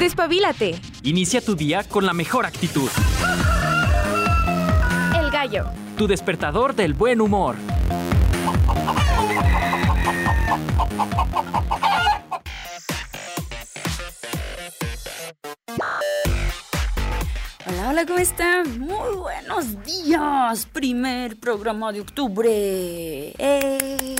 Despabilate. 0.00 0.80
Inicia 1.02 1.42
tu 1.42 1.54
día 1.54 1.84
con 1.84 2.06
la 2.06 2.14
mejor 2.14 2.46
actitud. 2.46 2.88
El 5.14 5.30
gallo. 5.30 5.66
Tu 5.98 6.06
despertador 6.06 6.74
del 6.74 6.94
buen 6.94 7.20
humor. 7.20 7.56
Hola, 17.66 17.88
hola, 17.90 18.06
¿cómo 18.06 18.18
están? 18.20 18.80
Muy 18.80 19.16
buenos 19.16 19.84
días. 19.84 20.64
Primer 20.72 21.38
programa 21.38 21.92
de 21.92 22.00
octubre. 22.00 23.34
¡Eh! 23.36 24.19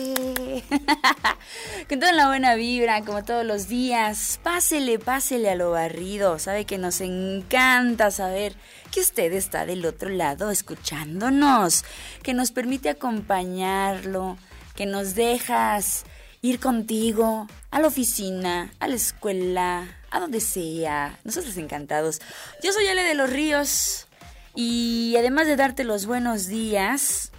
Con 1.89 2.01
toda 2.01 2.13
la 2.13 2.29
buena 2.29 2.55
vibra, 2.55 3.05
como 3.05 3.25
todos 3.25 3.45
los 3.45 3.69
días. 3.69 4.39
Pásele, 4.43 4.99
pásele 4.99 5.51
a 5.51 5.55
lo 5.55 5.73
barrido. 5.73 6.39
Sabe 6.39 6.65
que 6.65 6.79
nos 6.79 7.01
encanta 7.01 8.11
saber 8.11 8.55
que 8.91 9.01
usted 9.01 9.33
está 9.33 9.67
del 9.67 9.85
otro 9.85 10.11
lado 10.11 10.51
escuchándonos. 10.51 11.85
Que 12.23 12.35
nos 12.35 12.53
permite 12.53 12.91
acompañarlo. 12.91 14.39
Que 14.75 14.87
nos 14.87 15.15
dejas 15.15 16.05
ir 16.43 16.61
contigo 16.61 17.47
a 17.71 17.81
la 17.81 17.89
oficina, 17.89 18.73
a 18.81 18.89
la 18.89 18.95
escuela, 18.95 19.99
a 20.11 20.21
donde 20.21 20.41
sea. 20.41 21.19
Nosotros 21.25 21.57
encantados. 21.57 22.21
Yo 22.63 22.73
soy 22.73 22.87
Ale 22.87 23.03
de 23.03 23.15
los 23.15 23.31
Ríos 23.31 24.07
y 24.55 25.15
además 25.19 25.47
de 25.47 25.57
darte 25.57 25.85
los 25.85 26.07
buenos 26.07 26.47
días, 26.47 27.31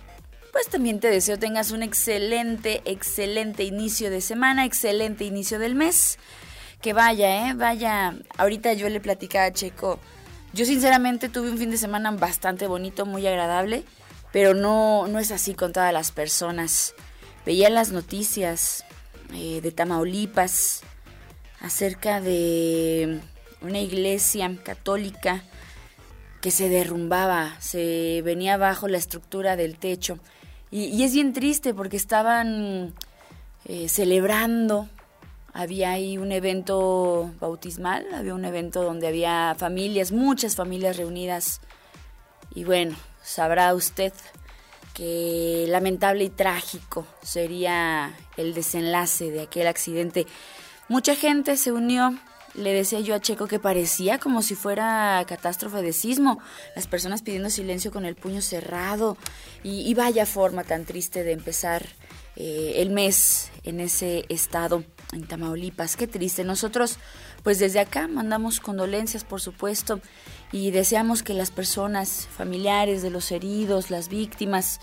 pues 0.51 0.67
también 0.67 0.99
te 0.99 1.09
deseo 1.09 1.39
tengas 1.39 1.71
un 1.71 1.83
excelente, 1.83 2.81
excelente 2.85 3.63
inicio 3.63 4.09
de 4.09 4.21
semana, 4.21 4.65
excelente 4.65 5.23
inicio 5.23 5.59
del 5.59 5.75
mes. 5.75 6.19
Que 6.81 6.93
vaya, 6.93 7.47
¿eh? 7.47 7.53
Vaya. 7.53 8.15
Ahorita 8.37 8.73
yo 8.73 8.89
le 8.89 8.99
platicaba 8.99 9.45
a 9.45 9.53
Checo. 9.53 9.99
Yo 10.53 10.65
sinceramente 10.65 11.29
tuve 11.29 11.49
un 11.49 11.57
fin 11.57 11.71
de 11.71 11.77
semana 11.77 12.11
bastante 12.11 12.67
bonito, 12.67 13.05
muy 13.05 13.25
agradable, 13.25 13.83
pero 14.33 14.53
no, 14.53 15.07
no 15.07 15.19
es 15.19 15.31
así 15.31 15.53
con 15.53 15.71
todas 15.71 15.93
las 15.93 16.11
personas. 16.11 16.93
Veía 17.45 17.69
las 17.69 17.91
noticias 17.91 18.83
eh, 19.33 19.61
de 19.61 19.71
Tamaulipas, 19.71 20.81
acerca 21.61 22.19
de 22.19 23.21
una 23.61 23.79
iglesia 23.79 24.51
católica 24.63 25.43
que 26.41 26.51
se 26.51 26.69
derrumbaba, 26.69 27.55
se 27.59 28.21
venía 28.25 28.55
abajo 28.55 28.87
la 28.87 28.97
estructura 28.97 29.55
del 29.55 29.77
techo. 29.77 30.19
Y, 30.71 31.03
es 31.03 31.13
bien 31.13 31.33
triste 31.33 31.73
porque 31.73 31.97
estaban 31.97 32.93
eh, 33.65 33.89
celebrando, 33.89 34.87
había 35.53 35.91
ahí 35.91 36.17
un 36.17 36.31
evento 36.31 37.31
bautismal, 37.39 38.05
había 38.13 38.33
un 38.33 38.45
evento 38.45 38.83
donde 38.83 39.07
había 39.07 39.55
familias, 39.57 40.11
muchas 40.11 40.55
familias 40.55 40.97
reunidas. 40.97 41.61
Y 42.55 42.63
bueno, 42.63 42.95
sabrá 43.21 43.73
usted 43.75 44.13
que 44.93 45.65
lamentable 45.67 46.23
y 46.23 46.29
trágico 46.29 47.05
sería 47.21 48.15
el 48.37 48.53
desenlace 48.53 49.29
de 49.29 49.41
aquel 49.41 49.67
accidente 49.67 50.25
Mucha 50.91 51.15
gente 51.15 51.55
se 51.55 51.71
unió. 51.71 52.17
Le 52.53 52.73
decía 52.73 52.99
yo 52.99 53.15
a 53.15 53.21
Checo 53.21 53.47
que 53.47 53.59
parecía 53.59 54.19
como 54.19 54.41
si 54.41 54.55
fuera 54.55 55.23
catástrofe 55.27 55.81
de 55.81 55.93
sismo, 55.93 56.39
las 56.75 56.87
personas 56.87 57.21
pidiendo 57.21 57.49
silencio 57.49 57.91
con 57.91 58.05
el 58.05 58.15
puño 58.15 58.41
cerrado 58.41 59.17
y, 59.63 59.93
vaya 59.93 60.25
forma 60.25 60.63
tan 60.63 60.85
triste 60.85 61.23
de 61.23 61.31
empezar 61.31 61.85
eh, 62.35 62.73
el 62.77 62.89
mes 62.89 63.51
en 63.63 63.79
ese 63.79 64.25
estado, 64.29 64.83
en 65.13 65.27
Tamaulipas. 65.27 65.95
Qué 65.95 66.07
triste. 66.07 66.43
Nosotros, 66.43 66.97
pues 67.43 67.59
desde 67.59 67.79
acá 67.79 68.07
mandamos 68.07 68.59
condolencias, 68.59 69.23
por 69.23 69.39
supuesto, 69.39 70.01
y 70.51 70.71
deseamos 70.71 71.23
que 71.23 71.33
las 71.33 71.51
personas, 71.51 72.27
familiares 72.35 73.01
de 73.01 73.11
los 73.11 73.31
heridos, 73.31 73.89
las 73.91 74.09
víctimas, 74.09 74.79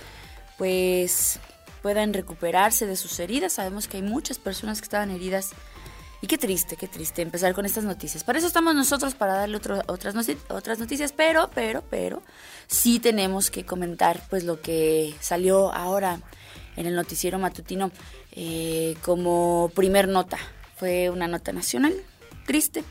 pues 0.56 1.41
puedan 1.82 2.12
recuperarse 2.12 2.87
de 2.87 2.97
sus 2.97 3.19
heridas. 3.20 3.54
Sabemos 3.54 3.88
que 3.88 3.98
hay 3.98 4.03
muchas 4.03 4.38
personas 4.38 4.81
que 4.81 4.84
estaban 4.84 5.10
heridas 5.10 5.50
y 6.21 6.27
qué 6.27 6.37
triste, 6.37 6.77
qué 6.77 6.89
triste 6.89 7.23
empezar 7.23 7.55
con 7.55 7.65
estas 7.65 7.84
noticias. 7.84 8.25
Para 8.25 8.39
eso 8.39 8.49
estamos 8.49 8.75
nosotros, 8.75 9.15
para 9.15 9.34
darle 9.34 9.56
otras, 9.56 9.84
otras 10.49 10.79
noticias, 10.79 11.12
pero, 11.12 11.51
pero, 11.55 11.84
pero, 11.89 12.23
sí 12.67 12.99
tenemos 12.99 13.51
que 13.51 13.65
comentar 13.65 14.21
pues 14.29 14.45
lo 14.45 14.61
que 14.61 15.15
salió 15.21 15.73
ahora 15.73 16.21
en 16.77 16.87
el 16.87 16.95
noticiero 16.95 17.39
matutino 17.39 17.91
eh, 18.33 18.97
como 19.03 19.71
primer 19.75 20.09
nota. 20.09 20.39
Fue 20.77 21.11
una 21.11 21.29
nota 21.29 21.53
nacional, 21.53 21.95
triste. 22.47 22.85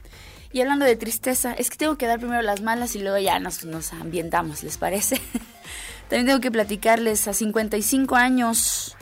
Y 0.52 0.62
hablando 0.62 0.86
de 0.86 0.96
tristeza, 0.96 1.54
es 1.54 1.70
que 1.70 1.78
tengo 1.78 1.98
que 1.98 2.08
dar 2.08 2.20
primero 2.20 2.42
las 2.42 2.62
malas 2.62 2.96
y 2.96 3.00
luego 3.00 3.18
ya 3.18 3.40
nos, 3.40 3.66
nos 3.66 3.94
ambientamos, 3.94 4.64
¿les 4.64 4.78
parece? 4.78 5.22
También 6.10 6.26
tengo 6.28 6.40
que 6.40 6.52
platicarles 6.52 7.28
a 7.28 7.34
55 7.34 8.16
años 8.16 8.97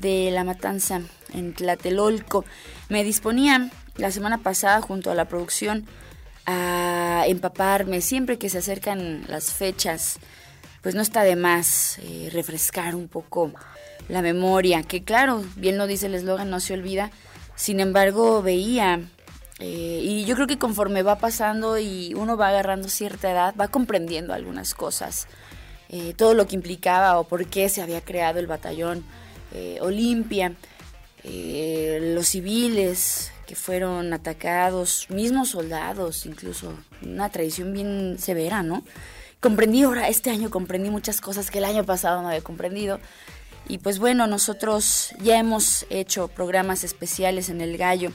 de 0.00 0.30
la 0.30 0.44
matanza 0.44 1.00
en 1.32 1.54
Tlatelolco. 1.54 2.44
Me 2.88 3.04
disponía 3.04 3.70
la 3.96 4.10
semana 4.10 4.38
pasada 4.38 4.80
junto 4.80 5.10
a 5.10 5.14
la 5.14 5.26
producción 5.26 5.86
a 6.46 7.24
empaparme 7.26 8.00
siempre 8.00 8.38
que 8.38 8.48
se 8.48 8.58
acercan 8.58 9.24
las 9.28 9.52
fechas. 9.52 10.18
Pues 10.82 10.94
no 10.94 11.02
está 11.02 11.22
de 11.24 11.36
más 11.36 11.98
eh, 11.98 12.30
refrescar 12.32 12.94
un 12.94 13.08
poco 13.08 13.52
la 14.08 14.22
memoria, 14.22 14.84
que 14.84 15.02
claro, 15.02 15.44
bien 15.56 15.78
lo 15.78 15.86
dice 15.86 16.06
el 16.06 16.14
eslogan, 16.14 16.48
no 16.48 16.60
se 16.60 16.74
olvida. 16.74 17.10
Sin 17.56 17.80
embargo, 17.80 18.42
veía, 18.42 19.00
eh, 19.58 20.00
y 20.02 20.24
yo 20.26 20.36
creo 20.36 20.46
que 20.46 20.58
conforme 20.58 21.02
va 21.02 21.18
pasando 21.18 21.78
y 21.78 22.14
uno 22.14 22.36
va 22.36 22.48
agarrando 22.48 22.88
cierta 22.88 23.30
edad, 23.30 23.54
va 23.58 23.68
comprendiendo 23.68 24.32
algunas 24.32 24.74
cosas. 24.74 25.26
Eh, 25.88 26.14
todo 26.16 26.34
lo 26.34 26.46
que 26.46 26.54
implicaba 26.54 27.18
o 27.18 27.24
por 27.24 27.46
qué 27.46 27.68
se 27.68 27.82
había 27.82 28.00
creado 28.00 28.38
el 28.38 28.46
batallón 28.46 29.04
Olimpia. 29.80 30.54
Eh, 31.24 32.12
los 32.14 32.28
civiles 32.28 33.32
que 33.46 33.56
fueron 33.56 34.12
atacados, 34.12 35.06
mismos 35.08 35.50
soldados, 35.50 36.26
incluso 36.26 36.72
una 37.02 37.30
tradición 37.30 37.72
bien 37.72 38.16
severa, 38.18 38.62
¿no? 38.62 38.84
Comprendí 39.40 39.82
ahora, 39.82 40.08
este 40.08 40.30
año 40.30 40.50
comprendí 40.50 40.90
muchas 40.90 41.20
cosas 41.20 41.50
que 41.50 41.58
el 41.58 41.64
año 41.64 41.84
pasado 41.84 42.22
no 42.22 42.28
había 42.28 42.42
comprendido. 42.42 43.00
Y 43.68 43.78
pues 43.78 43.98
bueno, 43.98 44.26
nosotros 44.26 45.10
ya 45.20 45.38
hemos 45.38 45.86
hecho 45.90 46.28
programas 46.28 46.84
especiales 46.84 47.48
en 47.48 47.60
El 47.60 47.76
Gallo 47.76 48.12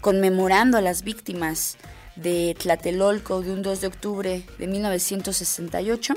conmemorando 0.00 0.78
a 0.78 0.80
las 0.80 1.02
víctimas 1.02 1.76
de 2.16 2.56
Tlatelolco 2.58 3.40
de 3.42 3.52
un 3.52 3.62
2 3.62 3.80
de 3.80 3.86
octubre 3.86 4.42
de 4.58 4.66
1968, 4.66 6.14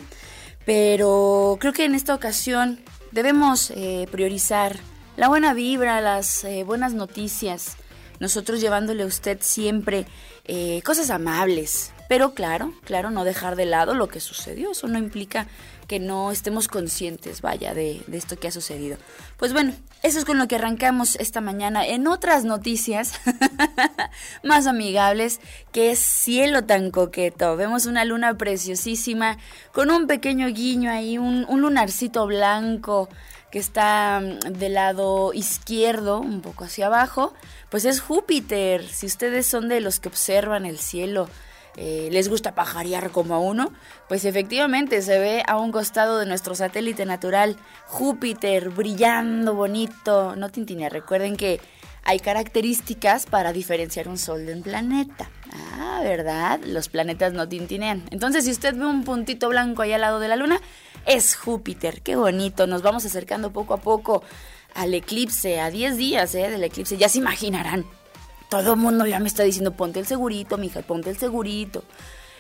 pero 0.66 1.58
creo 1.60 1.74
que 1.74 1.86
en 1.86 1.96
esta 1.96 2.14
ocasión 2.14 2.80
debemos 3.16 3.72
eh, 3.72 4.10
priorizar 4.12 4.76
la 5.16 5.30
buena 5.30 5.54
vibra, 5.54 6.02
las 6.02 6.44
eh, 6.44 6.66
buenas 6.66 6.94
noticias, 6.94 7.78
nosotros 8.20 8.60
llevándole 8.60 9.04
a 9.04 9.06
usted 9.06 9.38
siempre 9.40 10.06
eh, 10.44 10.82
cosas 10.84 11.10
amables, 11.10 11.94
pero 12.10 12.34
claro, 12.34 12.74
claro, 12.84 13.12
no 13.12 13.24
dejar 13.24 13.56
de 13.56 13.66
lado 13.68 13.94
lo 13.94 14.10
que 14.10 14.20
sucedió, 14.20 14.72
eso 14.72 14.90
no 14.90 14.98
implica 15.00 15.48
que 15.88 16.00
no 16.00 16.32
estemos 16.32 16.68
conscientes, 16.68 17.42
vaya, 17.42 17.74
de, 17.74 18.02
de 18.08 18.18
esto 18.18 18.38
que 18.38 18.48
ha 18.48 18.52
sucedido. 18.52 18.98
Pues 19.38 19.54
bueno, 19.54 19.74
eso 20.04 20.20
es 20.20 20.26
con 20.26 20.38
lo 20.38 20.48
que 20.48 20.56
arrancamos 20.56 21.16
esta 21.16 21.42
mañana 21.42 21.86
en 21.86 22.08
otras 22.08 22.46
noticias 22.46 23.14
más 24.44 24.68
amigables, 24.68 25.40
que 25.72 25.92
es 25.92 26.00
cielo 26.00 26.64
tan 26.64 26.92
coqueto. 26.92 27.56
Vemos 27.56 27.86
una 27.86 28.06
luna 28.06 28.38
preciosísima 28.38 29.38
con 29.72 29.92
un 29.92 30.08
pequeño 30.08 30.48
guiño 30.48 30.92
ahí, 30.92 31.18
un, 31.18 31.46
un 31.48 31.62
lunarcito 31.62 32.28
blanco 32.28 33.10
que 33.56 33.60
está 33.60 34.20
mm, 34.22 34.52
del 34.52 34.74
lado 34.74 35.34
izquierdo, 35.34 36.20
un 36.20 36.42
poco 36.42 36.66
hacia 36.66 36.88
abajo, 36.88 37.34
pues 37.70 37.86
es 37.86 38.02
Júpiter. 38.02 38.86
Si 38.86 39.06
ustedes 39.06 39.48
son 39.48 39.70
de 39.70 39.82
los 39.82 40.00
que 40.00 40.10
observan 40.10 40.66
el 40.66 40.78
cielo, 40.78 41.30
eh, 41.78 42.10
les 42.12 42.30
gusta 42.30 42.56
pajarear 42.56 43.12
como 43.12 43.36
a 43.36 43.40
uno, 43.40 43.72
pues 44.08 44.26
efectivamente 44.26 45.02
se 45.02 45.20
ve 45.20 45.44
a 45.46 45.58
un 45.58 45.72
costado 45.72 46.20
de 46.20 46.26
nuestro 46.26 46.56
satélite 46.56 47.06
natural 47.06 47.58
Júpiter 47.86 48.70
brillando 48.70 49.54
bonito. 49.54 50.36
No 50.36 50.50
tintinea, 50.50 50.90
recuerden 50.90 51.36
que 51.36 51.60
hay 52.04 52.20
características 52.20 53.26
para 53.26 53.52
diferenciar 53.52 54.08
un 54.08 54.18
sol 54.18 54.46
de 54.46 54.54
un 54.54 54.62
planeta. 54.62 55.30
Ah, 55.52 56.02
¿verdad? 56.04 56.60
Los 56.64 56.88
planetas 56.88 57.34
no 57.34 57.50
tintinean. 57.50 58.04
Entonces, 58.12 58.46
si 58.46 58.52
usted 58.52 58.76
ve 58.76 58.86
un 58.86 59.04
puntito 59.04 59.50
blanco 59.50 59.82
ahí 59.82 59.92
al 59.92 60.02
lado 60.02 60.20
de 60.20 60.28
la 60.28 60.36
luna, 60.36 60.62
es 61.06 61.36
Júpiter. 61.36 62.02
Qué 62.02 62.16
bonito, 62.16 62.68
nos 62.68 62.82
vamos 62.84 63.06
acercando 63.06 63.52
poco 63.52 63.74
a 63.74 63.78
poco 63.78 64.24
al 64.76 64.94
eclipse, 64.94 65.60
a 65.60 65.72
10 65.72 65.98
días 65.98 66.36
¿eh? 66.36 66.50
del 66.50 66.64
eclipse, 66.64 66.98
ya 66.98 67.10
se 67.10 67.18
imaginarán. 67.18 67.86
Todo 68.50 68.74
el 68.74 68.80
mundo 68.80 69.06
ya 69.06 69.20
me 69.20 69.28
está 69.28 69.44
diciendo, 69.44 69.72
ponte 69.72 70.00
el 70.00 70.06
segurito, 70.06 70.58
mija, 70.58 70.82
ponte 70.82 71.10
el 71.10 71.18
segurito. 71.18 71.84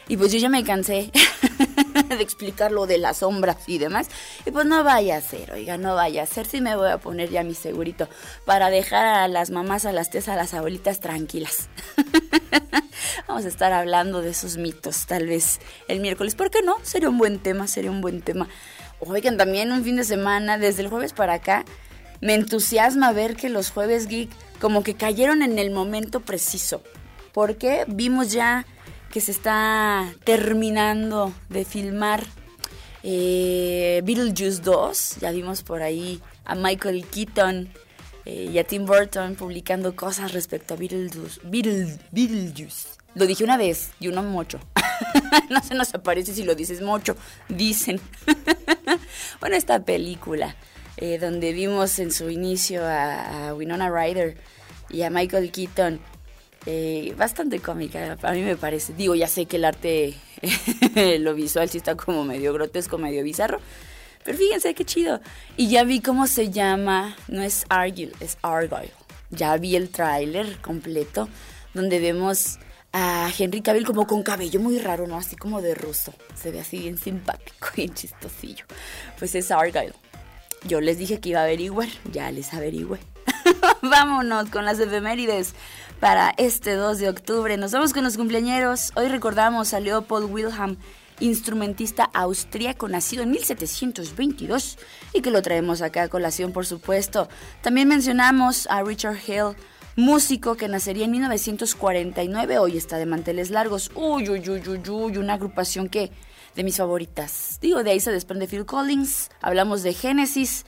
Y 0.07 0.17
pues 0.17 0.31
yo 0.31 0.37
ya 0.37 0.49
me 0.49 0.63
cansé 0.63 1.11
de 2.09 2.21
explicar 2.21 2.71
lo 2.71 2.85
de 2.85 2.97
las 2.99 3.17
sombras 3.17 3.57
y 3.67 3.79
demás. 3.79 4.07
Y 4.45 4.51
pues 4.51 4.65
no 4.65 4.83
vaya 4.83 5.17
a 5.17 5.21
ser, 5.21 5.51
oiga, 5.51 5.77
no 5.77 5.95
vaya 5.95 6.23
a 6.23 6.25
ser. 6.27 6.45
si 6.45 6.61
me 6.61 6.75
voy 6.75 6.89
a 6.89 6.99
poner 6.99 7.29
ya 7.29 7.43
mi 7.43 7.55
segurito 7.55 8.07
para 8.45 8.69
dejar 8.69 9.05
a 9.05 9.27
las 9.27 9.49
mamás, 9.49 9.85
a 9.85 9.91
las 9.91 10.11
tías, 10.11 10.27
a 10.27 10.35
las 10.35 10.53
abuelitas 10.53 10.99
tranquilas. 10.99 11.69
Vamos 13.27 13.45
a 13.45 13.47
estar 13.47 13.73
hablando 13.73 14.21
de 14.21 14.29
esos 14.29 14.57
mitos, 14.57 15.07
tal 15.07 15.25
vez 15.25 15.59
el 15.87 15.99
miércoles. 15.99 16.35
¿Por 16.35 16.51
qué 16.51 16.61
no? 16.61 16.75
Sería 16.83 17.09
un 17.09 17.17
buen 17.17 17.39
tema, 17.39 17.67
sería 17.67 17.89
un 17.89 18.01
buen 18.01 18.21
tema. 18.21 18.47
Oigan, 18.99 19.37
también 19.37 19.71
un 19.71 19.83
fin 19.83 19.95
de 19.95 20.03
semana, 20.03 20.57
desde 20.57 20.83
el 20.83 20.89
jueves 20.89 21.13
para 21.13 21.33
acá, 21.33 21.65
me 22.21 22.35
entusiasma 22.35 23.11
ver 23.11 23.35
que 23.35 23.49
los 23.49 23.71
jueves 23.71 24.07
geek 24.07 24.29
como 24.59 24.83
que 24.83 24.95
cayeron 24.95 25.41
en 25.41 25.59
el 25.59 25.71
momento 25.71 26.19
preciso. 26.19 26.81
Porque 27.33 27.85
vimos 27.87 28.31
ya 28.31 28.65
que 29.11 29.21
se 29.21 29.31
está 29.31 30.13
terminando 30.23 31.33
de 31.49 31.65
filmar 31.65 32.23
eh, 33.03 34.01
Beetlejuice 34.03 34.61
2. 34.61 35.17
Ya 35.21 35.31
vimos 35.31 35.63
por 35.63 35.81
ahí 35.81 36.21
a 36.43 36.55
Michael 36.55 37.05
Keaton 37.05 37.69
eh, 38.25 38.49
y 38.51 38.57
a 38.57 38.63
Tim 38.63 38.85
Burton 38.85 39.35
publicando 39.35 39.95
cosas 39.95 40.33
respecto 40.33 40.73
a 40.73 40.77
Beetlejuice. 40.77 41.39
Beetlejuice. 41.43 42.89
Lo 43.13 43.25
dije 43.25 43.43
una 43.43 43.57
vez 43.57 43.91
y 43.99 44.07
uno 44.07 44.23
mucho. 44.23 44.59
no 45.49 45.61
se 45.63 45.75
nos 45.75 45.93
aparece 45.93 46.33
si 46.33 46.43
lo 46.43 46.55
dices 46.55 46.81
mucho. 46.81 47.15
Dicen. 47.47 48.01
bueno, 49.39 49.55
esta 49.55 49.79
película, 49.83 50.55
eh, 50.97 51.17
donde 51.19 51.53
vimos 51.53 51.99
en 51.99 52.11
su 52.11 52.29
inicio 52.29 52.83
a, 52.85 53.53
Winona 53.53 53.89
Ryder 53.89 54.37
y 54.89 55.01
a 55.01 55.09
Michael 55.09 55.51
Keaton, 55.51 55.99
eh, 56.65 57.13
bastante 57.17 57.59
cómica, 57.59 58.17
a 58.21 58.31
mí 58.31 58.41
me 58.41 58.55
parece. 58.55 58.93
Digo, 58.93 59.15
ya 59.15 59.27
sé 59.27 59.45
que 59.45 59.57
el 59.57 59.65
arte, 59.65 60.15
lo 61.19 61.33
visual 61.33 61.69
sí 61.69 61.77
está 61.77 61.95
como 61.95 62.23
medio 62.23 62.53
grotesco, 62.53 62.97
medio 62.97 63.23
bizarro, 63.23 63.59
pero 64.23 64.37
fíjense 64.37 64.73
qué 64.73 64.85
chido. 64.85 65.21
Y 65.57 65.69
ya 65.69 65.83
vi 65.83 66.01
cómo 66.01 66.27
se 66.27 66.49
llama, 66.49 67.15
no 67.27 67.43
es 67.43 67.65
Argyle, 67.69 68.13
es 68.19 68.37
Argyle. 68.41 68.91
Ya 69.29 69.57
vi 69.57 69.75
el 69.75 69.89
tráiler 69.89 70.59
completo, 70.61 71.27
donde 71.73 71.99
vemos 71.99 72.57
a 72.97 73.29
Henry 73.37 73.61
Cavill 73.61 73.85
como 73.85 74.07
con 74.07 74.23
cabello 74.23 74.61
muy 74.61 74.79
raro, 74.79 75.05
¿no? 75.05 75.17
Así 75.17 75.35
como 75.35 75.61
de 75.61 75.75
ruso. 75.75 76.13
Se 76.33 76.51
ve 76.51 76.61
así 76.61 76.79
bien 76.79 76.97
simpático, 76.97 77.67
bien 77.75 77.93
chistosillo. 77.93 78.65
Pues 79.19 79.35
es 79.35 79.51
Argyle. 79.51 79.93
Yo 80.65 80.81
les 80.81 80.97
dije 80.97 81.19
que 81.19 81.29
iba 81.29 81.41
a 81.41 81.43
averiguar, 81.43 81.89
ya 82.11 82.31
les 82.31 82.51
averigüé. 82.53 82.99
Vámonos 83.83 84.49
con 84.49 84.65
las 84.65 84.79
efemérides 84.79 85.53
para 85.99 86.33
este 86.37 86.73
2 86.73 86.97
de 86.97 87.09
octubre. 87.09 87.55
Nos 87.57 87.71
vamos 87.71 87.93
con 87.93 88.03
los 88.03 88.17
cumpleañeros. 88.17 88.91
Hoy 88.95 89.07
recordamos 89.07 89.75
a 89.75 89.79
Leopold 89.79 90.31
Wilhelm, 90.31 90.77
instrumentista 91.19 92.09
austríaco 92.15 92.87
nacido 92.87 93.21
en 93.21 93.31
1722 93.31 94.79
y 95.13 95.21
que 95.21 95.29
lo 95.29 95.43
traemos 95.43 95.83
acá 95.83 96.01
a 96.01 96.07
colación, 96.07 96.51
por 96.51 96.65
supuesto. 96.65 97.29
También 97.61 97.87
mencionamos 97.87 98.67
a 98.71 98.81
Richard 98.81 99.19
Hale, 99.27 99.55
músico 99.95 100.57
que 100.57 100.67
nacería 100.67 101.05
en 101.05 101.11
1949, 101.11 102.57
hoy 102.57 102.75
está 102.75 102.97
de 102.97 103.05
manteles 103.05 103.51
largos. 103.51 103.91
Uy, 103.93 104.29
uy, 104.29 104.49
uy, 104.49 104.63
uy, 104.67 104.89
uy, 104.89 105.17
una 105.17 105.35
agrupación 105.35 105.89
que 105.89 106.11
de 106.55 106.63
mis 106.63 106.77
favoritas. 106.77 107.59
Digo, 107.61 107.83
de 107.83 107.91
ahí 107.91 107.99
se 107.99 108.11
desprende 108.11 108.47
Phil 108.47 108.65
Collins, 108.65 109.29
hablamos 109.41 109.83
de 109.83 109.93
Genesis, 109.93 110.65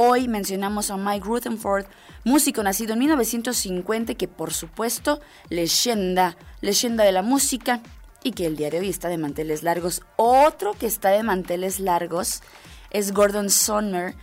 Hoy 0.00 0.28
mencionamos 0.28 0.92
a 0.92 0.96
Mike 0.96 1.26
Rutherford, 1.26 1.86
músico 2.22 2.62
nacido 2.62 2.92
en 2.92 3.00
1950 3.00 4.14
que 4.14 4.28
por 4.28 4.54
supuesto 4.54 5.20
leyenda, 5.48 6.36
leyenda 6.60 7.02
de 7.02 7.10
la 7.10 7.22
música 7.22 7.80
y 8.22 8.30
que 8.30 8.46
el 8.46 8.54
día 8.54 8.70
de 8.70 8.78
hoy 8.78 8.90
está 8.90 9.08
de 9.08 9.18
manteles 9.18 9.64
largos. 9.64 10.02
Otro 10.14 10.74
que 10.74 10.86
está 10.86 11.08
de 11.08 11.24
manteles 11.24 11.80
largos 11.80 12.42
es 12.90 13.12
Gordon 13.12 13.50
Sumner. 13.50 14.14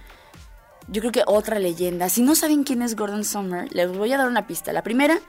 Yo 0.87 1.01
creo 1.01 1.11
que 1.11 1.23
otra 1.27 1.59
leyenda. 1.59 2.07
Si 2.07 2.21
no 2.21 2.35
saben 2.35 2.63
quién 2.63 2.81
es 2.81 2.95
Gordon 2.95 3.25
Sumner, 3.25 3.67
les 3.75 3.91
voy 3.91 4.13
a 4.13 4.17
dar 4.17 4.29
una 4.29 4.47
pista. 4.47 4.71
La 4.71 4.81
primera, 4.81 5.19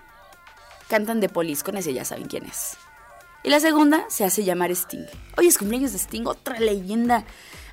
cantan 0.87 1.19
de 1.19 1.29
Police, 1.29 1.65
con 1.65 1.77
ese 1.77 1.93
ya 1.93 2.05
saben 2.05 2.29
quién 2.29 2.47
es. 2.47 2.77
Y 3.47 3.51
la 3.51 3.61
segunda 3.61 4.05
se 4.09 4.25
hace 4.25 4.45
llamar 4.45 4.73
Sting. 4.73 5.07
Hoy 5.39 5.47
es 5.47 5.57
cumpleaños 5.57 5.93
de 5.93 5.99
Sting, 5.99 6.27
otra 6.27 6.59
leyenda 6.59 7.25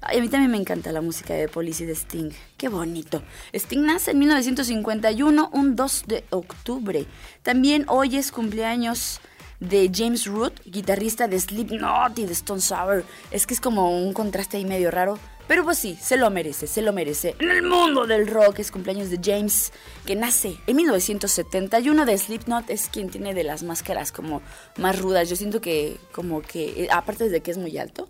a 0.06 0.20
mí 0.20 0.28
también 0.28 0.52
me 0.52 0.58
encanta 0.58 0.92
la 0.92 1.02
música 1.02 1.34
de 1.34 1.48
Police 1.48 1.84
y 1.84 1.88
de 1.88 1.94
Sting. 1.94 2.32
Qué 2.58 2.68
bonito. 2.68 3.24
Sting 3.54 3.86
nace 3.86 4.12
en 4.12 4.20
1951, 4.20 5.50
un 5.54 5.76
2 5.78 6.04
de 6.08 6.26
octubre. 6.30 7.06
También 7.42 7.86
hoy 7.88 8.18
es 8.18 8.34
cumpleaños 8.34 9.22
de 9.62 9.90
James 9.94 10.26
Root, 10.26 10.60
guitarrista 10.66 11.30
de 11.30 11.40
Slipknot 11.40 12.20
y 12.20 12.26
de 12.26 12.34
Stone 12.34 12.60
Sour. 12.60 13.06
Es 13.32 13.48
que 13.48 13.54
es 13.54 13.62
como 13.62 13.98
un 13.98 14.12
contraste 14.12 14.58
ahí 14.58 14.66
medio 14.66 14.92
raro. 14.92 15.18
Pero 15.48 15.64
pues 15.64 15.78
sí, 15.78 15.98
se 16.02 16.18
lo 16.18 16.30
merece, 16.30 16.68
se 16.68 16.82
lo 16.82 16.94
merece. 16.94 17.36
En 17.40 17.52
el 17.52 17.64
mundo 17.64 18.08
del 18.08 18.28
rock 18.28 18.60
es 18.60 18.72
cumpleaños 18.72 19.10
de 19.10 19.20
James, 19.22 19.72
que 20.06 20.16
nace 20.16 20.58
en 20.68 20.76
1971 20.78 22.06
de 22.06 22.18
Slipknot, 22.18 22.70
es 22.70 22.88
quien 22.88 23.10
tiene 23.10 23.34
de 23.34 23.44
las 23.44 23.64
máscaras 23.64 24.12
como 24.12 24.42
más 24.78 25.00
rudas. 25.00 25.30
Yo 25.30 25.36
siento 25.36 25.60
que 25.62 25.98
como 26.12 26.42
que, 26.42 26.84
eh, 26.84 26.88
aparte 26.92 27.30
de 27.30 27.42
que 27.42 27.52
es 27.52 27.58
muy 27.58 27.78
alto, 27.78 28.08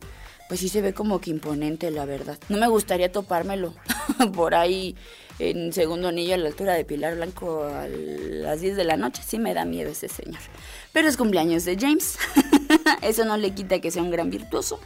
pues 0.47 0.59
sí 0.59 0.69
se 0.69 0.81
ve 0.81 0.93
como 0.93 1.19
que 1.19 1.31
imponente, 1.31 1.89
la 1.89 2.05
verdad. 2.05 2.37
No 2.49 2.57
me 2.57 2.67
gustaría 2.67 3.11
topármelo 3.11 3.73
por 4.35 4.53
ahí 4.53 4.95
en 5.39 5.73
segundo 5.73 6.09
anillo 6.09 6.35
a 6.35 6.37
la 6.37 6.49
altura 6.49 6.73
de 6.73 6.85
Pilar 6.85 7.15
Blanco 7.15 7.63
a 7.63 7.87
las 7.87 8.61
10 8.61 8.75
de 8.75 8.83
la 8.83 8.97
noche. 8.97 9.23
Sí 9.25 9.39
me 9.39 9.53
da 9.53 9.65
miedo 9.65 9.91
ese 9.91 10.07
señor. 10.07 10.39
Pero 10.91 11.07
es 11.07 11.17
cumpleaños 11.17 11.65
de 11.65 11.77
James. 11.79 12.17
eso 13.01 13.25
no 13.25 13.37
le 13.37 13.55
quita 13.55 13.79
que 13.81 13.89
sea 13.89 14.03
un 14.03 14.11
gran 14.11 14.29
virtuoso. 14.29 14.79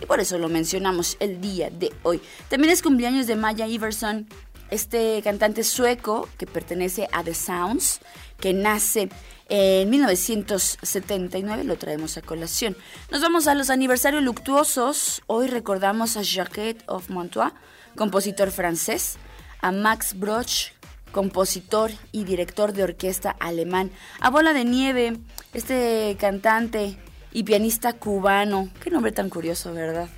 Y 0.00 0.06
por 0.06 0.20
eso 0.20 0.38
lo 0.38 0.48
mencionamos 0.48 1.16
el 1.20 1.40
día 1.40 1.70
de 1.70 1.92
hoy. 2.02 2.20
También 2.48 2.72
es 2.72 2.82
cumpleaños 2.82 3.26
de 3.26 3.36
Maya 3.36 3.66
Iverson, 3.66 4.26
este 4.70 5.20
cantante 5.22 5.62
sueco 5.62 6.28
que 6.38 6.46
pertenece 6.46 7.08
a 7.12 7.22
The 7.22 7.34
Sounds, 7.34 8.00
que 8.40 8.52
nace 8.52 9.08
en 9.48 9.90
1979 9.90 11.64
lo 11.64 11.76
traemos 11.76 12.16
a 12.16 12.22
colación. 12.22 12.76
Nos 13.10 13.20
vamos 13.20 13.46
a 13.46 13.54
los 13.54 13.70
aniversarios 13.70 14.22
luctuosos. 14.22 15.22
Hoy 15.26 15.48
recordamos 15.48 16.16
a 16.16 16.22
Jacques 16.22 16.82
of 16.86 17.10
Montois, 17.10 17.52
compositor 17.94 18.50
francés, 18.50 19.16
a 19.60 19.70
Max 19.70 20.18
Broch, 20.18 20.72
compositor 21.12 21.92
y 22.10 22.24
director 22.24 22.72
de 22.72 22.84
orquesta 22.84 23.36
alemán, 23.38 23.90
a 24.18 24.30
Bola 24.30 24.54
de 24.54 24.64
Nieve, 24.64 25.18
este 25.52 26.16
cantante 26.18 26.98
y 27.34 27.42
pianista 27.42 27.92
cubano, 27.92 28.70
qué 28.82 28.90
nombre 28.90 29.12
tan 29.12 29.28
curioso, 29.28 29.74
¿verdad? 29.74 30.08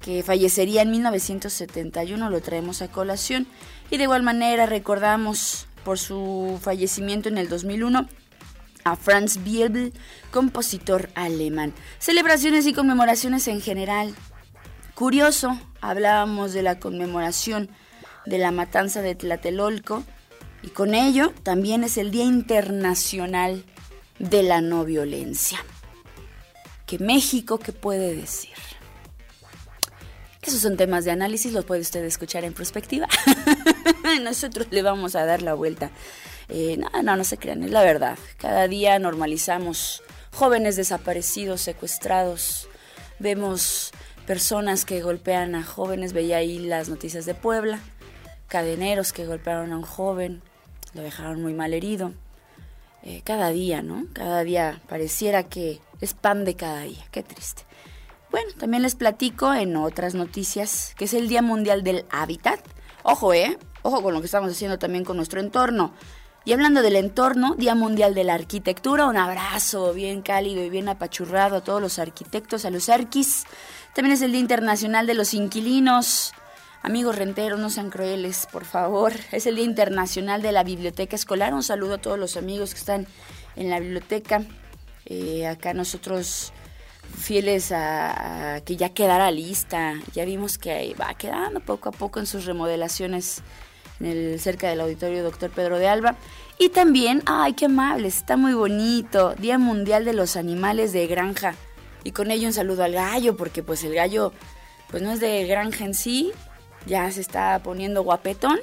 Que 0.00 0.22
fallecería 0.22 0.82
en 0.82 0.92
1971, 0.92 2.30
lo 2.30 2.40
traemos 2.40 2.82
a 2.82 2.88
colación. 2.88 3.48
Y 3.90 3.96
de 3.96 4.04
igual 4.04 4.22
manera 4.22 4.66
recordamos 4.66 5.66
por 5.82 5.98
su 5.98 6.60
fallecimiento 6.62 7.30
en 7.30 7.38
el 7.38 7.48
2001 7.48 8.06
a 8.84 8.96
Franz 8.96 9.42
Biebel, 9.42 9.94
compositor 10.30 11.08
alemán. 11.14 11.72
Celebraciones 11.98 12.66
y 12.66 12.74
conmemoraciones 12.74 13.48
en 13.48 13.62
general. 13.62 14.14
Curioso, 14.94 15.58
hablábamos 15.80 16.52
de 16.52 16.62
la 16.62 16.78
conmemoración 16.78 17.70
de 18.26 18.36
la 18.36 18.50
matanza 18.50 19.00
de 19.00 19.14
Tlatelolco 19.14 20.04
y 20.62 20.68
con 20.68 20.94
ello 20.94 21.32
también 21.42 21.82
es 21.82 21.96
el 21.96 22.10
Día 22.10 22.24
Internacional 22.24 23.64
de 24.18 24.42
la 24.42 24.60
No 24.60 24.84
Violencia. 24.84 25.58
¿Que 26.88 26.98
México 26.98 27.58
qué 27.58 27.72
puede 27.72 28.16
decir? 28.16 28.54
Esos 30.42 30.60
son 30.60 30.76
temas 30.76 31.04
de 31.04 31.12
análisis, 31.12 31.52
los 31.52 31.64
puede 31.64 31.82
usted 31.82 32.02
escuchar 32.04 32.42
en 32.44 32.54
perspectiva. 32.54 33.06
Nosotros 34.22 34.66
le 34.70 34.82
vamos 34.82 35.14
a 35.14 35.24
dar 35.24 35.42
la 35.42 35.54
vuelta 35.54 35.92
eh, 36.48 36.78
no, 36.78 37.02
no, 37.02 37.16
no 37.16 37.24
se 37.24 37.36
crean, 37.36 37.62
es 37.62 37.70
la 37.70 37.82
verdad. 37.82 38.18
Cada 38.38 38.68
día 38.68 38.98
normalizamos 38.98 40.02
jóvenes 40.32 40.76
desaparecidos, 40.76 41.60
secuestrados. 41.60 42.68
Vemos 43.18 43.92
personas 44.26 44.84
que 44.84 45.02
golpean 45.02 45.54
a 45.54 45.62
jóvenes. 45.62 46.12
Veía 46.12 46.38
ahí 46.38 46.58
las 46.58 46.88
noticias 46.88 47.26
de 47.26 47.34
Puebla. 47.34 47.80
Cadeneros 48.48 49.12
que 49.12 49.26
golpearon 49.26 49.72
a 49.72 49.76
un 49.76 49.82
joven, 49.82 50.40
lo 50.94 51.02
dejaron 51.02 51.42
muy 51.42 51.52
mal 51.52 51.74
herido. 51.74 52.14
Eh, 53.08 53.22
cada 53.24 53.48
día, 53.48 53.80
¿no? 53.80 54.04
Cada 54.12 54.44
día 54.44 54.82
pareciera 54.86 55.42
que 55.42 55.80
es 56.02 56.12
pan 56.12 56.44
de 56.44 56.56
cada 56.56 56.82
día. 56.82 57.02
Qué 57.10 57.22
triste. 57.22 57.62
Bueno, 58.30 58.50
también 58.58 58.82
les 58.82 58.96
platico 58.96 59.54
en 59.54 59.76
otras 59.76 60.14
noticias 60.14 60.92
que 60.98 61.06
es 61.06 61.14
el 61.14 61.26
Día 61.26 61.40
Mundial 61.40 61.82
del 61.82 62.04
Hábitat. 62.10 62.60
Ojo, 63.02 63.32
¿eh? 63.32 63.58
Ojo 63.80 64.02
con 64.02 64.12
lo 64.12 64.20
que 64.20 64.26
estamos 64.26 64.52
haciendo 64.52 64.78
también 64.78 65.06
con 65.06 65.16
nuestro 65.16 65.40
entorno. 65.40 65.94
Y 66.44 66.52
hablando 66.52 66.82
del 66.82 66.96
entorno, 66.96 67.54
Día 67.54 67.74
Mundial 67.74 68.14
de 68.14 68.24
la 68.24 68.34
Arquitectura, 68.34 69.06
un 69.06 69.16
abrazo 69.16 69.94
bien 69.94 70.20
cálido 70.20 70.62
y 70.62 70.68
bien 70.68 70.90
apachurrado 70.90 71.56
a 71.56 71.64
todos 71.64 71.80
los 71.80 71.98
arquitectos, 71.98 72.66
a 72.66 72.70
los 72.70 72.90
arquis. 72.90 73.44
También 73.94 74.16
es 74.16 74.20
el 74.20 74.32
Día 74.32 74.40
Internacional 74.40 75.06
de 75.06 75.14
los 75.14 75.32
Inquilinos. 75.32 76.34
Amigos 76.82 77.16
renteros, 77.16 77.58
no 77.58 77.70
sean 77.70 77.90
crueles, 77.90 78.46
por 78.50 78.64
favor. 78.64 79.12
Es 79.32 79.46
el 79.46 79.56
Día 79.56 79.64
Internacional 79.64 80.42
de 80.42 80.52
la 80.52 80.62
Biblioteca 80.62 81.16
Escolar. 81.16 81.52
Un 81.52 81.62
saludo 81.62 81.94
a 81.94 81.98
todos 81.98 82.18
los 82.18 82.36
amigos 82.36 82.72
que 82.72 82.80
están 82.80 83.06
en 83.56 83.68
la 83.68 83.80
biblioteca. 83.80 84.42
Eh, 85.04 85.46
acá 85.46 85.74
nosotros 85.74 86.52
fieles 87.16 87.72
a, 87.72 88.60
que 88.64 88.76
ya 88.76 88.90
quedara 88.90 89.30
lista. 89.32 89.94
Ya 90.14 90.24
vimos 90.24 90.56
que 90.56 90.94
va 91.00 91.14
quedando 91.14 91.60
poco 91.60 91.88
a 91.88 91.92
poco 91.92 92.20
en 92.20 92.26
sus 92.26 92.44
remodelaciones 92.44 93.42
cerca 94.38 94.68
del 94.68 94.80
auditorio 94.80 95.24
Doctor 95.24 95.50
Pedro 95.50 95.78
de 95.78 95.88
Alba. 95.88 96.14
Y 96.58 96.68
también, 96.68 97.22
ay, 97.26 97.54
qué 97.54 97.66
amables, 97.66 98.18
está 98.18 98.36
muy 98.36 98.54
bonito, 98.54 99.34
Día 99.34 99.58
Mundial 99.58 100.04
de 100.04 100.12
los 100.12 100.36
Animales 100.36 100.92
de 100.92 101.06
Granja. 101.06 101.54
Y 102.04 102.12
con 102.12 102.30
ello 102.30 102.46
un 102.46 102.52
saludo 102.52 102.84
al 102.84 102.92
gallo, 102.92 103.36
porque 103.36 103.62
pues 103.62 103.82
el 103.84 103.94
gallo, 103.94 104.32
pues 104.90 105.02
no 105.02 105.12
es 105.12 105.20
de 105.20 105.46
granja 105.46 105.84
en 105.84 105.94
sí, 105.94 106.32
ya 106.86 107.10
se 107.10 107.20
está 107.20 107.60
poniendo 107.62 108.02
guapetón, 108.02 108.58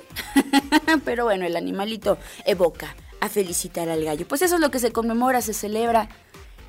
pero 1.06 1.26
bueno, 1.26 1.46
el 1.46 1.56
animalito 1.56 2.18
evoca 2.46 2.96
a 3.20 3.30
felicitar 3.30 3.90
al 3.90 4.04
gallo. 4.04 4.28
Pues 4.28 4.42
eso 4.42 4.56
es 4.56 4.62
lo 4.62 4.72
que 4.72 4.80
se 4.80 4.92
conmemora, 4.92 5.42
se 5.42 5.54
celebra 5.54 6.10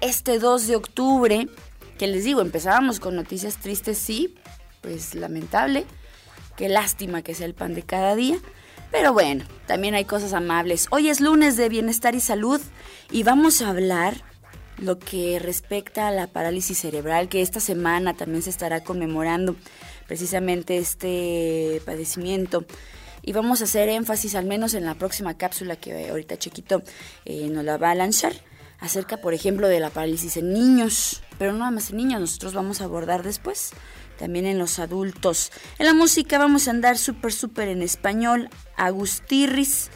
este 0.00 0.38
2 0.38 0.66
de 0.66 0.76
octubre, 0.76 1.48
que 1.98 2.06
les 2.06 2.24
digo, 2.24 2.40
empezábamos 2.40 3.00
con 3.00 3.16
noticias 3.16 3.56
tristes, 3.56 3.98
sí, 3.98 4.34
pues 4.82 5.14
lamentable, 5.14 5.86
qué 6.56 6.68
lástima 6.68 7.22
que 7.22 7.34
sea 7.34 7.46
el 7.46 7.54
pan 7.54 7.74
de 7.74 7.82
cada 7.82 8.14
día, 8.14 8.38
pero 8.90 9.12
bueno, 9.12 9.44
también 9.66 9.94
hay 9.94 10.04
cosas 10.04 10.32
amables. 10.32 10.86
Hoy 10.90 11.08
es 11.08 11.20
lunes 11.20 11.56
de 11.56 11.68
bienestar 11.68 12.14
y 12.14 12.20
salud 12.20 12.60
y 13.10 13.22
vamos 13.22 13.62
a 13.62 13.70
hablar 13.70 14.22
lo 14.78 14.98
que 14.98 15.38
respecta 15.38 16.08
a 16.08 16.12
la 16.12 16.26
parálisis 16.26 16.78
cerebral, 16.78 17.28
que 17.28 17.42
esta 17.42 17.60
semana 17.60 18.14
también 18.14 18.42
se 18.42 18.50
estará 18.50 18.82
conmemorando 18.82 19.56
precisamente 20.06 20.78
este 20.78 21.80
padecimiento. 21.84 22.64
Y 23.22 23.32
vamos 23.32 23.60
a 23.60 23.64
hacer 23.64 23.88
énfasis 23.88 24.34
al 24.34 24.46
menos 24.46 24.74
en 24.74 24.84
la 24.84 24.94
próxima 24.94 25.36
cápsula 25.36 25.76
que 25.76 26.10
ahorita 26.10 26.38
Chiquito 26.38 26.82
eh, 27.24 27.48
nos 27.48 27.64
la 27.64 27.76
va 27.76 27.90
a 27.90 27.94
lanzar 27.94 28.32
acerca, 28.78 29.16
por 29.18 29.34
ejemplo, 29.34 29.68
de 29.68 29.80
la 29.80 29.90
parálisis 29.90 30.36
en 30.36 30.52
niños, 30.52 31.22
pero 31.38 31.52
no 31.52 31.58
nada 31.58 31.70
más 31.70 31.90
en 31.90 31.96
niños, 31.96 32.20
nosotros 32.20 32.54
vamos 32.54 32.80
a 32.80 32.84
abordar 32.84 33.22
después, 33.22 33.70
también 34.18 34.46
en 34.46 34.58
los 34.58 34.78
adultos. 34.78 35.50
En 35.78 35.86
la 35.86 35.94
música 35.94 36.38
vamos 36.38 36.68
a 36.68 36.70
andar 36.70 36.98
súper, 36.98 37.32
súper 37.32 37.68
en 37.68 37.82
español, 37.82 38.48
Agustirris, 38.76 39.90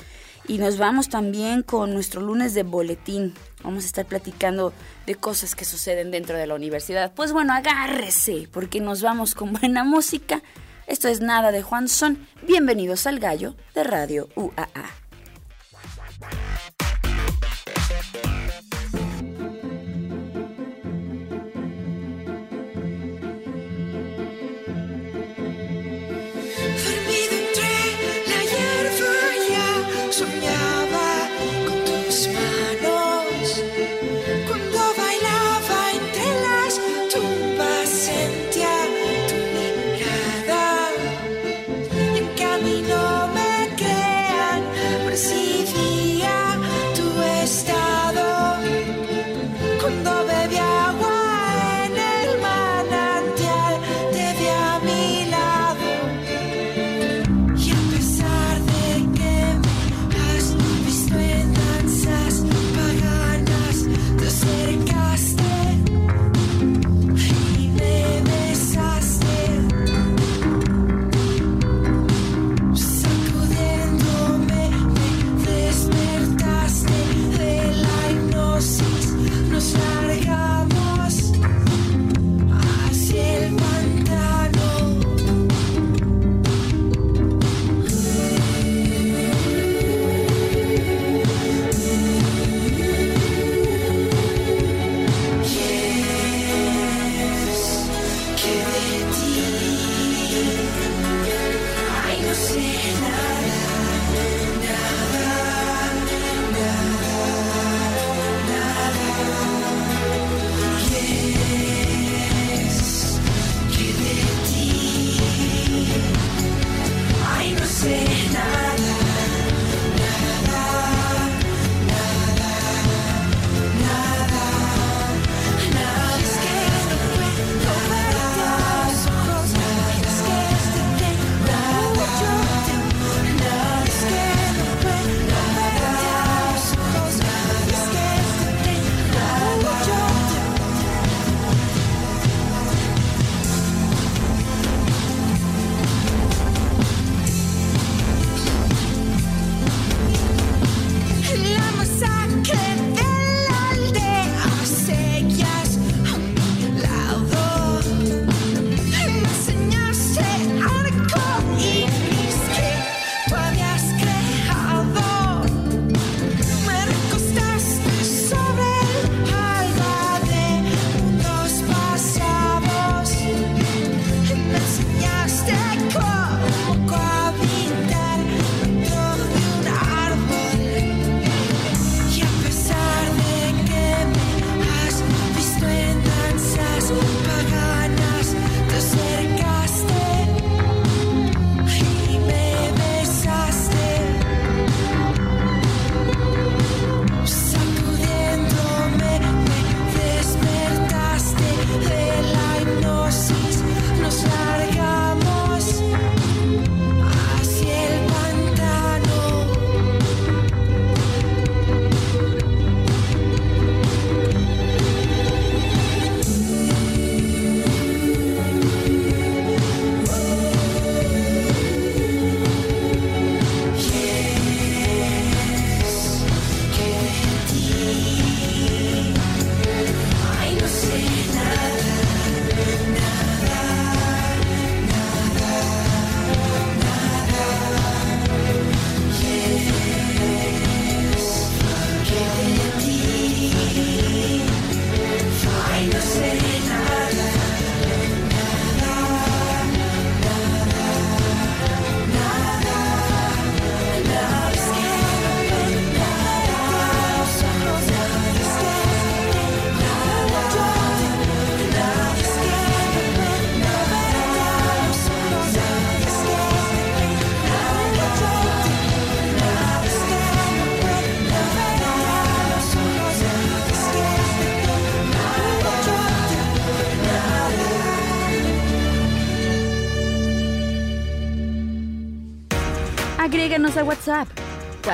y 0.48 0.58
nos 0.58 0.78
vamos 0.78 1.08
también 1.08 1.62
con 1.62 1.94
nuestro 1.94 2.20
lunes 2.20 2.54
de 2.54 2.62
boletín. 2.62 3.34
Vamos 3.62 3.84
a 3.84 3.86
estar 3.86 4.06
platicando 4.06 4.72
de 5.06 5.14
cosas 5.14 5.54
que 5.54 5.64
suceden 5.64 6.10
dentro 6.10 6.36
de 6.36 6.46
la 6.46 6.54
universidad. 6.54 7.12
Pues 7.14 7.32
bueno, 7.32 7.52
agárrese, 7.52 8.48
porque 8.52 8.80
nos 8.80 9.02
vamos 9.02 9.34
con 9.34 9.52
buena 9.52 9.84
música. 9.84 10.42
Esto 10.86 11.08
es 11.08 11.20
Nada 11.20 11.52
de 11.52 11.62
Juan 11.62 11.88
Son. 11.88 12.26
Bienvenidos 12.46 13.06
al 13.06 13.20
Gallo 13.20 13.54
de 13.74 13.84
Radio 13.84 14.28
UAA. 14.34 15.09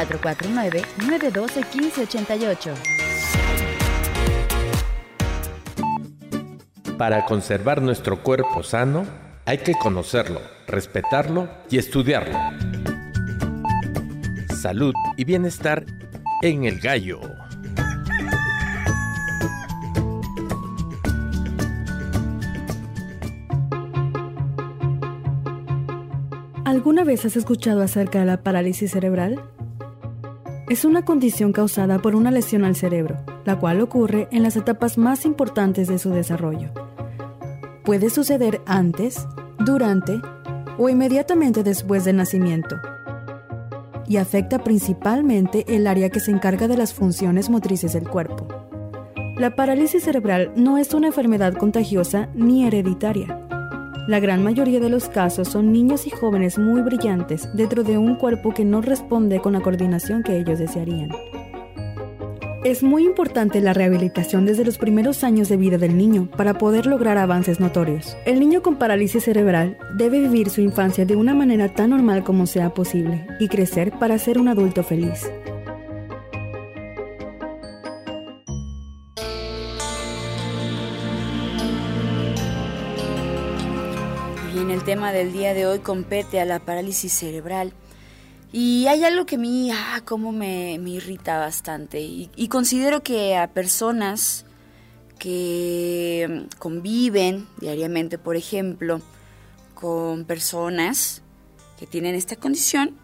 449-912-1588. 0.08 2.96
Para 6.98 7.24
conservar 7.26 7.82
nuestro 7.82 8.22
cuerpo 8.22 8.62
sano, 8.62 9.04
hay 9.44 9.58
que 9.58 9.74
conocerlo, 9.74 10.40
respetarlo 10.66 11.48
y 11.70 11.76
estudiarlo. 11.78 12.38
Salud 14.54 14.94
y 15.16 15.24
bienestar 15.24 15.84
en 16.42 16.64
el 16.64 16.80
gallo. 16.80 17.20
¿Alguna 26.64 27.04
vez 27.04 27.24
has 27.24 27.36
escuchado 27.36 27.82
acerca 27.82 28.20
de 28.20 28.26
la 28.26 28.42
parálisis 28.42 28.90
cerebral? 28.90 29.40
Es 30.68 30.84
una 30.84 31.04
condición 31.04 31.52
causada 31.52 32.00
por 32.00 32.16
una 32.16 32.32
lesión 32.32 32.64
al 32.64 32.74
cerebro, 32.74 33.18
la 33.44 33.56
cual 33.56 33.80
ocurre 33.80 34.26
en 34.32 34.42
las 34.42 34.56
etapas 34.56 34.98
más 34.98 35.24
importantes 35.24 35.86
de 35.86 36.00
su 36.00 36.10
desarrollo. 36.10 36.70
Puede 37.84 38.10
suceder 38.10 38.60
antes, 38.66 39.28
durante 39.64 40.20
o 40.76 40.88
inmediatamente 40.88 41.62
después 41.62 42.04
del 42.04 42.16
nacimiento 42.16 42.76
y 44.08 44.16
afecta 44.16 44.62
principalmente 44.64 45.64
el 45.68 45.86
área 45.86 46.10
que 46.10 46.20
se 46.20 46.32
encarga 46.32 46.66
de 46.66 46.76
las 46.76 46.94
funciones 46.94 47.48
motrices 47.48 47.92
del 47.92 48.08
cuerpo. 48.08 48.48
La 49.36 49.54
parálisis 49.54 50.02
cerebral 50.02 50.52
no 50.56 50.78
es 50.78 50.94
una 50.94 51.08
enfermedad 51.08 51.54
contagiosa 51.54 52.28
ni 52.34 52.66
hereditaria. 52.66 53.45
La 54.06 54.20
gran 54.20 54.44
mayoría 54.44 54.78
de 54.78 54.88
los 54.88 55.08
casos 55.08 55.48
son 55.48 55.72
niños 55.72 56.06
y 56.06 56.10
jóvenes 56.10 56.58
muy 56.58 56.80
brillantes 56.80 57.48
dentro 57.54 57.82
de 57.82 57.98
un 57.98 58.14
cuerpo 58.14 58.54
que 58.54 58.64
no 58.64 58.80
responde 58.80 59.40
con 59.40 59.54
la 59.54 59.60
coordinación 59.60 60.22
que 60.22 60.36
ellos 60.36 60.60
desearían. 60.60 61.10
Es 62.62 62.84
muy 62.84 63.04
importante 63.04 63.60
la 63.60 63.72
rehabilitación 63.72 64.46
desde 64.46 64.64
los 64.64 64.78
primeros 64.78 65.24
años 65.24 65.48
de 65.48 65.56
vida 65.56 65.76
del 65.78 65.96
niño 65.96 66.28
para 66.36 66.54
poder 66.54 66.86
lograr 66.86 67.18
avances 67.18 67.58
notorios. 67.58 68.16
El 68.26 68.38
niño 68.38 68.62
con 68.62 68.76
parálisis 68.76 69.24
cerebral 69.24 69.76
debe 69.96 70.20
vivir 70.20 70.50
su 70.50 70.60
infancia 70.60 71.04
de 71.04 71.16
una 71.16 71.34
manera 71.34 71.74
tan 71.74 71.90
normal 71.90 72.22
como 72.22 72.46
sea 72.46 72.70
posible 72.70 73.26
y 73.40 73.48
crecer 73.48 73.92
para 73.98 74.18
ser 74.18 74.38
un 74.38 74.48
adulto 74.48 74.84
feliz. 74.84 75.28
Tema 84.96 85.12
del 85.12 85.30
día 85.30 85.52
de 85.52 85.66
hoy 85.66 85.80
compete 85.80 86.40
a 86.40 86.46
la 86.46 86.58
parálisis 86.58 87.12
cerebral. 87.12 87.74
Y 88.50 88.86
hay 88.86 89.04
algo 89.04 89.26
que 89.26 89.36
a 89.36 89.38
mí, 89.38 89.70
ah, 89.70 90.00
como 90.06 90.32
me, 90.32 90.78
me 90.80 90.88
irrita 90.88 91.38
bastante. 91.38 92.00
Y, 92.00 92.48
considero 92.48 93.02
que 93.02 93.36
a 93.36 93.48
personas 93.48 94.46
que 95.18 96.46
mm, 96.48 96.58
conviven 96.58 97.46
diariamente, 97.60 98.16
por 98.16 98.36
ejemplo, 98.36 99.02
con 99.74 100.24
personas 100.24 101.20
que 101.78 101.86
tienen 101.86 102.14
esta 102.14 102.36
condición, 102.36 102.96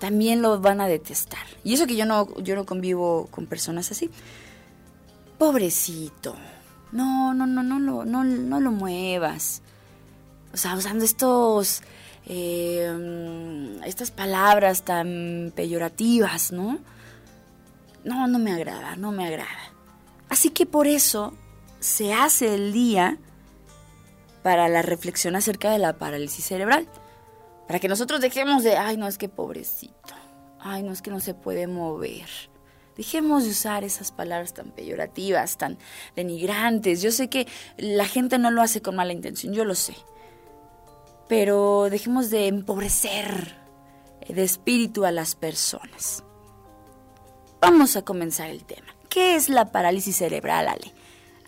también 0.00 0.42
lo 0.42 0.60
van 0.60 0.80
a 0.80 0.88
detestar. 0.88 1.46
Y 1.62 1.74
eso 1.74 1.86
que 1.86 1.94
yo 1.94 2.06
no, 2.06 2.26
yo 2.42 2.56
no 2.56 2.66
convivo 2.66 3.28
con 3.30 3.46
personas 3.46 3.92
así. 3.92 4.10
Pobrecito. 5.38 6.34
No, 6.90 7.34
no, 7.34 7.46
no, 7.46 7.62
no, 7.62 7.78
no, 7.78 8.04
no, 8.04 8.24
no 8.24 8.60
lo 8.60 8.72
muevas. 8.72 9.62
O 10.56 10.58
sea, 10.58 10.74
usando 10.74 11.04
estos 11.04 11.82
eh, 12.24 13.78
estas 13.84 14.10
palabras 14.10 14.84
tan 14.84 15.52
peyorativas, 15.54 16.50
¿no? 16.50 16.78
No, 18.04 18.26
no 18.26 18.38
me 18.38 18.54
agrada, 18.54 18.96
no 18.96 19.12
me 19.12 19.26
agrada. 19.26 19.74
Así 20.30 20.48
que 20.48 20.64
por 20.64 20.86
eso 20.86 21.34
se 21.78 22.14
hace 22.14 22.54
el 22.54 22.72
día 22.72 23.18
para 24.42 24.70
la 24.70 24.80
reflexión 24.80 25.36
acerca 25.36 25.70
de 25.70 25.78
la 25.78 25.98
parálisis 25.98 26.46
cerebral. 26.46 26.88
Para 27.66 27.78
que 27.78 27.88
nosotros 27.88 28.22
dejemos 28.22 28.64
de, 28.64 28.78
ay, 28.78 28.96
no 28.96 29.08
es 29.08 29.18
que 29.18 29.28
pobrecito, 29.28 30.14
ay, 30.58 30.82
no 30.82 30.92
es 30.92 31.02
que 31.02 31.10
no 31.10 31.20
se 31.20 31.34
puede 31.34 31.66
mover. 31.66 32.30
Dejemos 32.96 33.44
de 33.44 33.50
usar 33.50 33.84
esas 33.84 34.10
palabras 34.10 34.54
tan 34.54 34.70
peyorativas, 34.70 35.58
tan 35.58 35.76
denigrantes. 36.14 37.02
Yo 37.02 37.12
sé 37.12 37.28
que 37.28 37.46
la 37.76 38.06
gente 38.06 38.38
no 38.38 38.50
lo 38.50 38.62
hace 38.62 38.80
con 38.80 38.96
mala 38.96 39.12
intención, 39.12 39.52
yo 39.52 39.66
lo 39.66 39.74
sé 39.74 39.94
pero 41.28 41.88
dejemos 41.90 42.30
de 42.30 42.46
empobrecer 42.46 43.56
de 44.28 44.44
espíritu 44.44 45.04
a 45.04 45.12
las 45.12 45.34
personas. 45.34 46.24
Vamos 47.60 47.96
a 47.96 48.02
comenzar 48.02 48.50
el 48.50 48.64
tema. 48.64 48.94
¿Qué 49.08 49.36
es 49.36 49.48
la 49.48 49.72
parálisis 49.72 50.16
cerebral, 50.16 50.68
Ale? 50.68 50.92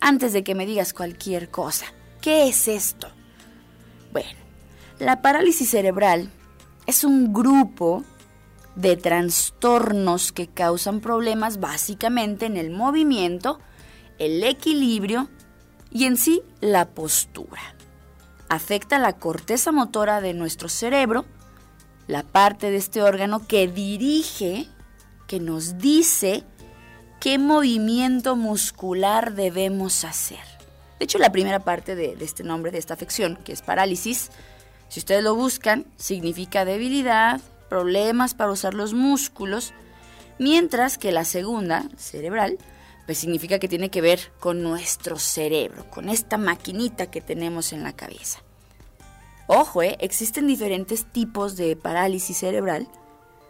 Antes 0.01 0.33
de 0.33 0.43
que 0.43 0.55
me 0.55 0.65
digas 0.65 0.93
cualquier 0.93 1.49
cosa, 1.49 1.85
¿qué 2.21 2.47
es 2.47 2.67
esto? 2.67 3.07
Bueno, 4.11 4.39
la 4.97 5.21
parálisis 5.21 5.69
cerebral 5.69 6.31
es 6.87 7.03
un 7.03 7.33
grupo 7.33 8.03
de 8.75 8.97
trastornos 8.97 10.31
que 10.31 10.47
causan 10.47 11.01
problemas 11.01 11.59
básicamente 11.59 12.45
en 12.45 12.57
el 12.57 12.71
movimiento, 12.71 13.59
el 14.17 14.43
equilibrio 14.43 15.29
y 15.91 16.05
en 16.05 16.17
sí 16.17 16.41
la 16.61 16.89
postura 16.89 17.75
afecta 18.49 18.99
la 18.99 19.13
corteza 19.13 19.71
motora 19.71 20.21
de 20.21 20.33
nuestro 20.33 20.67
cerebro, 20.69 21.25
la 22.07 22.23
parte 22.23 22.71
de 22.71 22.77
este 22.77 23.01
órgano 23.01 23.45
que 23.47 23.67
dirige, 23.67 24.67
que 25.27 25.39
nos 25.39 25.77
dice 25.77 26.43
qué 27.19 27.37
movimiento 27.37 28.35
muscular 28.35 29.33
debemos 29.33 30.03
hacer. 30.03 30.39
De 30.97 31.05
hecho, 31.05 31.19
la 31.19 31.31
primera 31.31 31.59
parte 31.59 31.95
de, 31.95 32.17
este 32.19 32.43
nombre, 32.43 32.71
de 32.71 32.79
esta 32.79 32.95
afección, 32.95 33.37
que 33.37 33.53
es 33.53 33.61
parálisis, 33.61 34.31
si 34.89 34.99
ustedes 34.99 35.23
lo 35.23 35.35
buscan, 35.35 35.85
significa 35.97 36.65
debilidad, 36.65 37.39
problemas 37.69 38.33
para 38.33 38.51
usar 38.51 38.73
los 38.73 38.93
músculos, 38.93 39.71
mientras 40.39 40.97
que 40.97 41.11
la 41.11 41.25
segunda, 41.25 41.87
cerebral, 41.95 42.57
pues 43.09 43.17
significa 43.17 43.57
que 43.57 43.67
tiene 43.67 43.89
que 43.89 44.01
ver 44.01 44.19
con 44.39 44.61
nuestro 44.61 45.17
cerebro, 45.17 45.83
con 45.89 46.09
esta 46.09 46.37
maquinita 46.37 47.09
que 47.09 47.21
tenemos 47.21 47.73
en 47.73 47.81
la 47.81 47.93
cabeza. 47.93 48.43
Ojo, 49.47 49.81
eh, 49.81 49.97
existen 49.99 50.45
diferentes 50.45 51.11
tipos 51.11 51.57
de 51.57 51.75
parálisis 51.75 52.37
cerebral, 52.37 52.87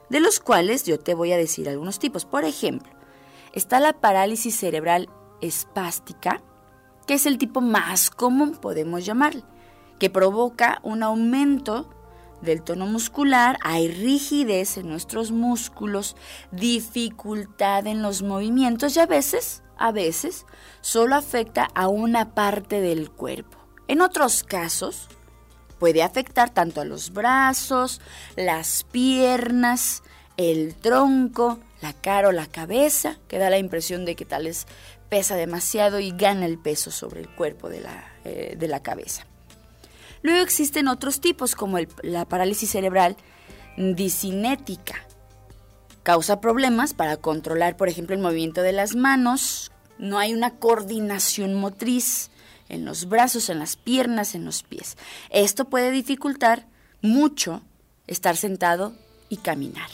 de 0.09 0.21
los 0.21 0.39
cuales 0.39 0.85
yo 0.85 0.97
te 0.97 1.13
voy 1.13 1.33
a 1.33 1.37
decir 1.37 1.67
algunos 1.67 1.99
tipos. 1.99 2.23
Por 2.23 2.45
ejemplo, 2.45 2.89
está 3.51 3.81
la 3.81 3.91
parálisis 3.91 4.55
cerebral 4.55 5.09
espástica, 5.41 6.41
que 7.05 7.15
es 7.15 7.25
el 7.25 7.37
tipo 7.37 7.59
más 7.59 8.11
común, 8.11 8.51
podemos 8.51 9.05
llamarle, 9.05 9.43
que 9.99 10.09
provoca 10.09 10.79
un 10.83 11.03
aumento 11.03 11.89
del 12.41 12.61
tono 12.61 12.85
muscular, 12.85 13.57
hay 13.63 13.89
rigidez 13.89 14.77
en 14.77 14.89
nuestros 14.89 15.31
músculos, 15.31 16.15
dificultad 16.51 17.87
en 17.87 18.01
los 18.01 18.21
movimientos 18.21 18.95
y 18.95 18.99
a 18.99 19.05
veces, 19.05 19.63
a 19.77 19.91
veces, 19.91 20.45
solo 20.81 21.15
afecta 21.15 21.67
a 21.75 21.87
una 21.87 22.33
parte 22.33 22.81
del 22.81 23.09
cuerpo. 23.11 23.57
En 23.87 24.01
otros 24.01 24.43
casos, 24.43 25.07
puede 25.79 26.03
afectar 26.03 26.49
tanto 26.49 26.81
a 26.81 26.85
los 26.85 27.11
brazos, 27.11 28.01
las 28.35 28.83
piernas, 28.83 30.03
el 30.37 30.75
tronco, 30.75 31.59
la 31.81 31.93
cara 31.93 32.29
o 32.29 32.31
la 32.31 32.45
cabeza, 32.45 33.17
que 33.27 33.39
da 33.39 33.49
la 33.49 33.57
impresión 33.57 34.05
de 34.05 34.15
que 34.15 34.25
tal 34.25 34.45
vez 34.45 34.67
pesa 35.09 35.35
demasiado 35.35 35.99
y 35.99 36.11
gana 36.11 36.45
el 36.45 36.59
peso 36.59 36.91
sobre 36.91 37.21
el 37.21 37.29
cuerpo 37.29 37.69
de 37.69 37.81
la, 37.81 38.13
eh, 38.25 38.55
de 38.57 38.67
la 38.67 38.81
cabeza. 38.81 39.25
Luego 40.21 40.41
existen 40.41 40.87
otros 40.87 41.21
tipos 41.21 41.55
como 41.55 41.77
la 42.03 42.25
parálisis 42.25 42.69
cerebral 42.69 43.15
disinética. 43.77 44.95
Causa 46.03 46.41
problemas 46.41 46.93
para 46.93 47.17
controlar, 47.17 47.77
por 47.77 47.89
ejemplo, 47.89 48.15
el 48.15 48.21
movimiento 48.21 48.61
de 48.61 48.73
las 48.73 48.95
manos. 48.95 49.71
No 49.97 50.17
hay 50.17 50.33
una 50.33 50.55
coordinación 50.55 51.55
motriz 51.55 52.31
en 52.67 52.85
los 52.85 53.07
brazos, 53.09 53.49
en 53.49 53.59
las 53.59 53.75
piernas, 53.75 54.35
en 54.35 54.45
los 54.45 54.63
pies. 54.63 54.97
Esto 55.29 55.65
puede 55.65 55.91
dificultar 55.91 56.67
mucho 57.01 57.61
estar 58.07 58.37
sentado 58.37 58.93
y 59.29 59.37
caminar. 59.37 59.89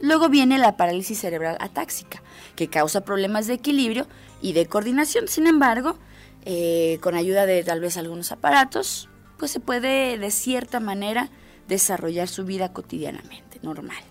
Luego 0.00 0.28
viene 0.28 0.58
la 0.58 0.76
parálisis 0.76 1.20
cerebral 1.20 1.56
atáxica, 1.60 2.22
que 2.56 2.68
causa 2.68 3.04
problemas 3.04 3.46
de 3.46 3.54
equilibrio 3.54 4.06
y 4.40 4.54
de 4.54 4.66
coordinación. 4.66 5.28
Sin 5.28 5.46
embargo, 5.46 5.98
eh, 6.44 6.98
con 7.00 7.14
ayuda 7.14 7.46
de 7.46 7.62
tal 7.64 7.80
vez 7.80 7.96
algunos 7.96 8.32
aparatos, 8.32 9.08
pues 9.38 9.50
se 9.50 9.60
puede 9.60 10.18
de 10.18 10.30
cierta 10.30 10.80
manera 10.80 11.30
desarrollar 11.68 12.28
su 12.28 12.44
vida 12.44 12.72
cotidianamente, 12.72 13.58
normal. 13.62 14.02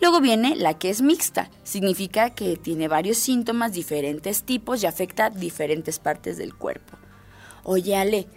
Luego 0.00 0.20
viene 0.20 0.56
la 0.56 0.78
que 0.78 0.90
es 0.90 1.00
mixta, 1.00 1.50
significa 1.64 2.30
que 2.30 2.56
tiene 2.56 2.86
varios 2.86 3.16
síntomas, 3.16 3.72
diferentes 3.72 4.42
tipos 4.42 4.82
y 4.82 4.86
afecta 4.86 5.30
diferentes 5.30 5.98
partes 5.98 6.36
del 6.36 6.54
cuerpo. 6.54 6.98
Oye 7.64 7.96
Ale, 7.96 8.28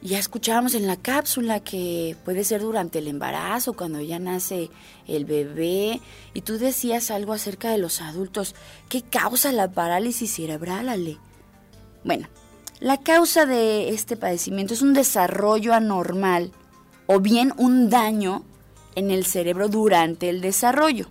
Ya 0.00 0.20
escuchábamos 0.20 0.74
en 0.74 0.86
la 0.86 0.96
cápsula 0.96 1.58
que 1.58 2.16
puede 2.24 2.44
ser 2.44 2.60
durante 2.60 3.00
el 3.00 3.08
embarazo, 3.08 3.72
cuando 3.72 4.00
ya 4.00 4.20
nace 4.20 4.70
el 5.08 5.24
bebé, 5.24 6.00
y 6.34 6.42
tú 6.42 6.56
decías 6.56 7.10
algo 7.10 7.32
acerca 7.32 7.70
de 7.70 7.78
los 7.78 8.00
adultos. 8.00 8.54
¿Qué 8.88 9.02
causa 9.02 9.50
la 9.50 9.72
parálisis 9.72 10.32
cerebral, 10.32 10.88
Ale? 10.88 11.18
Bueno, 12.04 12.28
la 12.80 12.98
causa 12.98 13.46
de 13.46 13.90
este 13.90 14.16
padecimiento 14.16 14.74
es 14.74 14.82
un 14.82 14.94
desarrollo 14.94 15.74
anormal 15.74 16.52
o 17.06 17.20
bien 17.20 17.52
un 17.56 17.90
daño 17.90 18.44
en 18.94 19.10
el 19.10 19.24
cerebro 19.24 19.68
durante 19.68 20.28
el 20.28 20.40
desarrollo. 20.40 21.06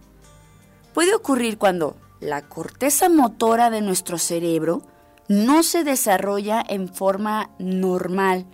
Puede 0.93 1.13
ocurrir 1.13 1.57
cuando 1.57 1.95
la 2.19 2.41
corteza 2.43 3.09
motora 3.09 3.69
de 3.69 3.81
nuestro 3.81 4.17
cerebro 4.17 4.81
no 5.27 5.63
se 5.63 5.83
desarrolla 5.83 6.63
en 6.67 6.87
forma 6.87 7.49
normal 7.59 8.45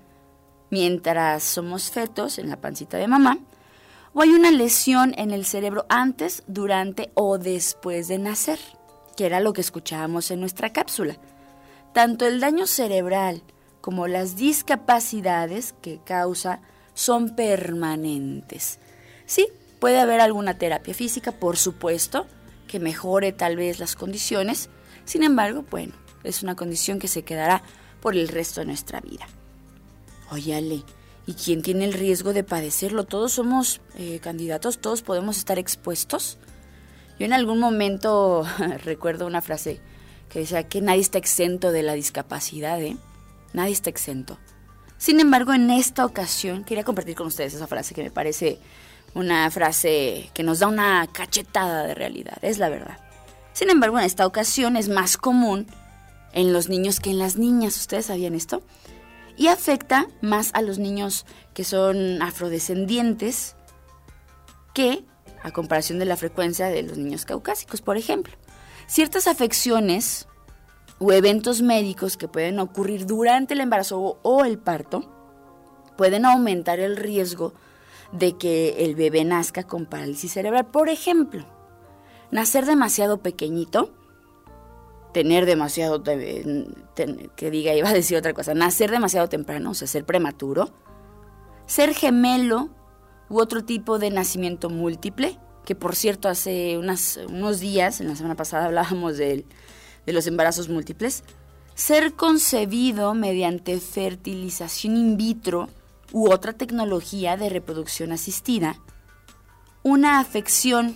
mientras 0.73 1.43
somos 1.43 1.91
fetos 1.91 2.39
en 2.39 2.49
la 2.49 2.59
pancita 2.59 2.97
de 2.97 3.07
mamá, 3.07 3.37
o 4.15 4.21
hay 4.23 4.29
una 4.29 4.49
lesión 4.49 5.13
en 5.17 5.29
el 5.29 5.45
cerebro 5.45 5.85
antes, 5.87 6.41
durante 6.47 7.11
o 7.13 7.37
después 7.37 8.07
de 8.07 8.17
nacer, 8.17 8.59
que 9.15 9.27
era 9.27 9.39
lo 9.39 9.53
que 9.53 9.61
escuchábamos 9.61 10.31
en 10.31 10.39
nuestra 10.39 10.73
cápsula. 10.73 11.17
Tanto 11.93 12.25
el 12.25 12.39
daño 12.39 12.65
cerebral 12.65 13.43
como 13.79 14.07
las 14.07 14.35
discapacidades 14.35 15.75
que 15.81 15.99
causa 16.03 16.61
son 16.95 17.35
permanentes. 17.35 18.79
Sí, 19.25 19.47
puede 19.79 19.99
haber 19.99 20.19
alguna 20.19 20.57
terapia 20.57 20.93
física, 20.93 21.31
por 21.31 21.57
supuesto, 21.57 22.25
que 22.67 22.79
mejore 22.79 23.31
tal 23.31 23.57
vez 23.57 23.79
las 23.79 23.95
condiciones. 23.95 24.69
Sin 25.05 25.21
embargo, 25.21 25.65
bueno, 25.69 25.93
es 26.23 26.41
una 26.41 26.55
condición 26.55 26.97
que 26.97 27.07
se 27.07 27.23
quedará 27.23 27.61
por 28.01 28.15
el 28.15 28.27
resto 28.27 28.61
de 28.61 28.67
nuestra 28.67 28.99
vida. 28.99 29.27
Oye, 30.31 30.83
¿y 31.27 31.33
quién 31.33 31.61
tiene 31.61 31.85
el 31.85 31.93
riesgo 31.93 32.33
de 32.33 32.43
padecerlo? 32.43 33.03
Todos 33.03 33.33
somos 33.33 33.81
eh, 33.95 34.19
candidatos, 34.19 34.79
todos 34.79 35.03
podemos 35.03 35.37
estar 35.37 35.59
expuestos. 35.59 36.39
Yo 37.19 37.25
en 37.25 37.33
algún 37.33 37.59
momento 37.59 38.47
recuerdo 38.83 39.27
una 39.27 39.41
frase 39.41 39.79
que 40.33 40.39
decía 40.39 40.67
que 40.67 40.81
nadie 40.81 41.01
está 41.01 41.19
exento 41.19 41.71
de 41.71 41.83
la 41.83 41.93
discapacidad, 41.93 42.81
¿eh? 42.81 42.97
Nadie 43.53 43.71
está 43.71 43.89
exento. 43.89 44.37
Sin 44.97 45.19
embargo, 45.19 45.53
en 45.53 45.69
esta 45.69 46.05
ocasión 46.05 46.63
quería 46.63 46.83
compartir 46.83 47.15
con 47.15 47.27
ustedes 47.27 47.53
esa 47.53 47.67
frase 47.67 47.93
que 47.93 48.03
me 48.03 48.11
parece 48.11 48.59
una 49.13 49.49
frase 49.51 50.31
que 50.33 50.43
nos 50.43 50.59
da 50.59 50.67
una 50.67 51.07
cachetada 51.07 51.85
de 51.85 51.93
realidad, 51.93 52.37
es 52.41 52.57
la 52.57 52.69
verdad. 52.69 52.97
Sin 53.53 53.69
embargo, 53.69 53.99
en 53.99 54.05
esta 54.05 54.25
ocasión 54.25 54.75
es 54.75 54.89
más 54.89 55.17
común 55.17 55.67
en 56.33 56.51
los 56.51 56.67
niños 56.67 56.99
que 56.99 57.11
en 57.11 57.19
las 57.19 57.37
niñas. 57.37 57.77
¿Ustedes 57.77 58.07
sabían 58.07 58.33
esto? 58.33 58.63
y 59.35 59.47
afecta 59.47 60.07
más 60.21 60.51
a 60.53 60.61
los 60.61 60.79
niños 60.79 61.25
que 61.53 61.63
son 61.63 62.21
afrodescendientes 62.21 63.55
que 64.73 65.03
a 65.43 65.51
comparación 65.51 65.99
de 65.99 66.05
la 66.05 66.15
frecuencia 66.15 66.67
de 66.67 66.83
los 66.83 66.97
niños 66.97 67.25
caucásicos, 67.25 67.81
por 67.81 67.97
ejemplo. 67.97 68.33
Ciertas 68.87 69.27
afecciones 69.27 70.27
o 70.99 71.11
eventos 71.11 71.61
médicos 71.61 72.17
que 72.17 72.27
pueden 72.27 72.59
ocurrir 72.59 73.05
durante 73.05 73.53
el 73.53 73.61
embarazo 73.61 74.19
o 74.21 74.45
el 74.45 74.57
parto 74.57 75.03
pueden 75.97 76.25
aumentar 76.25 76.79
el 76.79 76.97
riesgo 76.97 77.53
de 78.11 78.37
que 78.37 78.85
el 78.85 78.95
bebé 78.95 79.23
nazca 79.25 79.63
con 79.63 79.85
parálisis 79.85 80.33
cerebral. 80.33 80.65
Por 80.67 80.89
ejemplo, 80.89 81.45
nacer 82.31 82.65
demasiado 82.65 83.17
pequeñito 83.19 83.91
tener 85.13 85.45
demasiado, 85.45 86.03
que 86.03 87.51
diga, 87.51 87.73
iba 87.73 87.87
a 87.87 87.93
decir 87.93 88.17
otra 88.17 88.33
cosa, 88.33 88.53
nacer 88.53 88.91
demasiado 88.91 89.29
temprano, 89.29 89.69
o 89.69 89.73
sea, 89.73 89.87
ser 89.87 90.05
prematuro, 90.05 90.71
ser 91.65 91.93
gemelo 91.93 92.69
u 93.29 93.39
otro 93.39 93.63
tipo 93.63 93.99
de 93.99 94.09
nacimiento 94.09 94.69
múltiple, 94.69 95.39
que 95.65 95.75
por 95.75 95.95
cierto 95.95 96.29
hace 96.29 96.77
unos 96.77 97.59
días, 97.59 98.01
en 98.01 98.07
la 98.07 98.15
semana 98.15 98.35
pasada 98.35 98.65
hablábamos 98.67 99.17
de, 99.17 99.45
de 100.05 100.13
los 100.13 100.27
embarazos 100.27 100.69
múltiples, 100.69 101.23
ser 101.75 102.13
concebido 102.13 103.13
mediante 103.13 103.79
fertilización 103.79 104.95
in 104.95 105.17
vitro 105.17 105.69
u 106.11 106.31
otra 106.31 106.53
tecnología 106.53 107.37
de 107.37 107.49
reproducción 107.49 108.11
asistida, 108.11 108.79
una 109.81 110.19
afección 110.19 110.95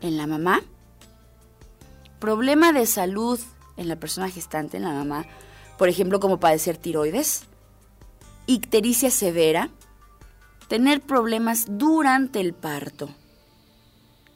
en 0.00 0.16
la 0.16 0.26
mamá, 0.26 0.62
problema 2.18 2.72
de 2.72 2.86
salud 2.86 3.38
en 3.76 3.88
la 3.88 3.96
persona 3.96 4.28
gestante, 4.28 4.78
en 4.78 4.82
la 4.82 4.92
mamá, 4.92 5.26
por 5.78 5.88
ejemplo, 5.88 6.18
como 6.18 6.40
padecer 6.40 6.76
tiroides, 6.76 7.44
ictericia 8.46 9.10
severa, 9.10 9.70
tener 10.68 11.00
problemas 11.00 11.66
durante 11.68 12.40
el 12.40 12.52
parto, 12.52 13.10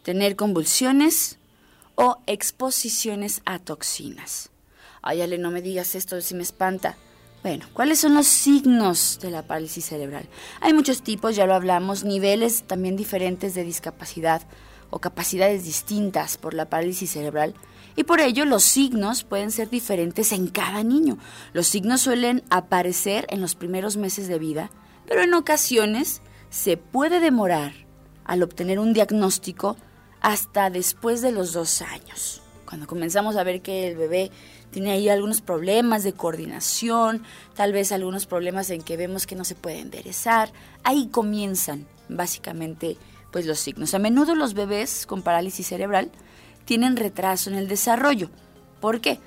tener 0.02 0.36
convulsiones 0.36 1.38
o 1.94 2.18
exposiciones 2.26 3.42
a 3.44 3.58
toxinas. 3.58 4.50
Ay, 5.02 5.22
Ale, 5.22 5.38
no 5.38 5.50
me 5.50 5.62
digas 5.62 5.94
esto, 5.94 6.20
si 6.20 6.34
me 6.34 6.42
espanta. 6.42 6.96
Bueno, 7.42 7.66
¿cuáles 7.72 7.98
son 7.98 8.14
los 8.14 8.26
signos 8.26 9.18
de 9.22 9.30
la 9.30 9.42
parálisis 9.42 9.86
cerebral? 9.86 10.28
Hay 10.60 10.74
muchos 10.74 11.02
tipos, 11.02 11.36
ya 11.36 11.46
lo 11.46 11.54
hablamos, 11.54 12.04
niveles 12.04 12.64
también 12.64 12.96
diferentes 12.96 13.54
de 13.54 13.64
discapacidad 13.64 14.42
o 14.90 14.98
capacidades 14.98 15.64
distintas 15.64 16.36
por 16.36 16.52
la 16.52 16.68
parálisis 16.68 17.10
cerebral 17.10 17.54
y 17.96 18.04
por 18.04 18.20
ello 18.20 18.44
los 18.44 18.62
signos 18.62 19.24
pueden 19.24 19.50
ser 19.50 19.70
diferentes 19.70 20.32
en 20.32 20.48
cada 20.48 20.82
niño. 20.82 21.18
Los 21.52 21.66
signos 21.68 22.02
suelen 22.02 22.42
aparecer 22.50 23.26
en 23.30 23.40
los 23.40 23.54
primeros 23.54 23.96
meses 23.96 24.28
de 24.28 24.38
vida, 24.38 24.70
pero 25.06 25.22
en 25.22 25.32
ocasiones 25.34 26.22
se 26.50 26.76
puede 26.76 27.20
demorar 27.20 27.72
al 28.24 28.42
obtener 28.42 28.78
un 28.78 28.92
diagnóstico 28.92 29.76
hasta 30.20 30.70
después 30.70 31.22
de 31.22 31.32
los 31.32 31.52
dos 31.52 31.82
años. 31.82 32.42
Cuando 32.66 32.86
comenzamos 32.86 33.36
a 33.36 33.44
ver 33.44 33.62
que 33.62 33.88
el 33.88 33.96
bebé 33.96 34.30
tiene 34.70 34.92
ahí 34.92 35.08
algunos 35.08 35.40
problemas 35.40 36.04
de 36.04 36.12
coordinación, 36.12 37.24
tal 37.54 37.72
vez 37.72 37.90
algunos 37.90 38.26
problemas 38.26 38.70
en 38.70 38.82
que 38.82 38.96
vemos 38.96 39.26
que 39.26 39.34
no 39.34 39.44
se 39.44 39.56
puede 39.56 39.80
enderezar, 39.80 40.52
ahí 40.84 41.08
comienzan 41.08 41.86
básicamente 42.08 42.96
pues 43.32 43.46
los 43.46 43.58
signos. 43.58 43.94
A 43.94 43.98
menudo 43.98 44.34
los 44.34 44.54
bebés 44.54 45.06
con 45.06 45.22
parálisis 45.22 45.66
cerebral 45.66 46.10
tienen 46.64 46.96
retraso 46.96 47.50
en 47.50 47.56
el 47.56 47.68
desarrollo. 47.68 48.30
¿Por 48.80 49.00
qué? 49.00 49.18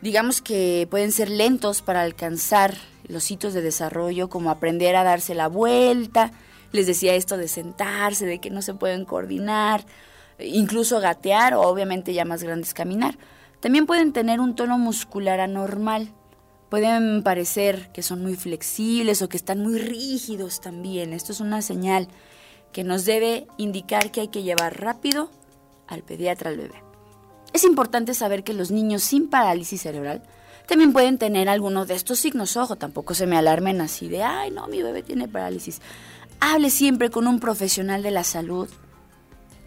Digamos 0.00 0.40
que 0.40 0.86
pueden 0.90 1.10
ser 1.10 1.30
lentos 1.30 1.82
para 1.82 2.02
alcanzar 2.02 2.74
los 3.08 3.30
hitos 3.30 3.54
de 3.54 3.62
desarrollo, 3.62 4.28
como 4.28 4.50
aprender 4.50 4.94
a 4.96 5.04
darse 5.04 5.34
la 5.34 5.48
vuelta, 5.48 6.32
les 6.72 6.86
decía 6.86 7.14
esto 7.14 7.36
de 7.36 7.48
sentarse, 7.48 8.26
de 8.26 8.40
que 8.40 8.50
no 8.50 8.62
se 8.62 8.74
pueden 8.74 9.04
coordinar, 9.04 9.84
incluso 10.38 11.00
gatear 11.00 11.54
o 11.54 11.62
obviamente 11.62 12.12
ya 12.12 12.24
más 12.24 12.42
grandes 12.42 12.74
caminar. 12.74 13.18
También 13.60 13.86
pueden 13.86 14.12
tener 14.12 14.40
un 14.40 14.54
tono 14.54 14.78
muscular 14.78 15.40
anormal. 15.40 16.12
Pueden 16.68 17.22
parecer 17.22 17.90
que 17.92 18.02
son 18.02 18.22
muy 18.22 18.34
flexibles 18.34 19.22
o 19.22 19.28
que 19.28 19.36
están 19.36 19.60
muy 19.60 19.78
rígidos 19.78 20.60
también. 20.60 21.12
Esto 21.12 21.32
es 21.32 21.40
una 21.40 21.62
señal 21.62 22.08
que 22.72 22.84
nos 22.84 23.04
debe 23.04 23.46
indicar 23.56 24.10
que 24.10 24.20
hay 24.20 24.28
que 24.28 24.42
llevar 24.42 24.80
rápido 24.80 25.30
al 25.86 26.02
pediatra 26.02 26.50
al 26.50 26.56
bebé. 26.56 26.82
Es 27.52 27.64
importante 27.64 28.12
saber 28.14 28.44
que 28.44 28.52
los 28.52 28.70
niños 28.70 29.02
sin 29.02 29.28
parálisis 29.28 29.80
cerebral 29.80 30.22
también 30.66 30.92
pueden 30.92 31.16
tener 31.16 31.48
algunos 31.48 31.86
de 31.86 31.94
estos 31.94 32.18
signos. 32.18 32.56
Ojo, 32.56 32.76
tampoco 32.76 33.14
se 33.14 33.26
me 33.26 33.36
alarmen 33.36 33.80
así 33.80 34.08
de, 34.08 34.22
ay, 34.24 34.50
no, 34.50 34.66
mi 34.66 34.82
bebé 34.82 35.02
tiene 35.02 35.28
parálisis. 35.28 35.80
Hable 36.40 36.70
siempre 36.70 37.08
con 37.08 37.26
un 37.26 37.40
profesional 37.40 38.02
de 38.02 38.10
la 38.10 38.24
salud, 38.24 38.68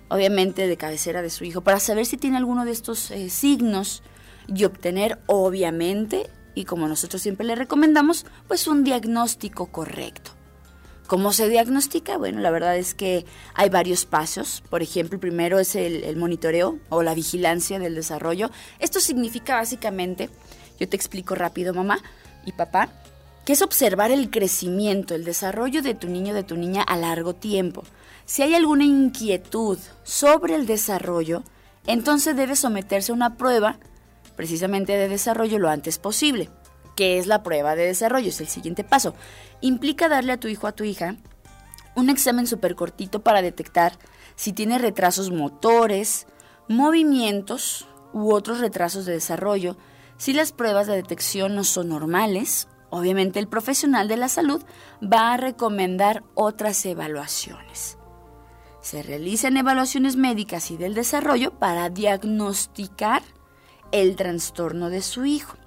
obviamente 0.09 0.67
de 0.67 0.77
cabecera 0.77 1.21
de 1.21 1.29
su 1.29 1.43
hijo, 1.43 1.61
para 1.61 1.79
saber 1.79 2.05
si 2.05 2.17
tiene 2.17 2.37
alguno 2.37 2.65
de 2.65 2.71
estos 2.71 3.11
eh, 3.11 3.29
signos 3.29 4.03
y 4.47 4.63
obtener, 4.65 5.19
obviamente, 5.27 6.29
y 6.55 6.65
como 6.65 6.87
nosotros 6.87 7.21
siempre 7.21 7.45
le 7.45 7.55
recomendamos, 7.55 8.25
pues 8.47 8.67
un 8.67 8.83
diagnóstico 8.83 9.67
correcto. 9.67 10.31
¿Cómo 11.09 11.33
se 11.33 11.49
diagnostica? 11.49 12.17
Bueno, 12.17 12.39
la 12.39 12.51
verdad 12.51 12.77
es 12.77 12.93
que 12.93 13.25
hay 13.55 13.69
varios 13.69 14.05
pasos. 14.05 14.61
Por 14.69 14.83
ejemplo, 14.83 15.15
el 15.15 15.19
primero 15.19 15.57
es 15.57 15.75
el, 15.75 16.15
monitoreo 16.17 16.77
o 16.89 17.01
la 17.01 17.15
vigilancia 17.15 17.79
del 17.79 17.95
desarrollo. 17.95 18.51
Esto 18.77 18.99
significa 18.99 19.55
básicamente, 19.55 20.29
yo 20.79 20.87
te 20.87 20.95
explico 20.95 21.33
rápido, 21.33 21.73
mamá 21.73 21.99
y 22.45 22.51
papá, 22.51 22.89
que 23.43 23.53
es 23.53 23.63
observar 23.63 24.11
el 24.11 24.29
crecimiento, 24.29 25.15
el 25.15 25.25
desarrollo 25.25 25.81
de 25.81 25.95
tu 25.95 26.07
niño, 26.07 26.35
de 26.35 26.43
tu 26.43 26.55
niña 26.55 26.83
a 26.83 26.95
largo 26.95 27.33
tiempo. 27.33 27.83
Si 28.29 28.43
hay 28.43 28.53
alguna 28.53 28.85
inquietud 28.85 29.79
sobre 30.03 30.53
el 30.53 30.67
desarrollo, 30.67 31.41
entonces 31.87 32.35
debe 32.35 32.55
someterse 32.55 33.11
a 33.11 33.15
una 33.15 33.37
prueba 33.37 33.79
precisamente 34.35 34.95
de 34.95 35.09
desarrollo 35.09 35.57
lo 35.57 35.67
antes 35.67 35.97
posible. 35.97 36.47
¿Qué 36.95 37.17
es 37.17 37.25
la 37.25 37.41
prueba 37.41 37.75
de 37.75 37.87
desarrollo? 37.87 38.29
Es 38.29 38.39
el 38.39 38.47
siguiente 38.47 38.83
paso. 38.83 39.15
Implica 39.61 40.09
darle 40.09 40.33
a 40.33 40.39
tu 40.39 40.47
hijo 40.47 40.67
o 40.67 40.69
a 40.69 40.73
tu 40.73 40.83
hija 40.83 41.15
un 41.95 42.11
examen 42.11 42.45
súper 42.45 42.75
cortito 42.75 43.23
para 43.23 43.41
detectar 43.41 43.93
si 44.35 44.53
tiene 44.53 44.77
retrasos 44.77 45.31
motores, 45.31 46.27
movimientos 46.67 47.87
u 48.13 48.31
otros 48.31 48.59
retrasos 48.59 49.07
de 49.07 49.13
desarrollo, 49.13 49.75
si 50.17 50.33
las 50.33 50.51
pruebas 50.51 50.85
de 50.85 50.97
detección 50.97 51.55
no 51.55 51.63
son 51.63 51.89
normales 51.89 52.67
obviamente 52.91 53.39
el 53.39 53.47
profesional 53.47 54.07
de 54.07 54.17
la 54.17 54.29
salud 54.29 54.63
va 55.01 55.33
a 55.33 55.37
recomendar 55.37 56.23
otras 56.35 56.85
evaluaciones. 56.85 57.98
Se 58.81 59.03
realizan 59.03 59.57
evaluaciones 59.57 60.15
médicas 60.15 60.71
y 60.71 60.77
del 60.77 60.93
desarrollo 60.93 61.51
para 61.51 61.89
diagnosticar 61.89 63.21
el 63.91 64.15
trastorno 64.15 64.89
de 64.89 65.01
su 65.01 65.25
hijo. 65.25 65.57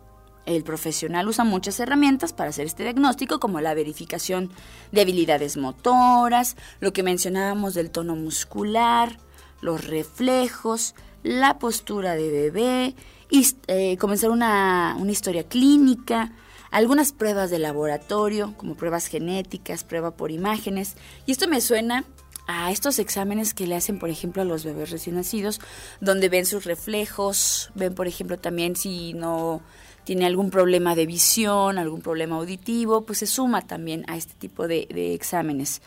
El 0.44 0.64
profesional 0.64 1.28
usa 1.28 1.44
muchas 1.44 1.78
herramientas 1.78 2.32
para 2.32 2.50
hacer 2.50 2.66
este 2.66 2.82
diagnóstico, 2.82 3.38
como 3.38 3.60
la 3.60 3.74
verificación 3.74 4.50
de 4.90 5.02
habilidades 5.02 5.56
motoras, 5.56 6.56
lo 6.80 6.92
que 6.92 7.04
mencionábamos 7.04 7.74
del 7.74 7.90
tono 7.90 8.16
muscular, 8.16 9.18
los 9.60 9.86
reflejos, 9.86 10.94
la 11.22 11.58
postura 11.58 12.16
de 12.16 12.30
bebé, 12.30 12.96
y, 13.30 13.46
eh, 13.68 13.96
comenzar 13.98 14.30
una, 14.30 14.96
una 14.98 15.12
historia 15.12 15.44
clínica, 15.44 16.32
algunas 16.72 17.12
pruebas 17.12 17.50
de 17.50 17.60
laboratorio, 17.60 18.54
como 18.56 18.74
pruebas 18.74 19.06
genéticas, 19.06 19.84
prueba 19.84 20.16
por 20.16 20.32
imágenes. 20.32 20.96
Y 21.24 21.32
esto 21.32 21.46
me 21.46 21.60
suena 21.60 22.04
a 22.46 22.70
estos 22.70 22.98
exámenes 22.98 23.54
que 23.54 23.66
le 23.66 23.76
hacen, 23.76 23.98
por 23.98 24.10
ejemplo, 24.10 24.42
a 24.42 24.44
los 24.44 24.64
bebés 24.64 24.90
recién 24.90 25.16
nacidos, 25.16 25.60
donde 26.00 26.28
ven 26.28 26.46
sus 26.46 26.64
reflejos, 26.64 27.70
ven, 27.74 27.94
por 27.94 28.06
ejemplo, 28.06 28.38
también 28.38 28.76
si 28.76 29.14
no 29.14 29.62
tiene 30.04 30.26
algún 30.26 30.50
problema 30.50 30.94
de 30.94 31.06
visión, 31.06 31.78
algún 31.78 32.00
problema 32.00 32.36
auditivo, 32.36 33.02
pues 33.02 33.18
se 33.18 33.26
suma 33.26 33.62
también 33.62 34.04
a 34.08 34.16
este 34.16 34.34
tipo 34.34 34.66
de, 34.66 34.86
exámenes. 35.14 35.82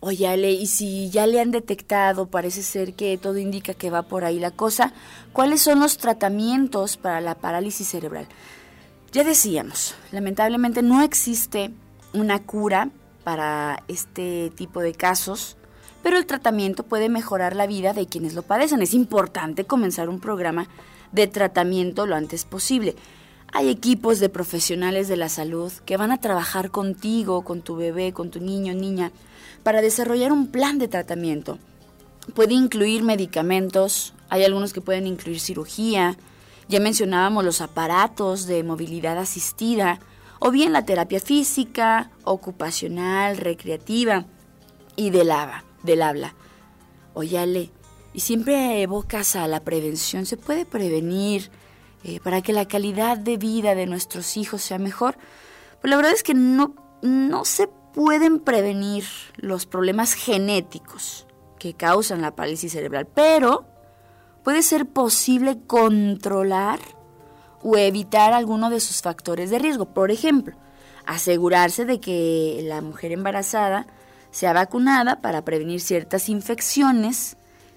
Oye, 0.00 0.28
Ale, 0.28 0.52
y 0.52 0.66
si 0.66 1.10
ya 1.10 1.26
le 1.26 1.40
han 1.40 1.50
detectado, 1.50 2.26
parece 2.26 2.62
ser 2.62 2.94
que 2.94 3.18
todo 3.18 3.38
indica 3.38 3.74
que 3.74 3.90
va 3.90 4.02
por 4.02 4.24
ahí 4.24 4.38
la 4.38 4.50
cosa, 4.50 4.92
¿cuáles 5.32 5.60
son 5.60 5.80
los 5.80 5.98
tratamientos 5.98 6.96
para 6.96 7.20
la 7.20 7.34
parálisis 7.34 7.88
cerebral? 7.88 8.26
Ya 9.12 9.24
decíamos, 9.24 9.94
lamentablemente 10.12 10.82
no 10.82 11.02
existe 11.02 11.70
una 12.14 12.38
cura 12.42 12.90
para 13.24 13.82
este 13.88 14.50
tipo 14.54 14.80
de 14.80 14.94
casos, 14.94 15.58
pero 16.02 16.16
el 16.16 16.26
tratamiento 16.26 16.82
puede 16.82 17.08
mejorar 17.08 17.54
la 17.54 17.66
vida 17.66 17.92
de 17.92 18.06
quienes 18.06 18.34
lo 18.34 18.42
padecen. 18.42 18.82
Es 18.82 18.94
importante 18.94 19.64
comenzar 19.64 20.08
un 20.08 20.20
programa 20.20 20.68
de 21.12 21.26
tratamiento 21.26 22.06
lo 22.06 22.16
antes 22.16 22.44
posible. 22.44 22.96
Hay 23.52 23.68
equipos 23.68 24.20
de 24.20 24.28
profesionales 24.28 25.08
de 25.08 25.16
la 25.16 25.28
salud 25.28 25.72
que 25.84 25.96
van 25.96 26.12
a 26.12 26.20
trabajar 26.20 26.70
contigo, 26.70 27.42
con 27.42 27.62
tu 27.62 27.76
bebé, 27.76 28.12
con 28.12 28.30
tu 28.30 28.40
niño, 28.40 28.74
niña, 28.74 29.10
para 29.62 29.82
desarrollar 29.82 30.32
un 30.32 30.46
plan 30.46 30.78
de 30.78 30.88
tratamiento. 30.88 31.58
Puede 32.34 32.54
incluir 32.54 33.02
medicamentos, 33.02 34.14
hay 34.28 34.44
algunos 34.44 34.72
que 34.72 34.80
pueden 34.80 35.06
incluir 35.06 35.40
cirugía, 35.40 36.16
ya 36.68 36.78
mencionábamos 36.78 37.44
los 37.44 37.60
aparatos 37.60 38.46
de 38.46 38.62
movilidad 38.62 39.18
asistida, 39.18 39.98
o 40.38 40.52
bien 40.52 40.72
la 40.72 40.84
terapia 40.84 41.20
física, 41.20 42.10
ocupacional, 42.24 43.36
recreativa 43.36 44.24
y 44.94 45.10
del, 45.10 45.32
habla, 45.32 45.64
del 45.82 46.02
habla. 46.02 46.34
Óyale, 47.14 47.70
y 48.12 48.20
siempre 48.20 48.82
evocas 48.82 49.36
a 49.36 49.46
la 49.46 49.60
prevención. 49.60 50.26
Se 50.26 50.36
puede 50.36 50.64
prevenir, 50.64 51.50
eh, 52.04 52.20
para 52.20 52.42
que 52.42 52.52
la 52.52 52.66
calidad 52.66 53.18
de 53.18 53.36
vida 53.36 53.74
de 53.74 53.86
nuestros 53.86 54.36
hijos 54.36 54.62
sea 54.62 54.78
mejor, 54.78 55.16
pues 55.80 55.90
la 55.90 55.96
verdad 55.96 56.12
es 56.12 56.22
que 56.22 56.34
no, 56.34 56.74
no 57.02 57.44
se 57.44 57.68
pueden 57.94 58.40
prevenir 58.40 59.04
los 59.36 59.66
problemas 59.66 60.14
genéticos 60.14 61.26
que 61.58 61.74
causan 61.74 62.22
la 62.22 62.34
parálisis 62.34 62.72
cerebral, 62.72 63.06
pero 63.06 63.66
puede 64.44 64.62
ser 64.62 64.86
posible 64.86 65.58
controlar 65.66 66.80
o 67.62 67.76
evitar 67.76 68.32
alguno 68.32 68.70
de 68.70 68.80
sus 68.80 69.02
factores 69.02 69.50
de 69.50 69.58
riesgo. 69.58 69.86
Por 69.86 70.10
ejemplo, 70.10 70.56
asegurarse 71.06 71.84
de 71.84 72.00
que 72.00 72.60
la 72.64 72.80
mujer 72.80 73.12
embarazada 73.12 73.86
sea 74.30 74.52
vacunada 74.52 75.20
para 75.20 75.44
prevenir 75.44 75.80
ciertas 75.80 76.28
infecciones 76.28 77.36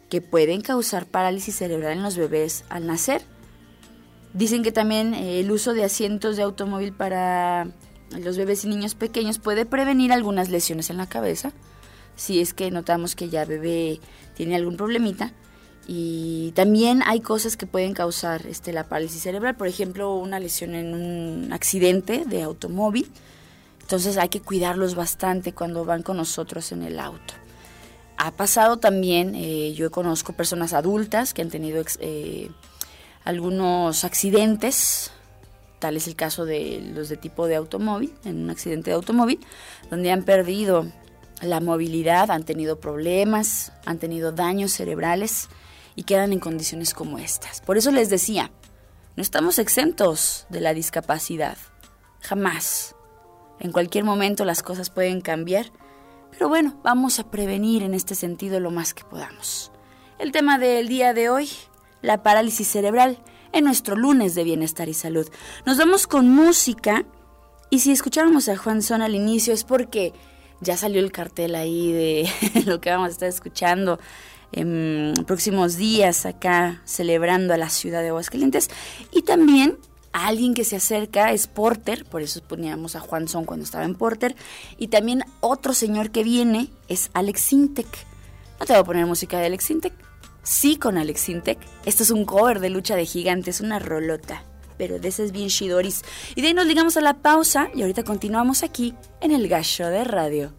que 0.09 0.21
pueden 0.21 0.61
causar 0.61 1.05
parálisis 1.05 1.55
cerebral 1.55 1.93
en 1.93 2.03
los 2.03 2.17
bebés 2.17 2.65
al 2.69 2.85
nacer. 2.85 3.23
Dicen 4.33 4.63
que 4.63 4.71
también 4.71 5.13
eh, 5.13 5.39
el 5.39 5.51
uso 5.51 5.73
de 5.73 5.83
asientos 5.83 6.37
de 6.37 6.43
automóvil 6.43 6.93
para 6.93 7.67
los 8.19 8.37
bebés 8.37 8.63
y 8.65 8.67
niños 8.67 8.95
pequeños 8.95 9.39
puede 9.39 9.65
prevenir 9.65 10.11
algunas 10.11 10.49
lesiones 10.49 10.89
en 10.89 10.97
la 10.97 11.07
cabeza, 11.07 11.51
si 12.15 12.39
es 12.39 12.53
que 12.53 12.69
notamos 12.69 13.15
que 13.15 13.29
ya 13.29 13.45
bebé 13.45 13.99
tiene 14.35 14.55
algún 14.55 14.77
problemita. 14.77 15.33
Y 15.87 16.53
también 16.55 17.01
hay 17.05 17.19
cosas 17.19 17.57
que 17.57 17.65
pueden 17.65 17.93
causar 17.93 18.45
este, 18.47 18.71
la 18.71 18.87
parálisis 18.87 19.21
cerebral, 19.21 19.55
por 19.55 19.67
ejemplo, 19.67 20.15
una 20.15 20.39
lesión 20.39 20.75
en 20.75 20.93
un 20.93 21.51
accidente 21.51 22.23
de 22.25 22.41
automóvil. 22.41 23.11
Entonces 23.83 24.17
hay 24.17 24.29
que 24.29 24.41
cuidarlos 24.41 24.95
bastante 24.95 25.53
cuando 25.53 25.85
van 25.85 26.01
con 26.01 26.17
nosotros 26.17 26.71
en 26.71 26.81
el 26.81 26.99
auto. 26.99 27.35
Ha 28.17 28.31
pasado 28.31 28.77
también, 28.77 29.35
eh, 29.35 29.73
yo 29.73 29.91
conozco 29.91 30.33
personas 30.33 30.73
adultas 30.73 31.33
que 31.33 31.41
han 31.41 31.49
tenido 31.49 31.83
eh, 31.99 32.49
algunos 33.25 34.03
accidentes, 34.03 35.11
tal 35.79 35.97
es 35.97 36.07
el 36.07 36.15
caso 36.15 36.45
de 36.45 36.91
los 36.95 37.09
de 37.09 37.17
tipo 37.17 37.47
de 37.47 37.55
automóvil, 37.55 38.13
en 38.23 38.43
un 38.43 38.49
accidente 38.49 38.91
de 38.91 38.95
automóvil, 38.95 39.39
donde 39.89 40.11
han 40.11 40.23
perdido 40.23 40.87
la 41.41 41.59
movilidad, 41.59 42.31
han 42.31 42.43
tenido 42.43 42.79
problemas, 42.79 43.73
han 43.85 43.99
tenido 43.99 44.31
daños 44.31 44.71
cerebrales 44.71 45.49
y 45.95 46.03
quedan 46.03 46.31
en 46.31 46.39
condiciones 46.39 46.93
como 46.93 47.19
estas. 47.19 47.59
Por 47.59 47.77
eso 47.77 47.91
les 47.91 48.09
decía, 48.09 48.51
no 49.17 49.21
estamos 49.21 49.59
exentos 49.59 50.45
de 50.49 50.61
la 50.61 50.73
discapacidad, 50.73 51.57
jamás. 52.21 52.95
En 53.63 53.71
cualquier 53.71 54.03
momento 54.03 54.43
las 54.45 54.61
cosas 54.61 54.89
pueden 54.89 55.21
cambiar, 55.21 55.71
pero 56.29 56.49
bueno, 56.49 56.77
vamos 56.83 57.19
a 57.19 57.31
prevenir 57.31 57.81
en 57.81 57.93
este 57.93 58.13
sentido 58.13 58.59
lo 58.59 58.71
más 58.71 58.93
que 58.93 59.05
podamos. 59.05 59.71
El 60.19 60.33
tema 60.33 60.59
del 60.59 60.89
día 60.89 61.13
de 61.13 61.29
hoy, 61.29 61.49
la 62.01 62.21
parálisis 62.23 62.67
cerebral 62.67 63.23
en 63.53 63.63
nuestro 63.63 63.95
lunes 63.95 64.35
de 64.35 64.43
bienestar 64.43 64.89
y 64.89 64.93
salud. 64.93 65.27
Nos 65.65 65.77
vamos 65.77 66.07
con 66.07 66.29
música 66.29 67.05
y 67.69 67.79
si 67.79 67.93
escucháramos 67.93 68.49
a 68.49 68.57
Juan 68.57 68.81
Son 68.81 69.01
al 69.01 69.15
inicio 69.15 69.53
es 69.53 69.63
porque 69.63 70.11
ya 70.59 70.75
salió 70.75 70.99
el 70.99 71.13
cartel 71.13 71.55
ahí 71.55 71.91
de 71.93 72.29
lo 72.65 72.81
que 72.81 72.89
vamos 72.89 73.07
a 73.07 73.11
estar 73.11 73.29
escuchando 73.29 73.97
en 74.51 75.13
próximos 75.25 75.77
días 75.77 76.25
acá 76.25 76.81
celebrando 76.83 77.53
a 77.53 77.57
la 77.57 77.69
ciudad 77.69 78.01
de 78.01 78.09
Aguascalientes 78.09 78.69
y 79.11 79.21
también 79.21 79.77
alguien 80.13 80.53
que 80.53 80.63
se 80.63 80.77
acerca 80.77 81.31
es 81.31 81.47
Porter, 81.47 82.05
por 82.05 82.21
eso 82.21 82.41
poníamos 82.41 82.95
a 82.95 83.01
Juan 83.01 83.27
Son 83.27 83.45
cuando 83.45 83.65
estaba 83.65 83.83
en 83.83 83.95
Porter, 83.95 84.35
y 84.77 84.87
también 84.87 85.23
otro 85.41 85.73
señor 85.73 86.11
que 86.11 86.23
viene 86.23 86.69
es 86.87 87.09
Alex 87.13 87.41
Sintek. 87.41 87.87
No 88.59 88.65
te 88.65 88.73
voy 88.73 88.81
a 88.81 88.85
poner 88.85 89.05
música 89.05 89.39
de 89.39 89.47
Alex 89.47 89.65
Sintek, 89.65 89.93
Sí 90.43 90.75
con 90.75 90.97
Alex 90.97 91.29
Intec. 91.29 91.57
Esto 91.85 92.03
es 92.03 92.11
un 92.11 92.25
cover 92.25 92.59
de 92.59 92.69
Lucha 92.69 92.95
de 92.95 93.05
Gigantes, 93.05 93.61
una 93.61 93.79
rolota. 93.79 94.43
Pero 94.77 94.99
de 94.99 95.07
ese 95.07 95.23
es 95.23 95.31
bien 95.31 95.47
shidoris. 95.47 96.03
Y 96.35 96.41
de 96.41 96.47
ahí 96.47 96.53
nos 96.53 96.65
ligamos 96.65 96.97
a 96.97 97.01
la 97.01 97.13
pausa 97.13 97.69
y 97.73 97.81
ahorita 97.81 98.03
continuamos 98.03 98.63
aquí 98.63 98.93
en 99.21 99.31
el 99.31 99.47
gallo 99.47 99.87
de 99.87 100.03
radio. 100.03 100.53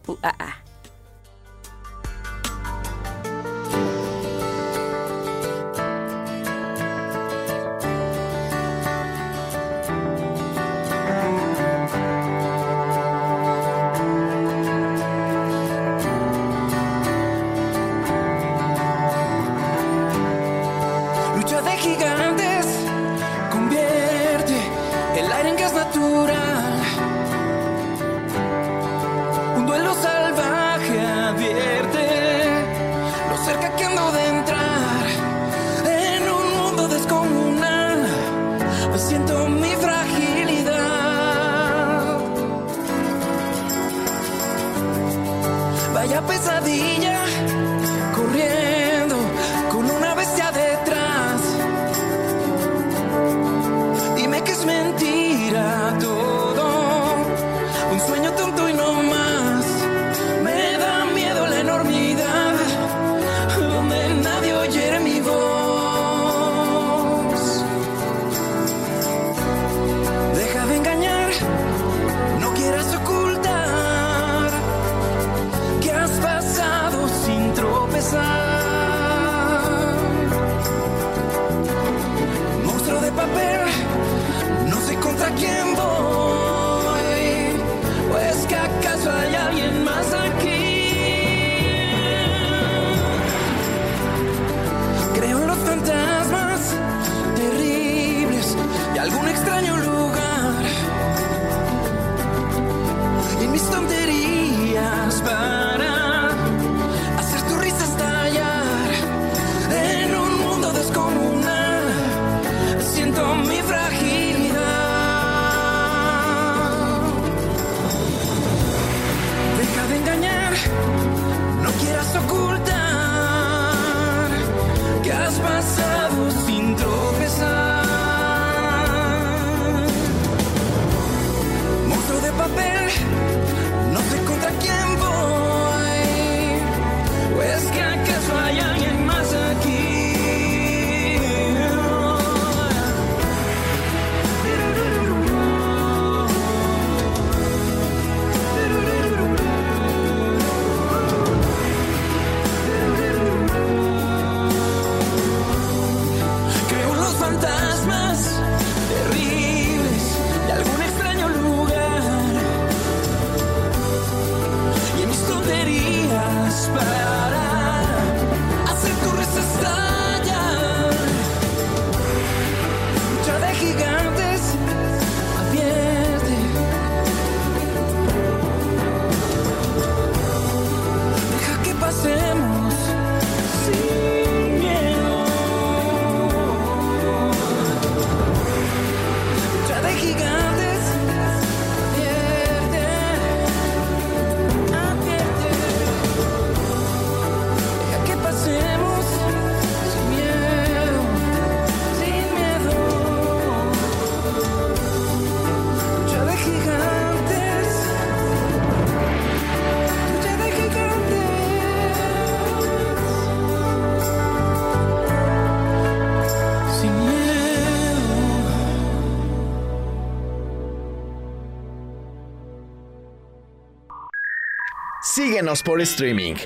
Síguenos 225.44 225.62
por 225.62 225.78
streaming. 225.82 226.36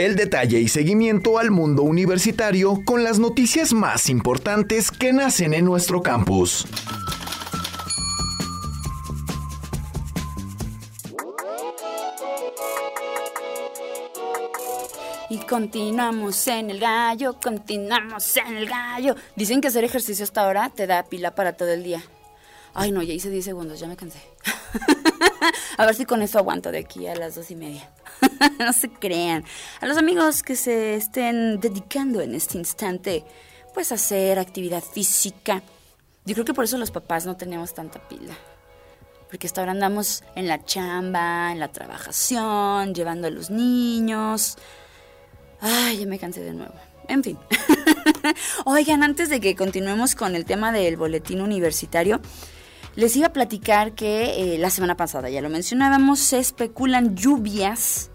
El 0.00 0.16
detalle 0.16 0.58
y 0.58 0.68
seguimiento 0.68 1.38
al 1.38 1.50
mundo 1.50 1.82
universitario 1.82 2.80
con 2.86 3.04
las 3.04 3.18
noticias 3.18 3.74
más 3.74 4.08
importantes 4.08 4.90
que 4.90 5.12
nacen 5.12 5.52
en 5.52 5.66
nuestro 5.66 6.00
campus. 6.00 6.66
Y 15.28 15.36
continuamos 15.40 16.48
en 16.48 16.70
el 16.70 16.80
gallo, 16.80 17.38
continuamos 17.38 18.38
en 18.38 18.56
el 18.56 18.66
gallo. 18.66 19.16
Dicen 19.36 19.60
que 19.60 19.68
hacer 19.68 19.84
ejercicio 19.84 20.24
hasta 20.24 20.46
ahora 20.46 20.70
te 20.74 20.86
da 20.86 21.02
pila 21.02 21.34
para 21.34 21.58
todo 21.58 21.68
el 21.74 21.84
día. 21.84 22.02
Ay, 22.72 22.90
no, 22.90 23.02
ya 23.02 23.12
hice 23.12 23.28
10 23.28 23.44
segundos, 23.44 23.78
ya 23.78 23.86
me 23.86 23.96
cansé. 23.96 24.29
a 25.76 25.86
ver 25.86 25.94
si 25.94 26.04
con 26.04 26.22
eso 26.22 26.38
aguanto 26.38 26.70
de 26.70 26.78
aquí 26.78 27.06
a 27.06 27.14
las 27.14 27.34
dos 27.34 27.50
y 27.50 27.56
media. 27.56 27.90
no 28.58 28.72
se 28.72 28.90
crean. 28.90 29.44
A 29.80 29.86
los 29.86 29.96
amigos 29.96 30.42
que 30.42 30.56
se 30.56 30.94
estén 30.94 31.60
dedicando 31.60 32.20
en 32.20 32.34
este 32.34 32.58
instante, 32.58 33.24
pues 33.74 33.92
hacer 33.92 34.38
actividad 34.38 34.82
física. 34.82 35.62
Yo 36.24 36.34
creo 36.34 36.44
que 36.44 36.54
por 36.54 36.64
eso 36.64 36.78
los 36.78 36.90
papás 36.90 37.26
no 37.26 37.36
tenemos 37.36 37.74
tanta 37.74 38.00
pila. 38.08 38.34
Porque 39.28 39.46
hasta 39.46 39.60
ahora 39.60 39.72
andamos 39.72 40.24
en 40.34 40.48
la 40.48 40.64
chamba, 40.64 41.52
en 41.52 41.60
la 41.60 41.68
trabajación, 41.68 42.94
llevando 42.94 43.28
a 43.28 43.30
los 43.30 43.50
niños. 43.50 44.58
Ay, 45.60 45.98
ya 45.98 46.06
me 46.06 46.18
cansé 46.18 46.40
de 46.42 46.52
nuevo. 46.52 46.74
En 47.06 47.22
fin. 47.22 47.38
Oigan, 48.64 49.02
antes 49.02 49.28
de 49.28 49.40
que 49.40 49.56
continuemos 49.56 50.14
con 50.14 50.34
el 50.34 50.44
tema 50.44 50.72
del 50.72 50.96
boletín 50.96 51.40
universitario, 51.40 52.20
les 52.96 53.16
iba 53.16 53.28
a 53.28 53.32
platicar 53.32 53.92
que 53.92 54.54
eh, 54.54 54.58
la 54.58 54.70
semana 54.70 54.96
pasada, 54.96 55.30
ya 55.30 55.40
lo 55.40 55.48
mencionábamos, 55.48 56.18
se 56.18 56.38
especulan 56.38 57.16
lluvias 57.16 58.10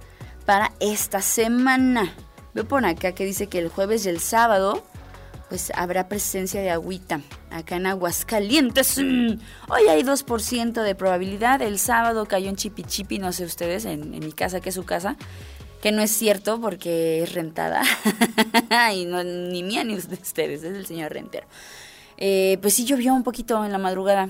para 0.45 0.73
esta 0.79 1.21
semana. 1.21 2.13
Veo 2.53 2.67
por 2.67 2.85
acá 2.85 3.13
que 3.13 3.25
dice 3.25 3.47
que 3.47 3.59
el 3.59 3.69
jueves 3.69 4.05
y 4.05 4.09
el 4.09 4.19
sábado, 4.19 4.83
pues 5.49 5.71
habrá 5.75 6.07
presencia 6.07 6.61
de 6.61 6.71
agüita 6.71 7.21
acá 7.49 7.75
en 7.75 7.87
Aguascalientes. 7.87 8.97
Hoy 9.69 9.87
hay 9.89 10.03
2% 10.03 10.83
de 10.83 10.95
probabilidad. 10.95 11.61
El 11.61 11.79
sábado 11.79 12.25
cayó 12.25 12.49
en 12.49 12.55
Chipi 12.55 12.83
Chipi, 12.83 13.19
no 13.19 13.31
sé 13.33 13.45
ustedes, 13.45 13.85
en, 13.85 14.13
en 14.13 14.25
mi 14.25 14.31
casa, 14.31 14.61
que 14.61 14.69
es 14.69 14.75
su 14.75 14.85
casa 14.85 15.17
que 15.85 15.91
no 15.91 16.01
es 16.01 16.09
cierto 16.09 16.59
porque 16.59 17.21
es 17.21 17.33
rentada 17.33 17.83
y 18.95 19.05
no 19.05 19.23
ni 19.23 19.61
mía 19.61 19.83
ni 19.83 19.95
de 19.95 20.15
ustedes, 20.15 20.63
es 20.63 20.75
el 20.75 20.87
señor 20.87 21.13
rentero. 21.13 21.45
Eh, 22.17 22.57
pues 22.59 22.73
sí 22.73 22.85
llovió 22.85 23.13
un 23.13 23.21
poquito 23.21 23.63
en 23.63 23.71
la 23.71 23.77
madrugada. 23.77 24.29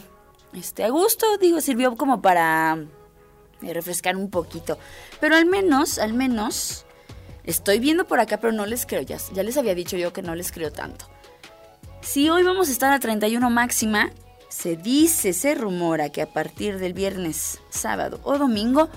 Este, 0.56 0.84
a 0.84 0.90
gusto, 0.90 1.38
digo, 1.38 1.62
sirvió 1.62 1.96
como 1.96 2.22
para 2.22 2.78
eh, 3.62 3.74
refrescar 3.74 4.16
un 4.16 4.30
poquito. 4.30 4.78
Pero 5.20 5.36
al 5.36 5.46
menos, 5.46 6.00
al 6.00 6.14
menos, 6.14 6.86
estoy 7.44 7.80
viendo 7.80 8.06
por 8.06 8.20
acá, 8.20 8.38
pero 8.40 8.54
no 8.54 8.66
les 8.66 8.86
creo, 8.86 9.02
ya, 9.02 9.18
ya 9.34 9.44
les 9.44 9.58
había 9.58 9.76
dicho 9.76 9.98
yo 9.98 10.14
que 10.14 10.22
no 10.22 10.36
les 10.36 10.52
creo 10.52 10.72
tanto. 10.72 11.06
Si 12.02 12.30
hoy 12.30 12.44
vamos 12.44 12.70
a 12.70 12.72
estar 12.72 12.94
a 12.94 13.00
31 13.00 13.50
máxima, 13.50 14.12
se 14.50 14.78
dice, 14.78 15.34
se 15.34 15.56
rumora 15.56 16.10
que 16.10 16.22
a 16.22 16.32
partir 16.32 16.78
del 16.78 16.94
viernes, 16.94 17.60
sábado 17.70 18.20
o 18.24 18.38
domingo 18.38 18.90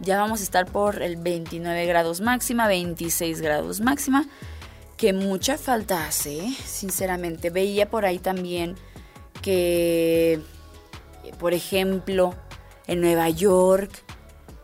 ya 0.00 0.18
vamos 0.18 0.40
a 0.40 0.44
estar 0.44 0.66
por 0.66 1.02
el 1.02 1.16
29 1.16 1.86
grados 1.86 2.20
máxima, 2.20 2.66
26 2.66 3.40
grados 3.40 3.80
máxima, 3.80 4.26
que 4.96 5.12
mucha 5.12 5.58
falta 5.58 6.06
hace, 6.06 6.38
¿eh? 6.38 6.56
sinceramente. 6.64 7.50
Veía 7.50 7.90
por 7.90 8.06
ahí 8.06 8.18
también 8.18 8.76
que, 9.42 10.40
por 11.38 11.54
ejemplo, 11.54 12.34
en 12.86 13.00
Nueva 13.00 13.28
York, 13.28 13.90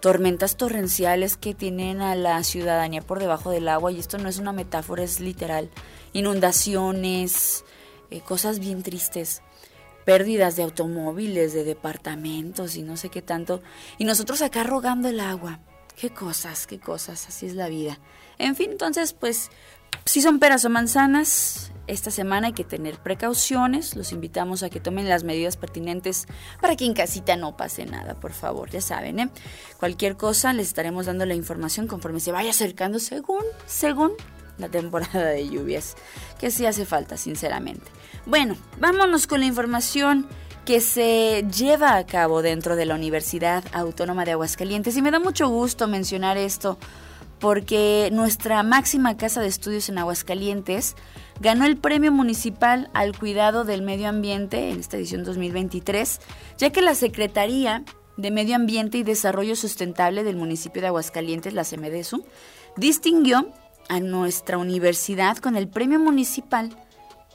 tormentas 0.01 0.57
torrenciales 0.57 1.37
que 1.37 1.55
tienen 1.55 2.01
a 2.01 2.15
la 2.15 2.43
ciudadanía 2.43 3.03
por 3.03 3.19
debajo 3.19 3.51
del 3.51 3.69
agua, 3.69 3.93
y 3.93 3.99
esto 3.99 4.19
no 4.19 4.29
es 4.29 4.39
una 4.39 4.53
metáfora, 4.53 5.03
es 5.03 5.21
literal. 5.21 5.71
Inundaciones, 6.13 7.65
eh, 8.11 8.21
cosas 8.21 8.59
bien 8.59 8.83
tristes 8.83 9.43
pérdidas 10.07 10.55
de 10.55 10.63
automóviles, 10.63 11.53
de 11.53 11.65
departamentos 11.65 12.77
y 12.77 12.83
no 12.83 12.97
sé 12.97 13.11
qué 13.11 13.23
tanto. 13.23 13.61
Y 13.99 14.05
nosotros 14.05 14.41
acá 14.41 14.63
rogando 14.63 15.09
el 15.09 15.19
agua. 15.19 15.59
Qué 15.97 16.11
cosas, 16.11 16.67
qué 16.67 16.79
cosas, 16.79 17.27
así 17.27 17.47
es 17.47 17.55
la 17.55 17.69
vida. 17.69 17.99
En 18.39 18.55
fin, 18.55 18.71
entonces, 18.71 19.13
pues, 19.15 19.51
si 20.05 20.23
son 20.23 20.39
peras 20.39 20.65
o 20.65 20.71
manzanas, 20.71 21.73
esta 21.87 22.11
semana 22.11 22.49
hay 22.49 22.53
que 22.53 22.65
tener 22.65 22.99
precauciones. 22.99 23.97
Los 23.97 24.13
invitamos 24.13 24.63
a 24.63 24.71
que 24.71 24.81
tomen 24.81 25.09
las 25.09 25.25
medidas 25.25 25.57
pertinentes 25.57 26.27
para 26.61 26.77
que 26.77 26.85
en 26.85 26.95
casita 26.95 27.37
no 27.37 27.57
pase 27.57 27.87
nada, 27.87 28.15
por 28.15 28.33
favor, 28.33 28.71
ya 28.71 28.81
saben, 28.81 29.21
¿eh? 29.21 29.31
Cualquier 29.79 30.17
cosa 30.17 30.53
les 30.53 30.69
estaremos 30.69 31.07
dando 31.07 31.27
la 31.27 31.35
información 31.35 31.87
conforme 31.87 32.21
se 32.21 32.33
vaya 32.33 32.51
acercando 32.51 32.99
según, 32.99 33.43
según 33.67 34.13
la 34.59 34.69
temporada 34.69 35.27
de 35.27 35.49
lluvias, 35.49 35.97
que 36.39 36.51
sí 36.51 36.67
hace 36.67 36.87
falta, 36.87 37.17
sinceramente. 37.17 37.87
Bueno, 38.25 38.57
vámonos 38.81 39.27
con 39.27 39.41
la 39.41 39.47
información 39.47 40.27
que 40.65 40.81
se 40.81 41.47
lleva 41.57 41.97
a 41.97 42.07
cabo 42.07 42.43
dentro 42.43 42.75
de 42.75 42.87
la 42.87 42.97
Universidad 42.97 43.63
Autónoma 43.73 44.25
de 44.25 44.33
Aguascalientes. 44.33 44.97
Y 44.97 45.03
me 45.03 45.13
da 45.13 45.21
mucho 45.21 45.49
gusto 45.49 45.87
mencionar 45.87 46.37
esto 46.37 46.77
porque 47.39 48.09
nuestra 48.13 48.63
máxima 48.65 49.17
casa 49.17 49.41
de 49.41 49.47
estudios 49.47 49.89
en 49.89 49.99
Aguascalientes 49.99 50.97
ganó 51.41 51.67
el 51.67 51.77
Premio 51.77 52.13
Municipal 52.13 52.91
al 52.95 53.17
Cuidado 53.19 53.65
del 53.65 53.83
Medio 53.83 54.09
Ambiente 54.09 54.71
en 54.71 54.81
esta 54.81 54.97
edición 54.97 55.25
2023, 55.25 56.21
ya 56.59 56.71
que 56.71 56.83
la 56.83 56.95
Secretaría 56.95 57.85
de 58.17 58.31
Medio 58.31 58.57
Ambiente 58.57 58.99
y 58.99 59.03
Desarrollo 59.03 59.57
Sustentable 59.57 60.25
del 60.25 60.37
municipio 60.37 60.81
de 60.81 60.89
Aguascalientes, 60.89 61.53
la 61.53 61.65
CEMEDESU, 61.65 62.25
distinguió 62.77 63.53
a 63.89 64.01
nuestra 64.01 64.59
universidad 64.59 65.37
con 65.37 65.57
el 65.57 65.69
Premio 65.69 65.99
Municipal 65.99 66.71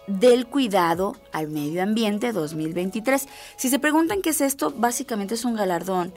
del 0.07 0.47
cuidado 0.47 1.15
al 1.31 1.47
medio 1.47 1.83
ambiente 1.83 2.31
2023. 2.31 3.27
Si 3.55 3.69
se 3.69 3.79
preguntan 3.79 4.21
qué 4.21 4.31
es 4.31 4.41
esto, 4.41 4.73
básicamente 4.75 5.35
es 5.35 5.45
un 5.45 5.55
galardón 5.55 6.13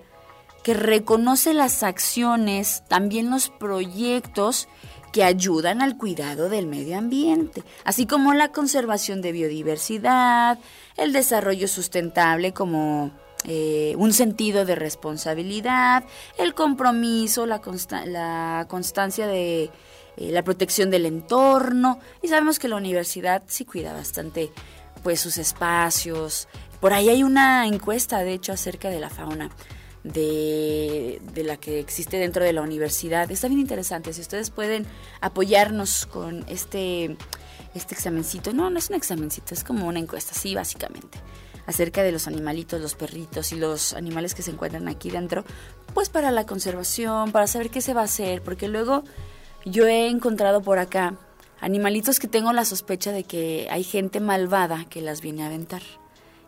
que 0.62 0.74
reconoce 0.74 1.53
las 1.53 1.82
acciones, 1.82 2.82
también 2.89 3.30
los 3.30 3.51
proyectos 3.51 4.66
que 5.15 5.23
ayudan 5.23 5.81
al 5.81 5.97
cuidado 5.97 6.49
del 6.49 6.67
medio 6.67 6.99
ambiente, 6.99 7.62
así 7.85 8.05
como 8.05 8.35
la 8.35 8.49
conservación 8.49 9.23
de 9.23 9.31
biodiversidad, 9.31 10.59
el 10.97 11.12
desarrollo 11.12 11.69
sustentable 11.69 12.53
como 12.53 13.12
eh, 13.45 13.95
un 13.97 14.12
sentido 14.12 14.65
de 14.65 14.75
responsabilidad, 14.75 16.03
el 16.37 16.53
compromiso, 16.53 17.47
la, 17.47 17.61
la 18.07 18.67
constancia 18.69 19.29
de 19.29 19.71
eh, 20.17 20.33
la 20.33 20.43
protección 20.43 20.91
del 20.91 21.07
entorno 21.07 22.01
y 22.21 22.27
sabemos 22.27 22.59
que 22.59 22.67
la 22.67 22.75
universidad 22.75 23.45
sí 23.47 23.65
cuida 23.65 23.93
bastante 23.93 24.51
pues 25.05 25.21
sus 25.21 25.39
espacios. 25.39 26.49
Por 26.81 26.93
ahí 26.93 27.09
hay 27.09 27.23
una 27.23 27.69
encuesta 27.69 28.19
de 28.19 28.33
hecho 28.33 28.53
acerca 28.53 28.91
de 28.91 28.99
la 28.99 29.11
fauna 29.11 29.51
de, 30.05 31.20
de, 31.32 31.44
la 31.44 31.57
que 31.57 31.80
existe 31.80 32.18
dentro 32.18 32.44
de 32.44 32.52
la 32.52 32.62
universidad. 32.62 33.30
Está 33.30 33.48
bien 33.48 33.61
interesante. 33.61 34.12
Si 34.12 34.20
ustedes 34.20 34.50
pueden 34.50 34.86
apoyarnos 35.20 36.07
con 36.07 36.44
este, 36.48 37.16
este 37.74 37.94
examencito. 37.94 38.52
No, 38.52 38.70
no 38.70 38.78
es 38.78 38.90
un 38.90 38.96
examencito, 38.96 39.55
es 39.55 39.64
como 39.64 39.86
una 39.86 39.98
encuesta, 39.98 40.34
sí, 40.34 40.55
básicamente. 40.55 41.18
Acerca 41.66 42.02
de 42.02 42.12
los 42.12 42.28
animalitos, 42.28 42.80
los 42.80 42.94
perritos 42.94 43.52
y 43.52 43.57
los 43.57 43.94
animales 43.94 44.34
que 44.34 44.42
se 44.42 44.50
encuentran 44.50 44.86
aquí 44.88 45.11
dentro. 45.11 45.44
Pues 45.94 46.11
para 46.11 46.30
la 46.30 46.44
conservación, 46.44 47.32
para 47.32 47.46
saber 47.46 47.70
qué 47.70 47.80
se 47.80 47.94
va 47.94 48.02
a 48.02 48.05
hacer. 48.05 48.42
Porque 48.42 48.68
luego 48.68 49.02
yo 49.64 49.86
he 49.86 50.09
encontrado 50.09 50.61
por 50.62 50.78
acá 50.78 51.14
animalitos 51.61 52.18
que 52.18 52.28
tengo 52.28 52.52
la 52.52 52.66
sospecha 52.66 53.12
de 53.12 53.24
que 53.24 53.68
hay 53.70 53.82
gente 53.82 54.20
malvada 54.20 54.84
que 54.90 55.00
las 55.00 55.22
viene 55.22 55.42
a 55.42 55.46
aventar. 55.46 55.80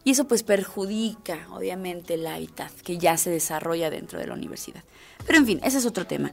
Y 0.06 0.12
eso 0.12 0.28
pues 0.28 0.44
perjudica, 0.44 1.48
obviamente, 1.50 2.14
el 2.14 2.28
hábitat 2.28 2.70
que 2.84 2.96
ya 2.96 3.16
se 3.16 3.28
desarrolla 3.28 3.90
dentro 3.90 4.20
de 4.20 4.28
la 4.28 4.34
universidad. 4.34 4.84
Pero 5.26 5.40
en 5.40 5.46
fin, 5.46 5.60
ese 5.64 5.78
es 5.78 5.84
otro 5.84 6.06
tema. 6.06 6.30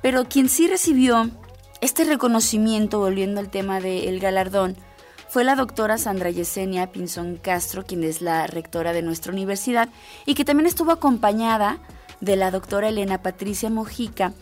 Pero 0.00 0.28
quien 0.28 0.48
sí 0.48 0.68
recibió 0.68 1.28
este 1.80 2.04
reconocimiento, 2.04 3.00
volviendo 3.00 3.40
al 3.40 3.50
tema 3.50 3.80
del 3.80 4.20
galardón, 4.20 4.76
fue 5.28 5.42
la 5.42 5.56
doctora 5.56 5.98
Sandra 5.98 6.30
Yesenia 6.30 6.92
Pinzón 6.92 7.36
Castro, 7.36 7.84
quien 7.84 8.04
es 8.04 8.22
la 8.22 8.46
rectora 8.46 8.92
de 8.92 9.02
nuestra 9.02 9.32
universidad, 9.32 9.88
y 10.24 10.36
que 10.36 10.44
también 10.44 10.68
estuvo 10.68 10.92
acompañada 10.92 11.80
de 12.20 12.36
la 12.36 12.52
doctora 12.52 12.90
Elena 12.90 13.22
Patricia 13.22 13.70
Mojica, 13.70 14.34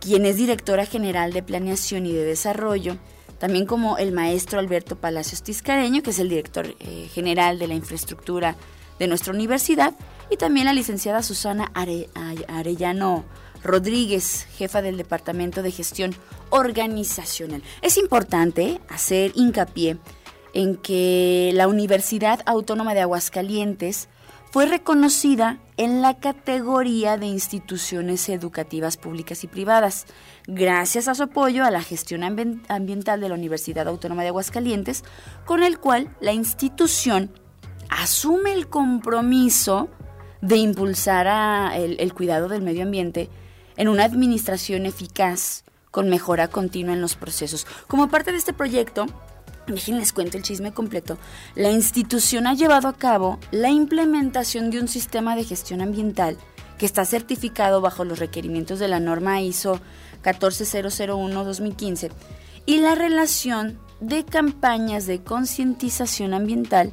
quien 0.00 0.26
es 0.26 0.34
directora 0.34 0.86
general 0.86 1.32
de 1.32 1.44
Planeación 1.44 2.06
y 2.06 2.12
de 2.12 2.24
Desarrollo, 2.24 2.96
también 3.42 3.66
como 3.66 3.98
el 3.98 4.12
maestro 4.12 4.60
Alberto 4.60 4.94
Palacios 4.94 5.42
Tiscareño, 5.42 6.00
que 6.04 6.10
es 6.10 6.20
el 6.20 6.28
director 6.28 6.76
eh, 6.78 7.08
general 7.12 7.58
de 7.58 7.66
la 7.66 7.74
infraestructura 7.74 8.54
de 9.00 9.08
nuestra 9.08 9.32
universidad, 9.32 9.94
y 10.30 10.36
también 10.36 10.66
la 10.66 10.72
licenciada 10.72 11.24
Susana 11.24 11.72
Arellano 11.74 13.24
Rodríguez, 13.64 14.46
jefa 14.56 14.80
del 14.80 14.96
Departamento 14.96 15.64
de 15.64 15.72
Gestión 15.72 16.14
Organizacional. 16.50 17.64
Es 17.80 17.98
importante 17.98 18.80
hacer 18.88 19.32
hincapié 19.34 19.98
en 20.54 20.76
que 20.76 21.50
la 21.52 21.66
Universidad 21.66 22.42
Autónoma 22.46 22.94
de 22.94 23.00
Aguascalientes 23.00 24.08
fue 24.52 24.66
reconocida 24.66 25.58
en 25.82 26.00
la 26.00 26.14
categoría 26.14 27.16
de 27.16 27.26
instituciones 27.26 28.28
educativas 28.28 28.96
públicas 28.96 29.42
y 29.42 29.48
privadas, 29.48 30.06
gracias 30.46 31.08
a 31.08 31.14
su 31.16 31.24
apoyo 31.24 31.64
a 31.64 31.72
la 31.72 31.82
gestión 31.82 32.22
ambiental 32.22 33.20
de 33.20 33.28
la 33.28 33.34
Universidad 33.34 33.88
Autónoma 33.88 34.22
de 34.22 34.28
Aguascalientes, 34.28 35.02
con 35.44 35.64
el 35.64 35.80
cual 35.80 36.16
la 36.20 36.32
institución 36.32 37.32
asume 37.88 38.52
el 38.52 38.68
compromiso 38.68 39.88
de 40.40 40.54
impulsar 40.56 41.74
el 41.74 42.14
cuidado 42.14 42.46
del 42.46 42.62
medio 42.62 42.84
ambiente 42.84 43.28
en 43.76 43.88
una 43.88 44.04
administración 44.04 44.86
eficaz 44.86 45.64
con 45.90 46.08
mejora 46.08 46.46
continua 46.46 46.94
en 46.94 47.00
los 47.00 47.16
procesos. 47.16 47.66
Como 47.88 48.08
parte 48.08 48.30
de 48.30 48.38
este 48.38 48.52
proyecto, 48.52 49.06
Déjenles 49.66 50.12
cuento 50.12 50.36
el 50.36 50.42
chisme 50.42 50.72
completo. 50.72 51.18
La 51.54 51.70
institución 51.70 52.46
ha 52.46 52.54
llevado 52.54 52.88
a 52.88 52.94
cabo 52.94 53.38
la 53.50 53.70
implementación 53.70 54.70
de 54.70 54.80
un 54.80 54.88
sistema 54.88 55.36
de 55.36 55.44
gestión 55.44 55.80
ambiental 55.80 56.36
que 56.78 56.86
está 56.86 57.04
certificado 57.04 57.80
bajo 57.80 58.04
los 58.04 58.18
requerimientos 58.18 58.80
de 58.80 58.88
la 58.88 58.98
norma 58.98 59.40
ISO 59.40 59.80
14001-2015 60.24 62.10
y 62.66 62.78
la 62.78 62.94
relación 62.94 63.78
de 64.00 64.24
campañas 64.24 65.06
de 65.06 65.22
concientización 65.22 66.34
ambiental 66.34 66.92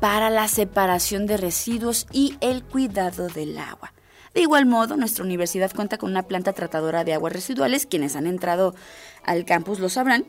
para 0.00 0.30
la 0.30 0.48
separación 0.48 1.26
de 1.26 1.36
residuos 1.36 2.06
y 2.12 2.36
el 2.40 2.62
cuidado 2.62 3.28
del 3.28 3.56
agua. 3.56 3.94
De 4.34 4.40
igual 4.40 4.66
modo, 4.66 4.96
nuestra 4.96 5.24
universidad 5.24 5.72
cuenta 5.74 5.98
con 5.98 6.10
una 6.10 6.24
planta 6.24 6.52
tratadora 6.52 7.04
de 7.04 7.14
aguas 7.14 7.32
residuales, 7.32 7.86
quienes 7.86 8.16
han 8.16 8.26
entrado 8.26 8.74
al 9.22 9.44
campus 9.44 9.78
lo 9.78 9.88
sabrán, 9.88 10.26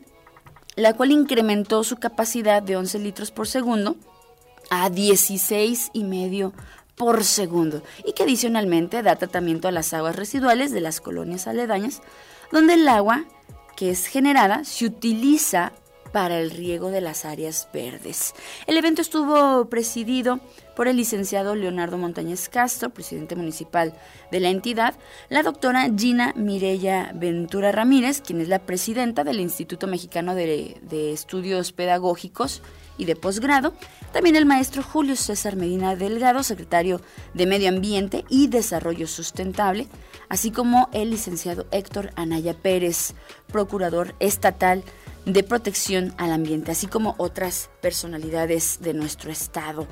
la 0.76 0.94
cual 0.94 1.12
incrementó 1.12 1.84
su 1.84 1.96
capacidad 1.96 2.62
de 2.62 2.76
11 2.76 2.98
litros 2.98 3.30
por 3.30 3.46
segundo 3.46 3.96
a 4.70 4.90
16 4.90 5.90
y 5.92 6.04
medio 6.04 6.52
por 6.96 7.24
segundo. 7.24 7.82
Y 8.04 8.12
que 8.12 8.22
adicionalmente 8.22 9.02
da 9.02 9.16
tratamiento 9.16 9.68
a 9.68 9.72
las 9.72 9.92
aguas 9.92 10.16
residuales 10.16 10.72
de 10.72 10.80
las 10.80 11.00
colonias 11.00 11.46
aledañas, 11.46 12.02
donde 12.52 12.74
el 12.74 12.88
agua 12.88 13.24
que 13.76 13.90
es 13.90 14.06
generada 14.06 14.64
se 14.64 14.86
utiliza 14.86 15.72
para 16.14 16.38
el 16.38 16.52
riego 16.52 16.92
de 16.92 17.00
las 17.00 17.24
áreas 17.24 17.68
verdes. 17.74 18.34
El 18.68 18.76
evento 18.76 19.02
estuvo 19.02 19.64
presidido 19.68 20.38
por 20.76 20.86
el 20.86 20.96
licenciado 20.96 21.56
Leonardo 21.56 21.98
Montañez 21.98 22.48
Castro, 22.48 22.90
presidente 22.90 23.34
municipal 23.34 23.92
de 24.30 24.38
la 24.38 24.50
entidad, 24.50 24.94
la 25.28 25.42
doctora 25.42 25.90
Gina 25.96 26.32
Mireya 26.36 27.10
Ventura 27.16 27.72
Ramírez, 27.72 28.20
quien 28.20 28.40
es 28.40 28.46
la 28.46 28.60
presidenta 28.60 29.24
del 29.24 29.40
Instituto 29.40 29.88
Mexicano 29.88 30.36
de, 30.36 30.78
de 30.82 31.12
Estudios 31.12 31.72
Pedagógicos 31.72 32.62
y 32.96 33.06
de 33.06 33.16
posgrado, 33.16 33.74
también 34.12 34.36
el 34.36 34.46
maestro 34.46 34.84
Julio 34.84 35.16
César 35.16 35.56
Medina 35.56 35.96
Delgado, 35.96 36.44
secretario 36.44 37.00
de 37.34 37.46
Medio 37.46 37.70
Ambiente 37.70 38.24
y 38.28 38.46
Desarrollo 38.46 39.08
Sustentable, 39.08 39.88
así 40.28 40.52
como 40.52 40.88
el 40.92 41.10
licenciado 41.10 41.66
Héctor 41.72 42.12
Anaya 42.14 42.54
Pérez, 42.54 43.14
procurador 43.48 44.14
estatal 44.20 44.84
de 45.24 45.42
protección 45.42 46.14
al 46.18 46.32
ambiente, 46.32 46.72
así 46.72 46.86
como 46.86 47.14
otras 47.18 47.70
personalidades 47.80 48.78
de 48.80 48.94
nuestro 48.94 49.30
estado. 49.30 49.86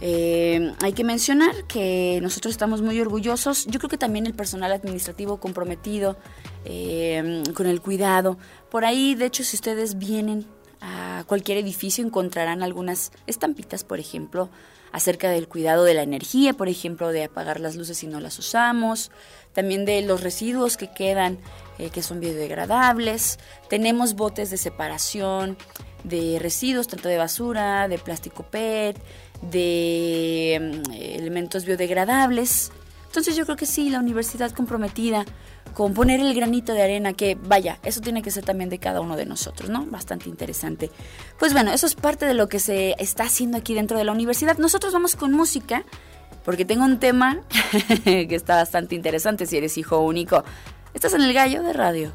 Eh, 0.00 0.72
hay 0.80 0.92
que 0.92 1.02
mencionar 1.02 1.64
que 1.66 2.20
nosotros 2.22 2.52
estamos 2.52 2.82
muy 2.82 3.00
orgullosos, 3.00 3.66
yo 3.66 3.80
creo 3.80 3.90
que 3.90 3.98
también 3.98 4.26
el 4.26 4.34
personal 4.34 4.70
administrativo 4.70 5.38
comprometido 5.40 6.16
eh, 6.64 7.42
con 7.54 7.66
el 7.66 7.80
cuidado. 7.80 8.38
Por 8.70 8.84
ahí, 8.84 9.16
de 9.16 9.26
hecho, 9.26 9.42
si 9.42 9.56
ustedes 9.56 9.98
vienen 9.98 10.46
a 10.80 11.24
cualquier 11.26 11.58
edificio 11.58 12.04
encontrarán 12.04 12.62
algunas 12.62 13.10
estampitas, 13.26 13.82
por 13.82 13.98
ejemplo, 13.98 14.48
acerca 14.92 15.30
del 15.30 15.48
cuidado 15.48 15.84
de 15.84 15.94
la 15.94 16.02
energía, 16.02 16.54
por 16.54 16.68
ejemplo, 16.68 17.08
de 17.08 17.24
apagar 17.24 17.60
las 17.60 17.76
luces 17.76 17.98
si 17.98 18.06
no 18.06 18.20
las 18.20 18.38
usamos, 18.38 19.10
también 19.52 19.84
de 19.84 20.02
los 20.02 20.22
residuos 20.22 20.76
que 20.76 20.90
quedan, 20.90 21.38
eh, 21.78 21.90
que 21.90 22.02
son 22.02 22.20
biodegradables. 22.20 23.38
Tenemos 23.68 24.14
botes 24.14 24.50
de 24.50 24.56
separación 24.56 25.56
de 26.04 26.38
residuos, 26.40 26.88
tanto 26.88 27.08
de 27.08 27.18
basura, 27.18 27.88
de 27.88 27.98
plástico 27.98 28.44
PET, 28.44 28.96
de 29.42 30.82
mm, 30.86 30.92
elementos 30.92 31.64
biodegradables. 31.64 32.70
Entonces 33.06 33.36
yo 33.36 33.44
creo 33.44 33.56
que 33.56 33.66
sí, 33.66 33.90
la 33.90 34.00
universidad 34.00 34.52
comprometida 34.52 35.24
con 35.74 35.94
poner 35.94 36.20
el 36.20 36.34
granito 36.34 36.72
de 36.72 36.82
arena, 36.82 37.12
que 37.12 37.36
vaya, 37.40 37.78
eso 37.82 38.00
tiene 38.00 38.22
que 38.22 38.30
ser 38.30 38.44
también 38.44 38.70
de 38.70 38.78
cada 38.78 39.00
uno 39.00 39.16
de 39.16 39.26
nosotros, 39.26 39.70
¿no? 39.70 39.86
Bastante 39.86 40.28
interesante. 40.28 40.90
Pues 41.38 41.52
bueno, 41.52 41.72
eso 41.72 41.86
es 41.86 41.94
parte 41.94 42.26
de 42.26 42.34
lo 42.34 42.48
que 42.48 42.58
se 42.58 42.94
está 42.98 43.24
haciendo 43.24 43.56
aquí 43.58 43.74
dentro 43.74 43.98
de 43.98 44.04
la 44.04 44.12
universidad. 44.12 44.58
Nosotros 44.58 44.92
vamos 44.92 45.16
con 45.16 45.32
música, 45.32 45.84
porque 46.44 46.64
tengo 46.64 46.84
un 46.84 46.98
tema 46.98 47.40
que 48.04 48.34
está 48.34 48.56
bastante 48.56 48.94
interesante 48.94 49.46
si 49.46 49.56
eres 49.56 49.78
hijo 49.78 49.98
único. 49.98 50.44
Estás 50.94 51.14
en 51.14 51.22
el 51.22 51.32
gallo 51.32 51.62
de 51.62 51.72
radio. 51.72 52.12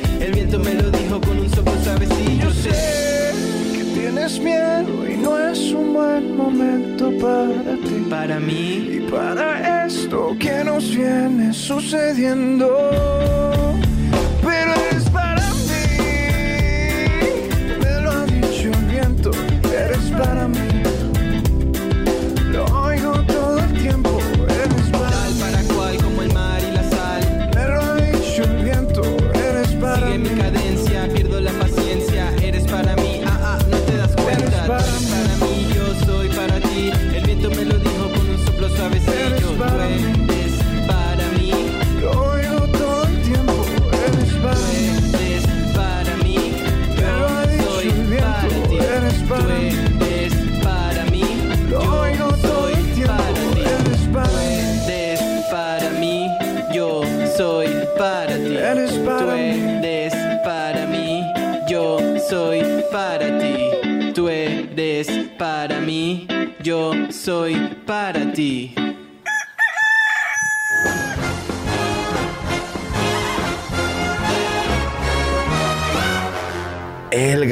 Ti. 0.00 0.02
El 0.20 0.32
viento 0.32 0.58
me 0.58 0.74
lo 0.74 0.90
dijo 0.90 1.20
con 1.20 1.38
un 1.38 1.50
soplo 1.50 1.72
suavecillo, 1.82 2.50
sé. 2.50 3.32
que 3.72 3.84
tienes 4.00 4.38
miedo 4.40 5.08
y 5.08 5.16
no 5.16 5.38
es 5.38 5.72
un 5.72 5.94
buen 5.94 6.36
momento 6.36 7.12
para 7.20 7.74
ti. 7.76 8.06
Para 8.10 8.40
mí, 8.40 8.96
Y 8.96 9.00
para 9.10 9.86
esto 9.86 10.36
que 10.38 10.64
nos 10.64 10.94
viene 10.94 11.52
sucediendo. 11.52 13.53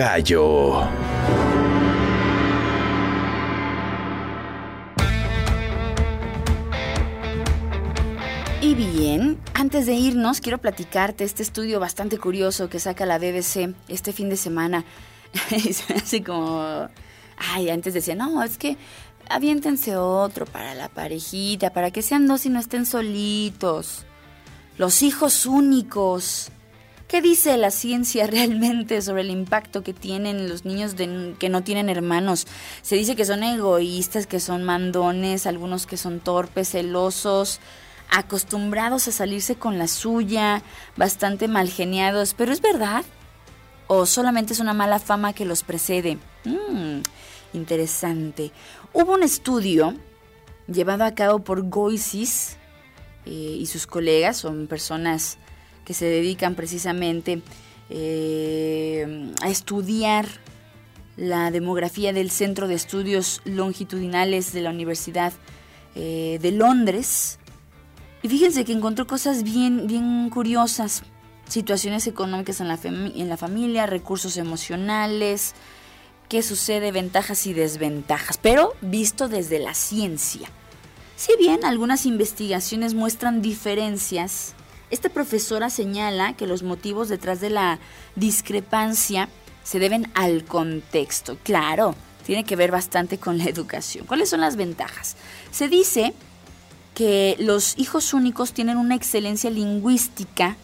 Gallo. 0.02 0.82
Y 8.60 8.74
bien, 8.74 9.38
antes 9.54 9.86
de 9.86 9.92
irnos, 9.94 10.40
quiero 10.40 10.58
platicarte 10.58 11.22
este 11.22 11.44
estudio 11.44 11.78
bastante 11.78 12.18
curioso 12.18 12.68
que 12.68 12.80
saca 12.80 13.06
la 13.06 13.18
BBC 13.18 13.76
este 13.86 14.12
fin 14.12 14.28
de 14.28 14.36
semana. 14.36 14.84
Así 15.94 16.20
como. 16.20 16.88
Ay, 17.36 17.70
antes 17.70 17.94
decía, 17.94 18.16
no, 18.16 18.42
es 18.42 18.58
que 18.58 18.76
aviéntense 19.30 19.96
otro 19.96 20.46
para 20.46 20.74
la 20.74 20.88
parejita, 20.88 21.72
para 21.72 21.92
que 21.92 22.02
sean 22.02 22.26
dos 22.26 22.44
y 22.44 22.48
no 22.48 22.58
estén 22.58 22.86
solitos. 22.86 24.04
Los 24.78 25.02
hijos 25.02 25.46
únicos. 25.46 26.50
¿Qué 27.12 27.20
dice 27.20 27.58
la 27.58 27.70
ciencia 27.70 28.26
realmente 28.26 29.02
sobre 29.02 29.20
el 29.20 29.28
impacto 29.28 29.82
que 29.82 29.92
tienen 29.92 30.48
los 30.48 30.64
niños 30.64 30.94
que 30.94 31.48
no 31.50 31.62
tienen 31.62 31.90
hermanos? 31.90 32.46
Se 32.80 32.96
dice 32.96 33.16
que 33.16 33.26
son 33.26 33.42
egoístas, 33.42 34.26
que 34.26 34.40
son 34.40 34.62
mandones, 34.62 35.46
algunos 35.46 35.84
que 35.84 35.98
son 35.98 36.20
torpes, 36.20 36.70
celosos, 36.70 37.60
acostumbrados 38.10 39.08
a 39.08 39.12
salirse 39.12 39.56
con 39.56 39.76
la 39.76 39.88
suya, 39.88 40.62
bastante 40.96 41.48
malgeniados. 41.48 42.32
¿Pero 42.32 42.50
es 42.50 42.62
verdad? 42.62 43.04
¿O 43.88 44.06
solamente 44.06 44.54
es 44.54 44.60
una 44.60 44.72
mala 44.72 44.98
fama 44.98 45.34
que 45.34 45.44
los 45.44 45.64
precede? 45.64 46.16
Mm, 46.46 47.02
interesante. 47.52 48.52
Hubo 48.94 49.12
un 49.12 49.22
estudio 49.22 49.96
llevado 50.66 51.04
a 51.04 51.14
cabo 51.14 51.40
por 51.40 51.68
Goisis 51.68 52.56
eh, 53.26 53.58
y 53.60 53.66
sus 53.66 53.86
colegas, 53.86 54.38
son 54.38 54.66
personas 54.66 55.36
que 55.84 55.94
se 55.94 56.06
dedican 56.06 56.54
precisamente 56.54 57.42
eh, 57.90 59.32
a 59.40 59.48
estudiar 59.48 60.26
la 61.16 61.50
demografía 61.50 62.12
del 62.12 62.30
Centro 62.30 62.68
de 62.68 62.74
Estudios 62.74 63.42
Longitudinales 63.44 64.52
de 64.52 64.62
la 64.62 64.70
Universidad 64.70 65.32
eh, 65.94 66.38
de 66.40 66.52
Londres. 66.52 67.38
Y 68.22 68.28
fíjense 68.28 68.64
que 68.64 68.72
encontró 68.72 69.06
cosas 69.06 69.42
bien, 69.42 69.86
bien 69.86 70.30
curiosas. 70.30 71.02
Situaciones 71.48 72.06
económicas 72.06 72.60
en 72.60 72.68
la, 72.68 72.78
en 72.82 73.28
la 73.28 73.36
familia, 73.36 73.84
recursos 73.86 74.38
emocionales, 74.38 75.54
qué 76.30 76.40
sucede, 76.42 76.92
ventajas 76.92 77.46
y 77.46 77.52
desventajas, 77.52 78.38
pero 78.38 78.72
visto 78.80 79.28
desde 79.28 79.58
la 79.58 79.74
ciencia. 79.74 80.48
Si 81.16 81.36
bien 81.36 81.64
algunas 81.64 82.06
investigaciones 82.06 82.94
muestran 82.94 83.42
diferencias, 83.42 84.54
esta 84.92 85.08
profesora 85.08 85.70
señala 85.70 86.34
que 86.34 86.46
los 86.46 86.62
motivos 86.62 87.08
detrás 87.08 87.40
de 87.40 87.48
la 87.48 87.78
discrepancia 88.14 89.30
se 89.64 89.78
deben 89.78 90.12
al 90.14 90.44
contexto. 90.44 91.38
Claro, 91.42 91.96
tiene 92.26 92.44
que 92.44 92.56
ver 92.56 92.70
bastante 92.70 93.16
con 93.16 93.38
la 93.38 93.44
educación. 93.44 94.06
¿Cuáles 94.06 94.28
son 94.28 94.42
las 94.42 94.56
ventajas? 94.56 95.16
Se 95.50 95.68
dice 95.68 96.12
que 96.94 97.36
los 97.38 97.78
hijos 97.78 98.12
únicos 98.12 98.52
tienen 98.52 98.76
una 98.76 98.94
excelencia 98.94 99.48
lingüística 99.48 100.56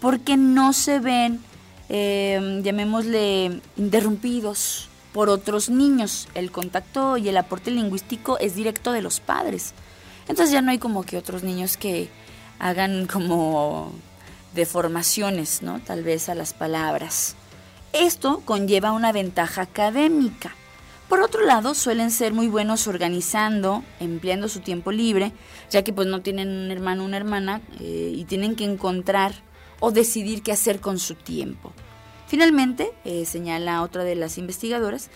porque 0.00 0.36
no 0.36 0.74
se 0.74 0.98
ven, 0.98 1.40
eh, 1.88 2.60
llamémosle, 2.62 3.62
interrumpidos 3.78 4.90
por 5.14 5.30
otros 5.30 5.70
niños. 5.70 6.28
El 6.34 6.50
contacto 6.50 7.16
y 7.16 7.30
el 7.30 7.38
aporte 7.38 7.70
lingüístico 7.70 8.38
es 8.38 8.54
directo 8.54 8.92
de 8.92 9.00
los 9.00 9.20
padres. 9.20 9.72
Entonces 10.28 10.52
ya 10.52 10.60
no 10.60 10.72
hay 10.72 10.78
como 10.78 11.04
que 11.04 11.16
otros 11.16 11.42
niños 11.42 11.78
que 11.78 12.10
hagan 12.62 13.06
como 13.06 13.92
deformaciones, 14.54 15.62
¿no? 15.62 15.80
Tal 15.80 16.04
vez 16.04 16.28
a 16.28 16.36
las 16.36 16.54
palabras. 16.54 17.34
Esto 17.92 18.40
conlleva 18.44 18.92
una 18.92 19.10
ventaja 19.10 19.62
académica. 19.62 20.54
Por 21.08 21.20
otro 21.20 21.44
lado, 21.44 21.74
suelen 21.74 22.12
ser 22.12 22.32
muy 22.32 22.46
buenos 22.46 22.86
organizando, 22.86 23.82
empleando 23.98 24.48
su 24.48 24.60
tiempo 24.60 24.92
libre, 24.92 25.32
ya 25.70 25.82
que 25.82 25.92
pues 25.92 26.06
no 26.06 26.22
tienen 26.22 26.48
un 26.48 26.70
hermano 26.70 27.02
o 27.02 27.06
una 27.06 27.16
hermana 27.16 27.60
eh, 27.80 28.12
y 28.14 28.24
tienen 28.26 28.54
que 28.54 28.64
encontrar 28.64 29.34
o 29.80 29.90
decidir 29.90 30.42
qué 30.42 30.52
hacer 30.52 30.78
con 30.78 31.00
su 31.00 31.16
tiempo. 31.16 31.72
Finalmente, 32.28 32.92
eh, 33.04 33.26
señala 33.26 33.82
otra 33.82 34.04
de 34.04 34.14
las 34.14 34.38
investigadoras, 34.38 35.10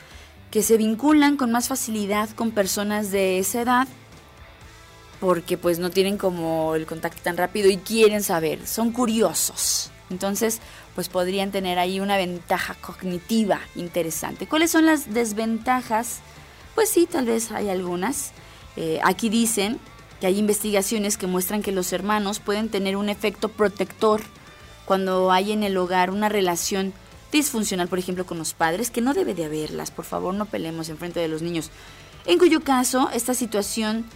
que 0.50 0.64
se 0.64 0.76
vinculan 0.76 1.36
con 1.36 1.52
más 1.52 1.68
facilidad 1.68 2.28
con 2.30 2.50
personas 2.50 3.12
de 3.12 3.38
esa 3.38 3.62
edad 3.62 3.88
porque 5.26 5.58
pues 5.58 5.80
no 5.80 5.90
tienen 5.90 6.18
como 6.18 6.76
el 6.76 6.86
contacto 6.86 7.20
tan 7.20 7.36
rápido 7.36 7.68
y 7.68 7.78
quieren 7.78 8.22
saber, 8.22 8.64
son 8.64 8.92
curiosos. 8.92 9.90
Entonces, 10.08 10.60
pues 10.94 11.08
podrían 11.08 11.50
tener 11.50 11.80
ahí 11.80 11.98
una 11.98 12.16
ventaja 12.16 12.76
cognitiva 12.80 13.58
interesante. 13.74 14.46
¿Cuáles 14.46 14.70
son 14.70 14.86
las 14.86 15.12
desventajas? 15.12 16.20
Pues 16.76 16.90
sí, 16.90 17.08
tal 17.10 17.24
vez 17.24 17.50
hay 17.50 17.70
algunas. 17.70 18.30
Eh, 18.76 19.00
aquí 19.02 19.28
dicen 19.28 19.80
que 20.20 20.28
hay 20.28 20.38
investigaciones 20.38 21.16
que 21.16 21.26
muestran 21.26 21.60
que 21.60 21.72
los 21.72 21.92
hermanos 21.92 22.38
pueden 22.38 22.68
tener 22.68 22.96
un 22.96 23.08
efecto 23.08 23.48
protector 23.48 24.20
cuando 24.84 25.32
hay 25.32 25.50
en 25.50 25.64
el 25.64 25.76
hogar 25.76 26.12
una 26.12 26.28
relación 26.28 26.94
disfuncional, 27.32 27.88
por 27.88 27.98
ejemplo, 27.98 28.26
con 28.26 28.38
los 28.38 28.54
padres, 28.54 28.92
que 28.92 29.00
no 29.00 29.12
debe 29.12 29.34
de 29.34 29.46
haberlas, 29.46 29.90
por 29.90 30.04
favor 30.04 30.34
no 30.34 30.46
peleemos 30.46 30.88
en 30.88 30.98
frente 30.98 31.18
de 31.18 31.26
los 31.26 31.42
niños, 31.42 31.72
en 32.26 32.38
cuyo 32.38 32.60
caso 32.60 33.10
esta 33.12 33.34
situación 33.34 34.06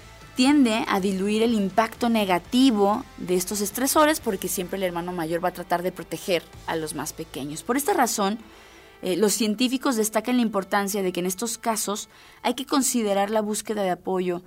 tiende 0.41 0.87
a 0.89 1.01
diluir 1.01 1.43
el 1.43 1.53
impacto 1.53 2.09
negativo 2.09 3.05
de 3.19 3.35
estos 3.35 3.61
estresores 3.61 4.21
porque 4.21 4.49
siempre 4.49 4.79
el 4.79 4.85
hermano 4.85 5.13
mayor 5.13 5.45
va 5.45 5.51
a 5.51 5.53
tratar 5.53 5.83
de 5.83 5.93
proteger 5.93 6.43
a 6.67 6.77
los 6.77 6.95
más 6.95 7.13
pequeños. 7.13 7.63
Por 7.63 7.77
esta 7.77 7.93
razón, 7.93 8.39
eh, 9.03 9.19
los 9.19 9.35
científicos 9.35 9.97
destacan 9.97 10.37
la 10.37 10.43
importancia 10.43 11.03
de 11.03 11.13
que 11.13 11.21
en 11.21 11.27
estos 11.27 11.59
casos 11.59 12.09
hay 12.41 12.55
que 12.55 12.65
considerar 12.65 13.29
la 13.29 13.43
búsqueda 13.43 13.83
de 13.83 13.91
apoyo 13.91 14.41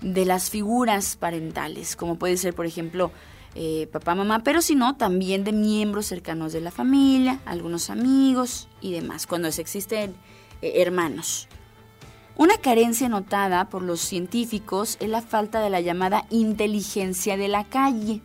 de 0.00 0.24
las 0.24 0.50
figuras 0.50 1.14
parentales, 1.14 1.94
como 1.94 2.18
puede 2.18 2.38
ser, 2.38 2.52
por 2.52 2.66
ejemplo, 2.66 3.12
eh, 3.54 3.88
papá, 3.92 4.16
mamá, 4.16 4.40
pero 4.40 4.60
si 4.60 4.74
no, 4.74 4.96
también 4.96 5.44
de 5.44 5.52
miembros 5.52 6.06
cercanos 6.06 6.54
de 6.54 6.60
la 6.60 6.72
familia, 6.72 7.38
algunos 7.46 7.88
amigos 7.88 8.66
y 8.80 8.90
demás, 8.90 9.28
cuando 9.28 9.46
existen 9.46 10.16
eh, 10.60 10.82
hermanos. 10.82 11.46
Una 12.38 12.58
carencia 12.58 13.08
notada 13.08 13.70
por 13.70 13.80
los 13.82 14.00
científicos 14.00 14.98
es 15.00 15.08
la 15.08 15.22
falta 15.22 15.60
de 15.60 15.70
la 15.70 15.80
llamada 15.80 16.26
inteligencia 16.28 17.38
de 17.38 17.48
la 17.48 17.64
calle 17.64 18.20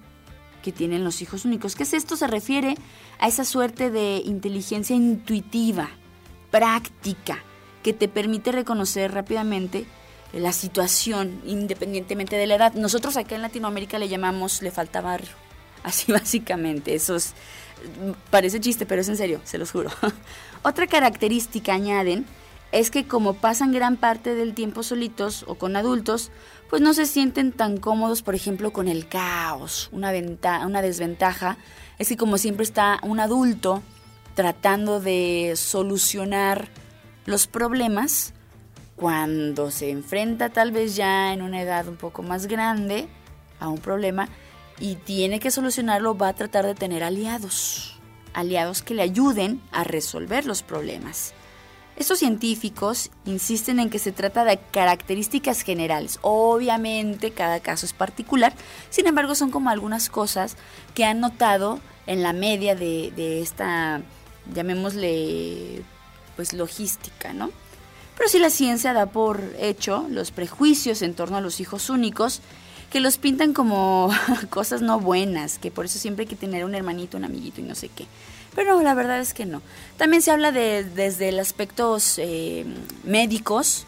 que 0.62 0.74
tienen 0.74 1.06
los 1.06 1.22
hijos 1.22 1.46
únicos. 1.46 1.76
¿Qué 1.76 1.84
es 1.84 1.94
esto? 1.94 2.18
Se 2.18 2.28
refiere 2.28 2.76
a 3.20 3.30
esa 3.30 3.46
suerte 3.46 3.90
de 3.90 4.22
inteligencia 4.26 4.96
intuitiva, 4.98 5.90
práctica, 6.52 7.40
que 7.84 7.94
te 7.94 8.10
permite 8.10 8.52
reconocer 8.52 9.14
rápidamente 9.14 9.86
la 10.34 10.52
situación 10.52 11.42
independientemente 11.46 12.36
de 12.36 12.48
la 12.48 12.56
edad. 12.56 12.74
Nosotros 12.74 13.16
acá 13.16 13.36
en 13.36 13.42
Latinoamérica 13.42 13.98
le 13.98 14.10
llamamos 14.10 14.62
le 14.62 14.72
falta 14.72 15.00
barrio. 15.00 15.32
Así 15.84 16.12
básicamente, 16.12 16.94
eso 16.94 17.16
es, 17.16 17.34
parece 18.30 18.60
chiste, 18.60 18.86
pero 18.86 19.02
es 19.02 19.10
en 19.10 19.18
serio, 19.18 19.40
se 19.46 19.58
los 19.58 19.72
juro. 19.72 19.90
Otra 20.64 20.86
característica 20.86 21.74
añaden 21.74 22.26
es 22.72 22.92
que 22.92 23.08
como 23.08 23.34
pasan 23.34 23.72
gran 23.72 23.98
parte 23.98 24.34
del 24.34 24.54
tiempo 24.54 24.84
solitos 24.84 25.44
o 25.48 25.56
con 25.56 25.76
adultos, 25.76 26.32
pues 26.70 26.82
no 26.82 26.94
se 26.94 27.06
sienten 27.06 27.52
tan 27.52 27.78
cómodos, 27.78 28.22
por 28.22 28.34
ejemplo, 28.34 28.72
con 28.72 28.88
el 28.88 29.08
caos. 29.08 29.90
Una, 29.92 30.12
una 30.66 30.82
desventaja 30.82 31.58
es 32.00 32.08
que 32.08 32.18
como 32.18 32.38
siempre 32.38 32.64
está 32.64 33.00
un 33.04 33.20
adulto 33.20 33.84
tratando 34.36 35.02
de 35.02 35.54
solucionar 35.58 36.70
los 37.26 37.48
problemas, 37.48 38.34
cuando 38.96 39.72
se 39.72 39.90
enfrenta 39.90 40.50
tal 40.50 40.72
vez 40.72 40.96
ya 40.96 41.34
en 41.34 41.42
una 41.42 41.62
edad 41.62 41.88
un 41.88 41.98
poco 41.98 42.22
más 42.24 42.46
grande 42.46 43.08
a 43.60 43.68
un 43.68 43.80
problema 43.80 44.30
y 44.80 44.96
tiene 44.96 45.40
que 45.40 45.52
solucionarlo, 45.52 46.18
va 46.18 46.30
a 46.30 46.36
tratar 46.36 46.66
de 46.66 46.76
tener 46.76 47.04
aliados, 47.04 48.00
aliados 48.34 48.82
que 48.82 48.94
le 48.94 49.02
ayuden 49.02 49.62
a 49.72 49.84
resolver 49.84 50.46
los 50.46 50.64
problemas. 50.64 51.34
Estos 52.02 52.18
científicos 52.18 53.12
insisten 53.26 53.80
en 53.80 53.92
que 53.92 54.00
se 54.00 54.12
trata 54.12 54.44
de 54.44 54.58
características 54.58 55.62
generales. 55.62 56.18
Obviamente 56.24 57.30
cada 57.30 57.60
caso 57.60 57.86
es 57.86 57.94
particular, 57.94 58.56
sin 58.90 59.06
embargo 59.06 59.36
son 59.36 59.52
como 59.52 59.70
algunas 59.70 60.10
cosas 60.10 60.58
que 60.96 61.06
han 61.06 61.20
notado 61.20 61.80
en 62.08 62.24
la 62.24 62.34
media 62.34 62.74
de, 62.74 63.40
esta, 63.40 64.02
llamémosle, 64.52 65.84
pues 66.36 66.54
logística, 66.54 67.34
¿no? 67.34 67.52
Pero 68.18 68.30
si 68.30 68.40
la 68.40 68.50
ciencia 68.50 68.94
da 68.94 69.06
por 69.06 69.40
hecho 69.60 70.08
los 70.10 70.32
prejuicios 70.32 71.04
en 71.04 71.14
torno 71.14 71.38
a 71.38 71.42
los 71.42 71.60
hijos 71.60 71.92
únicos, 71.92 72.42
que 72.90 73.00
los 73.00 73.20
pintan 73.20 73.54
como 73.54 74.10
cosas 74.50 74.82
no 74.82 75.00
buenas, 75.00 75.60
que 75.60 75.70
por 75.70 75.86
eso 75.86 76.00
siempre 76.00 76.24
hay 76.24 76.28
que 76.28 76.36
tener 76.36 76.66
un 76.66 76.74
hermanito, 76.74 77.18
un 77.18 77.26
amiguito 77.26 77.62
y 77.62 77.64
no 77.64 77.76
sé 77.76 77.90
qué. 77.90 78.08
Pero 78.56 78.82
la 78.82 78.94
verdad 78.94 79.20
es 79.20 79.34
que 79.34 79.46
no. 79.46 79.62
También 79.98 80.22
se 80.22 80.32
habla 80.32 80.52
de 80.52 80.84
desde 80.84 81.30
el 81.30 81.40
aspectos 81.40 82.18
eh, 82.18 82.66
médicos, 83.04 83.86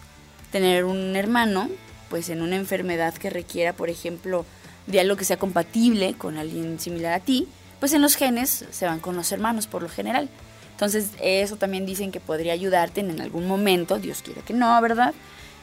tener 0.51 0.85
un 0.85 1.15
hermano, 1.15 1.69
pues 2.09 2.29
en 2.29 2.41
una 2.41 2.55
enfermedad 2.55 3.13
que 3.15 3.29
requiera, 3.29 3.73
por 3.73 3.89
ejemplo, 3.89 4.45
de 4.87 4.99
algo 4.99 5.15
que 5.15 5.25
sea 5.25 5.37
compatible 5.37 6.13
con 6.13 6.37
alguien 6.37 6.79
similar 6.79 7.13
a 7.13 7.19
ti, 7.19 7.47
pues 7.79 7.93
en 7.93 8.01
los 8.01 8.15
genes 8.15 8.65
se 8.71 8.85
van 8.85 8.99
con 8.99 9.15
los 9.15 9.31
hermanos 9.31 9.67
por 9.67 9.81
lo 9.81 9.89
general. 9.89 10.29
Entonces 10.71 11.11
eso 11.21 11.55
también 11.57 11.85
dicen 11.85 12.11
que 12.11 12.19
podría 12.19 12.53
ayudarte 12.53 13.01
en 13.01 13.21
algún 13.21 13.47
momento, 13.47 13.99
Dios 13.99 14.21
quiera 14.21 14.41
que 14.41 14.53
no, 14.53 14.81
¿verdad? 14.81 15.13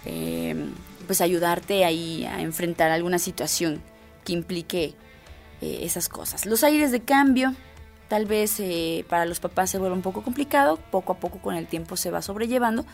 Eh, 0.04 0.54
pues 1.06 1.20
ayudarte 1.20 1.84
ahí 1.84 2.24
a 2.24 2.40
enfrentar 2.40 2.90
alguna 2.90 3.18
situación 3.18 3.82
que 4.24 4.32
implique 4.32 4.94
eh, 5.60 5.80
esas 5.82 6.08
cosas. 6.08 6.46
Los 6.46 6.62
aires 6.62 6.92
de 6.92 7.00
cambio, 7.00 7.54
Tal 8.10 8.26
vez 8.26 8.58
eh, 8.58 9.04
para 9.08 9.24
los 9.24 9.38
papás 9.38 9.70
se 9.70 9.78
vuelve 9.78 9.94
un 9.94 10.02
poco 10.02 10.22
complicado, 10.22 10.80
poco 10.90 11.12
a 11.12 11.18
poco 11.20 11.38
con 11.38 11.54
el 11.54 11.68
tiempo 11.68 11.96
se 11.96 12.10
va 12.10 12.22
sobrellevando, 12.22 12.84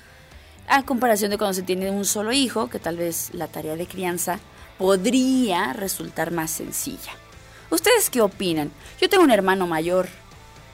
a 0.68 0.82
comparación 0.82 1.30
de 1.30 1.38
cuando 1.38 1.54
se 1.54 1.62
tiene 1.62 1.90
un 1.90 2.04
solo 2.04 2.32
hijo, 2.32 2.68
que 2.68 2.78
tal 2.78 2.98
vez 2.98 3.30
la 3.32 3.48
tarea 3.48 3.76
de 3.76 3.86
crianza 3.86 4.40
podría 4.76 5.72
resultar 5.72 6.32
más 6.32 6.50
sencilla. 6.50 7.12
¿Ustedes 7.70 8.10
qué 8.10 8.20
opinan? 8.20 8.70
Yo 9.00 9.08
tengo 9.08 9.24
un 9.24 9.30
hermano 9.30 9.66
mayor 9.66 10.06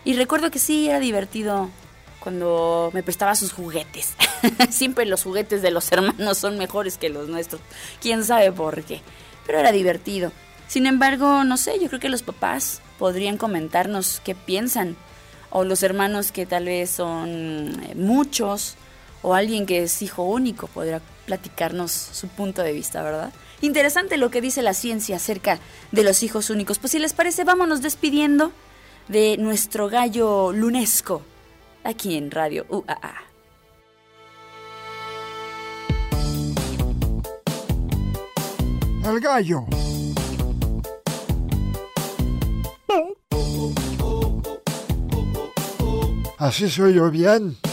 y 0.04 0.14
recuerdo 0.14 0.50
que 0.50 0.58
sí 0.58 0.88
era 0.88 0.98
divertido 0.98 1.70
cuando 2.18 2.90
me 2.92 3.04
prestaba 3.04 3.36
sus 3.36 3.52
juguetes. 3.52 4.14
Siempre 4.70 5.06
los 5.06 5.22
juguetes 5.22 5.62
de 5.62 5.70
los 5.70 5.92
hermanos 5.92 6.36
son 6.36 6.58
mejores 6.58 6.98
que 6.98 7.10
los 7.10 7.28
nuestros. 7.28 7.60
¿Quién 8.00 8.24
sabe 8.24 8.50
por 8.50 8.82
qué? 8.82 9.02
Pero 9.46 9.60
era 9.60 9.70
divertido. 9.70 10.32
Sin 10.66 10.86
embargo, 10.86 11.44
no 11.44 11.56
sé, 11.58 11.78
yo 11.78 11.86
creo 11.86 12.00
que 12.00 12.08
los 12.08 12.24
papás 12.24 12.80
podrían 13.02 13.36
comentarnos 13.36 14.22
qué 14.24 14.36
piensan. 14.36 14.94
O 15.50 15.64
los 15.64 15.82
hermanos 15.82 16.30
que 16.30 16.46
tal 16.46 16.66
vez 16.66 16.88
son 16.88 17.82
eh, 17.82 17.96
muchos. 17.96 18.76
O 19.22 19.34
alguien 19.34 19.66
que 19.66 19.82
es 19.82 20.02
hijo 20.02 20.22
único 20.22 20.68
podrá 20.68 21.00
platicarnos 21.26 21.90
su 21.90 22.28
punto 22.28 22.62
de 22.62 22.72
vista, 22.72 23.02
¿verdad? 23.02 23.32
Interesante 23.60 24.18
lo 24.18 24.30
que 24.30 24.40
dice 24.40 24.62
la 24.62 24.72
ciencia 24.72 25.16
acerca 25.16 25.58
de 25.90 26.04
los 26.04 26.22
hijos 26.22 26.48
únicos. 26.48 26.78
Pues 26.78 26.92
si 26.92 27.00
les 27.00 27.12
parece, 27.12 27.42
vámonos 27.42 27.82
despidiendo 27.82 28.52
de 29.08 29.36
nuestro 29.36 29.88
gallo 29.88 30.52
lunesco 30.52 31.22
aquí 31.82 32.16
en 32.16 32.30
Radio 32.30 32.66
UAA. 32.68 33.14
El 39.04 39.18
gallo. 39.18 39.66
Así 46.42 46.68
se 46.68 46.82
oyó 46.82 47.08
bien. 47.08 47.56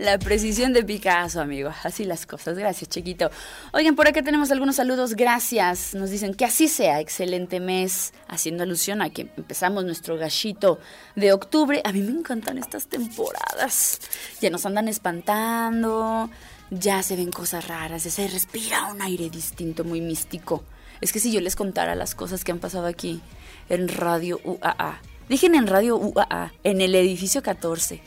La 0.00 0.18
precisión 0.18 0.72
de 0.72 0.82
Picasso, 0.82 1.40
amigo. 1.40 1.70
Así 1.84 2.04
las 2.04 2.26
cosas. 2.26 2.58
Gracias, 2.58 2.90
chiquito. 2.90 3.30
Oigan, 3.72 3.94
por 3.94 4.08
acá 4.08 4.24
tenemos 4.24 4.50
algunos 4.50 4.74
saludos. 4.74 5.14
Gracias. 5.14 5.94
Nos 5.94 6.10
dicen 6.10 6.34
que 6.34 6.44
así 6.44 6.66
sea. 6.66 6.98
Excelente 6.98 7.60
mes. 7.60 8.12
Haciendo 8.26 8.64
alusión 8.64 9.02
a 9.02 9.10
que 9.10 9.30
empezamos 9.36 9.84
nuestro 9.84 10.16
gallito 10.16 10.80
de 11.14 11.32
octubre. 11.32 11.80
A 11.84 11.92
mí 11.92 12.00
me 12.00 12.10
encantan 12.10 12.58
estas 12.58 12.88
temporadas. 12.88 14.00
Ya 14.40 14.50
nos 14.50 14.66
andan 14.66 14.88
espantando. 14.88 16.28
Ya 16.70 17.04
se 17.04 17.14
ven 17.14 17.30
cosas 17.30 17.68
raras. 17.68 18.02
Se 18.02 18.26
respira 18.26 18.86
un 18.86 19.00
aire 19.00 19.30
distinto, 19.30 19.84
muy 19.84 20.00
místico. 20.00 20.64
Es 21.00 21.12
que 21.12 21.20
si 21.20 21.32
yo 21.32 21.40
les 21.40 21.56
contara 21.56 21.94
las 21.94 22.14
cosas 22.14 22.44
que 22.44 22.52
han 22.52 22.58
pasado 22.58 22.86
aquí 22.86 23.20
en 23.68 23.88
Radio 23.88 24.40
UAA. 24.44 25.00
Dejen 25.28 25.54
en 25.54 25.66
Radio 25.66 25.96
UAA, 25.96 26.52
en 26.64 26.80
el 26.80 26.94
edificio 26.94 27.42
14 27.42 28.02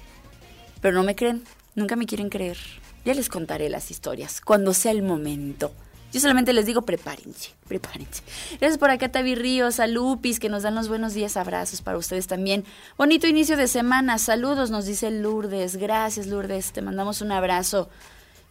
pero 0.83 0.97
no 0.97 1.03
me 1.03 1.15
creen, 1.15 1.41
nunca 1.75 1.95
me 1.95 2.05
quieren 2.05 2.27
creer. 2.27 2.57
Ya 3.05 3.13
les 3.13 3.29
contaré 3.29 3.69
las 3.69 3.89
historias, 3.89 4.41
cuando 4.41 4.73
sea 4.73 4.91
el 4.91 5.01
momento. 5.01 5.71
Yo 6.11 6.19
solamente 6.19 6.51
les 6.51 6.65
digo 6.65 6.81
prepárense, 6.81 7.51
prepárense. 7.69 8.21
Gracias 8.59 8.77
por 8.77 8.89
acá, 8.89 9.09
Tavi 9.09 9.33
Ríos, 9.33 9.79
a 9.79 9.87
Lupis, 9.87 10.41
que 10.41 10.49
nos 10.49 10.63
dan 10.63 10.75
los 10.75 10.89
buenos 10.89 11.13
días, 11.13 11.37
abrazos 11.37 11.81
para 11.81 11.97
ustedes 11.97 12.27
también. 12.27 12.65
Bonito 12.97 13.27
inicio 13.27 13.55
de 13.55 13.69
semana, 13.69 14.19
saludos, 14.19 14.71
nos 14.71 14.85
dice 14.85 15.09
Lourdes. 15.09 15.77
Gracias, 15.77 16.27
Lourdes, 16.27 16.73
te 16.73 16.81
mandamos 16.81 17.21
un 17.21 17.31
abrazo. 17.31 17.89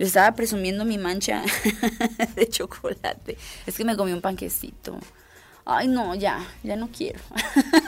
Estaba 0.07 0.35
presumiendo 0.35 0.85
mi 0.85 0.99
mancha 0.99 1.43
de 2.35 2.49
chocolate. 2.49 3.39
Es 3.67 3.77
que 3.77 3.85
me 3.85 3.97
comí 3.97 4.13
un 4.13 4.21
panquecito. 4.21 4.99
Ay, 5.65 5.87
no, 5.87 6.17
ya, 6.17 6.45
ya 6.65 6.75
no 6.75 6.89
quiero. 6.89 7.21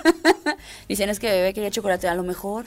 Dicen 0.89 1.11
es 1.11 1.19
que 1.19 1.29
bebé 1.29 1.53
quería 1.53 1.73
chocolate, 1.73 2.07
a 2.07 2.15
lo 2.15 2.23
mejor. 2.23 2.67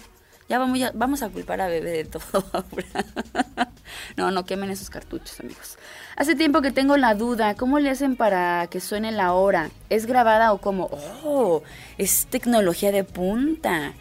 Ya 0.49 0.59
vamos, 0.59 0.79
ya 0.79 0.91
vamos 0.93 1.23
a 1.23 1.29
culpar 1.29 1.61
a 1.61 1.67
bebé 1.67 1.91
de 1.91 2.05
todo 2.05 2.21
no, 4.17 4.31
no 4.31 4.45
quemen 4.45 4.69
esos 4.69 4.89
cartuchos, 4.89 5.39
amigos. 5.39 5.77
Hace 6.17 6.35
tiempo 6.35 6.61
que 6.61 6.71
tengo 6.71 6.97
la 6.97 7.15
duda, 7.15 7.55
¿cómo 7.55 7.79
le 7.79 7.89
hacen 7.89 8.17
para 8.17 8.67
que 8.67 8.81
suene 8.81 9.13
la 9.13 9.33
hora? 9.33 9.71
¿Es 9.89 10.05
grabada 10.05 10.51
o 10.51 10.59
cómo? 10.59 10.89
Oh, 11.23 11.63
es 11.97 12.27
tecnología 12.27 12.91
de 12.91 13.05
punta. 13.05 13.93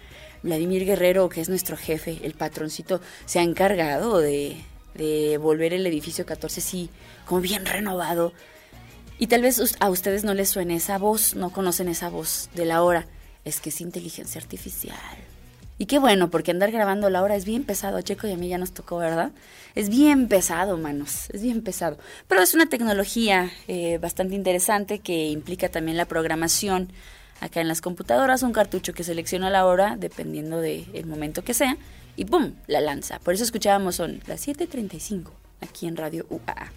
Vladimir 0.42 0.84
Guerrero, 0.84 1.28
que 1.28 1.40
es 1.40 1.48
nuestro 1.48 1.76
jefe, 1.76 2.20
el 2.22 2.34
patroncito, 2.34 3.00
se 3.24 3.40
ha 3.40 3.42
encargado 3.42 4.18
de, 4.18 4.56
de 4.96 5.38
volver 5.38 5.72
el 5.72 5.86
edificio 5.86 6.26
14, 6.26 6.60
sí, 6.60 6.90
como 7.24 7.40
bien 7.40 7.66
renovado. 7.66 8.32
Y 9.18 9.28
tal 9.28 9.42
vez 9.42 9.76
a 9.80 9.90
ustedes 9.90 10.24
no 10.24 10.34
les 10.34 10.50
suene 10.50 10.76
esa 10.76 10.98
voz, 10.98 11.34
no 11.34 11.50
conocen 11.50 11.88
esa 11.88 12.10
voz 12.10 12.50
de 12.54 12.66
la 12.66 12.82
hora. 12.82 13.06
Es 13.44 13.60
que 13.60 13.70
es 13.70 13.80
inteligencia 13.80 14.40
artificial. 14.40 14.96
Y 15.78 15.86
qué 15.86 15.98
bueno, 15.98 16.30
porque 16.30 16.50
andar 16.50 16.70
grabando 16.70 17.10
la 17.10 17.22
hora 17.22 17.36
es 17.36 17.44
bien 17.44 17.64
pesado. 17.64 18.00
Checo 18.00 18.26
y 18.26 18.32
a 18.32 18.36
mí 18.36 18.48
ya 18.48 18.58
nos 18.58 18.72
tocó, 18.72 18.96
¿verdad? 18.96 19.32
Es 19.74 19.90
bien 19.90 20.26
pesado, 20.28 20.78
manos. 20.78 21.28
Es 21.30 21.42
bien 21.42 21.62
pesado. 21.62 21.98
Pero 22.28 22.42
es 22.42 22.54
una 22.54 22.66
tecnología 22.66 23.50
eh, 23.68 23.98
bastante 23.98 24.34
interesante 24.34 25.00
que 25.00 25.28
implica 25.28 25.68
también 25.68 25.98
la 25.98 26.06
programación 26.06 26.90
acá 27.40 27.60
en 27.60 27.68
las 27.68 27.82
computadoras. 27.82 28.42
Un 28.42 28.52
cartucho 28.52 28.94
que 28.94 29.04
selecciona 29.04 29.50
la 29.50 29.66
hora 29.66 29.96
dependiendo 29.98 30.60
del 30.60 31.06
momento 31.06 31.44
que 31.44 31.52
sea. 31.52 31.76
Y 32.16 32.24
¡pum! 32.24 32.54
La 32.66 32.80
lanza. 32.80 33.18
Por 33.20 33.34
eso 33.34 33.44
escuchábamos 33.44 33.96
son 33.96 34.20
las 34.26 34.46
7.35 34.46 35.30
aquí 35.60 35.86
en 35.86 35.96
Radio 35.96 36.26
UAA. 36.30 36.72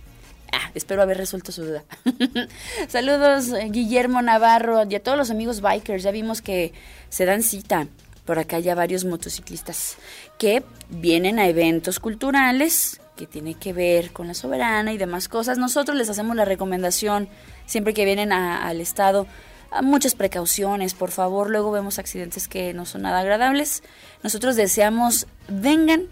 Ah, 0.52 0.72
espero 0.74 1.02
haber 1.02 1.18
resuelto 1.18 1.52
su 1.52 1.64
duda. 1.64 1.84
Saludos, 2.88 3.50
eh, 3.50 3.70
Guillermo 3.70 4.22
Navarro 4.22 4.84
y 4.90 4.96
a 4.96 5.04
todos 5.04 5.18
los 5.18 5.32
amigos 5.32 5.62
bikers. 5.62 6.04
Ya 6.04 6.12
vimos 6.12 6.42
que 6.42 6.74
se 7.10 7.26
dan 7.26 7.44
cita 7.44 7.88
por 8.26 8.40
acá 8.40 8.60
ya 8.60 8.76
varios 8.76 9.06
motociclistas 9.06 9.98
que 10.38 10.64
vienen 10.90 11.40
a 11.40 11.48
eventos 11.48 12.00
culturales 12.00 13.00
que 13.16 13.28
tiene 13.28 13.54
que 13.56 13.74
ver 13.74 14.12
con 14.12 14.28
la 14.28 14.34
soberana 14.34 14.94
y 14.94 14.98
demás 14.98 15.28
cosas. 15.28 15.58
Nosotros 15.58 15.98
les 15.98 16.10
hacemos 16.10 16.36
la 16.36 16.46
recomendación 16.46 17.28
siempre 17.66 17.94
que 17.94 18.06
vienen 18.06 18.32
al 18.32 18.80
estado 18.80 19.22
a 19.22 19.49
muchas 19.82 20.16
precauciones, 20.16 20.94
por 20.94 21.12
favor. 21.12 21.50
Luego 21.50 21.72
vemos 21.72 22.00
accidentes 22.00 22.48
que 22.48 22.74
no 22.74 22.86
son 22.86 23.04
nada 23.04 23.20
agradables. 23.20 23.84
Nosotros 24.24 24.56
deseamos 24.56 25.28
vengan 25.48 26.08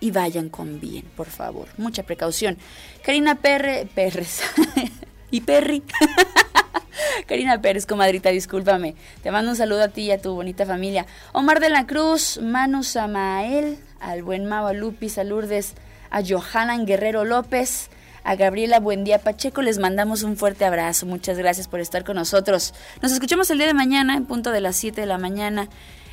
y 0.00 0.10
vayan 0.10 0.48
con 0.48 0.80
bien, 0.80 1.04
por 1.16 1.28
favor. 1.28 1.68
Mucha 1.76 2.02
precaución. 2.02 2.58
Karina 3.04 3.36
Perre, 3.36 3.86
Perres 3.94 4.42
y 5.30 5.42
Perry. 5.42 5.82
Karina 7.26 7.60
Pérez, 7.60 7.86
comadrita, 7.86 8.30
discúlpame. 8.30 8.94
Te 9.22 9.30
mando 9.30 9.50
un 9.50 9.56
saludo 9.56 9.84
a 9.84 9.88
ti 9.88 10.02
y 10.02 10.10
a 10.10 10.20
tu 10.20 10.34
bonita 10.34 10.66
familia. 10.66 11.06
Omar 11.32 11.60
de 11.60 11.70
la 11.70 11.86
Cruz, 11.86 12.40
Manu 12.42 12.82
Samael, 12.82 13.78
al 14.00 14.22
buen 14.22 14.46
Mau, 14.46 14.66
a 14.66 14.72
Lupis, 14.72 15.18
a 15.18 15.24
Lourdes, 15.24 15.74
a 16.10 16.22
Johanan 16.22 16.86
Guerrero 16.86 17.24
López, 17.24 17.90
a 18.24 18.36
Gabriela 18.36 18.80
Buendía 18.80 19.18
Pacheco, 19.18 19.62
les 19.62 19.78
mandamos 19.78 20.22
un 20.22 20.36
fuerte 20.36 20.64
abrazo. 20.64 21.06
Muchas 21.06 21.38
gracias 21.38 21.68
por 21.68 21.80
estar 21.80 22.04
con 22.04 22.16
nosotros. 22.16 22.74
Nos 23.02 23.12
escuchamos 23.12 23.50
el 23.50 23.58
día 23.58 23.66
de 23.66 23.74
mañana, 23.74 24.16
en 24.16 24.26
punto 24.26 24.50
de 24.50 24.60
las 24.60 24.76
7 24.76 25.00
de 25.00 25.06
la 25.06 25.18
mañana. 25.18 25.68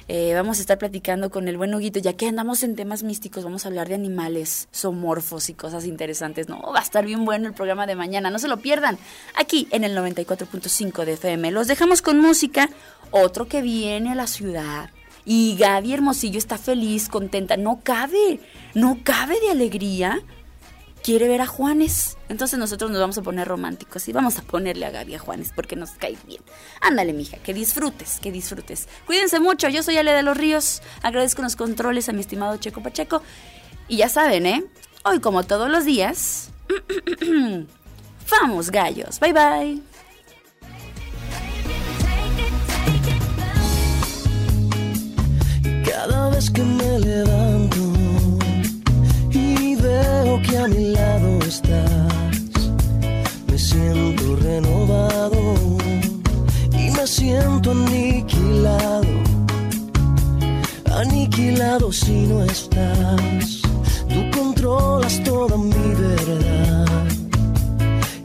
Eh, 0.09 0.33
vamos 0.33 0.59
a 0.59 0.61
estar 0.61 0.77
platicando 0.77 1.29
con 1.29 1.49
el 1.49 1.57
buen 1.57 1.73
Huguito, 1.75 1.99
ya 1.99 2.13
que 2.13 2.27
andamos 2.27 2.63
en 2.63 2.77
temas 2.77 3.03
místicos, 3.03 3.43
vamos 3.43 3.65
a 3.65 3.67
hablar 3.67 3.89
de 3.89 3.95
animales, 3.95 4.69
somorfos 4.71 5.49
y 5.49 5.53
cosas 5.53 5.85
interesantes. 5.85 6.47
No, 6.47 6.61
va 6.61 6.79
a 6.79 6.83
estar 6.83 7.05
bien 7.05 7.25
bueno 7.25 7.47
el 7.47 7.53
programa 7.53 7.85
de 7.85 7.95
mañana, 7.95 8.29
no 8.29 8.39
se 8.39 8.47
lo 8.47 8.57
pierdan, 8.57 8.97
aquí 9.35 9.67
en 9.71 9.83
el 9.83 9.97
94.5 9.97 11.03
de 11.03 11.13
FM. 11.13 11.51
Los 11.51 11.67
dejamos 11.67 12.01
con 12.01 12.21
música, 12.21 12.69
otro 13.11 13.49
que 13.49 13.61
viene 13.61 14.11
a 14.11 14.15
la 14.15 14.27
ciudad. 14.27 14.91
Y 15.25 15.57
Gaby 15.59 15.93
Hermosillo 15.93 16.37
está 16.37 16.57
feliz, 16.57 17.09
contenta, 17.09 17.57
no 17.57 17.81
cabe, 17.83 18.39
no 18.73 18.99
cabe 19.03 19.37
de 19.41 19.51
alegría 19.51 20.21
quiere 21.07 21.29
ver 21.29 21.39
a 21.39 21.47
Juanes. 21.47 22.17
Entonces 22.27 22.59
nosotros 22.59 22.91
nos 22.91 22.99
vamos 22.99 23.17
a 23.17 23.21
poner 23.21 23.47
románticos 23.47 24.05
y 24.09 24.11
vamos 24.11 24.37
a 24.39 24.41
ponerle 24.41 24.85
a 24.85 24.91
Gaby 24.91 25.15
a 25.15 25.19
Juanes 25.19 25.53
porque 25.55 25.77
nos 25.77 25.91
cae 25.91 26.17
bien. 26.27 26.41
Ándale, 26.81 27.13
mija, 27.13 27.37
que 27.37 27.53
disfrutes, 27.53 28.19
que 28.19 28.29
disfrutes. 28.29 28.89
Cuídense 29.05 29.39
mucho, 29.39 29.69
yo 29.69 29.83
soy 29.83 29.95
Ale 29.95 30.11
de 30.11 30.21
los 30.21 30.35
Ríos. 30.35 30.81
Agradezco 31.01 31.41
los 31.41 31.55
controles 31.55 32.09
a 32.09 32.11
mi 32.11 32.19
estimado 32.19 32.57
Checo 32.57 32.83
Pacheco. 32.83 33.21
Y 33.87 33.95
ya 33.95 34.09
saben, 34.09 34.45
¿eh? 34.47 34.65
Hoy, 35.05 35.21
como 35.21 35.43
todos 35.43 35.69
los 35.69 35.85
días, 35.85 36.49
vamos, 38.29 38.69
gallos. 38.69 39.21
Bye 39.21 39.31
bye. 39.31 39.81
Que 50.41 50.57
a 50.57 50.67
mi 50.67 50.91
lado 50.91 51.39
estás, 51.47 52.51
me 53.47 53.57
siento 53.57 54.35
renovado 54.35 55.55
y 56.73 56.91
me 56.91 57.07
siento 57.07 57.71
aniquilado, 57.71 59.07
aniquilado 60.95 61.91
si 61.91 62.27
no 62.27 62.43
estás. 62.43 63.61
Tú 64.09 64.37
controlas 64.37 65.23
toda 65.23 65.57
mi 65.57 65.93
verdad 65.95 67.07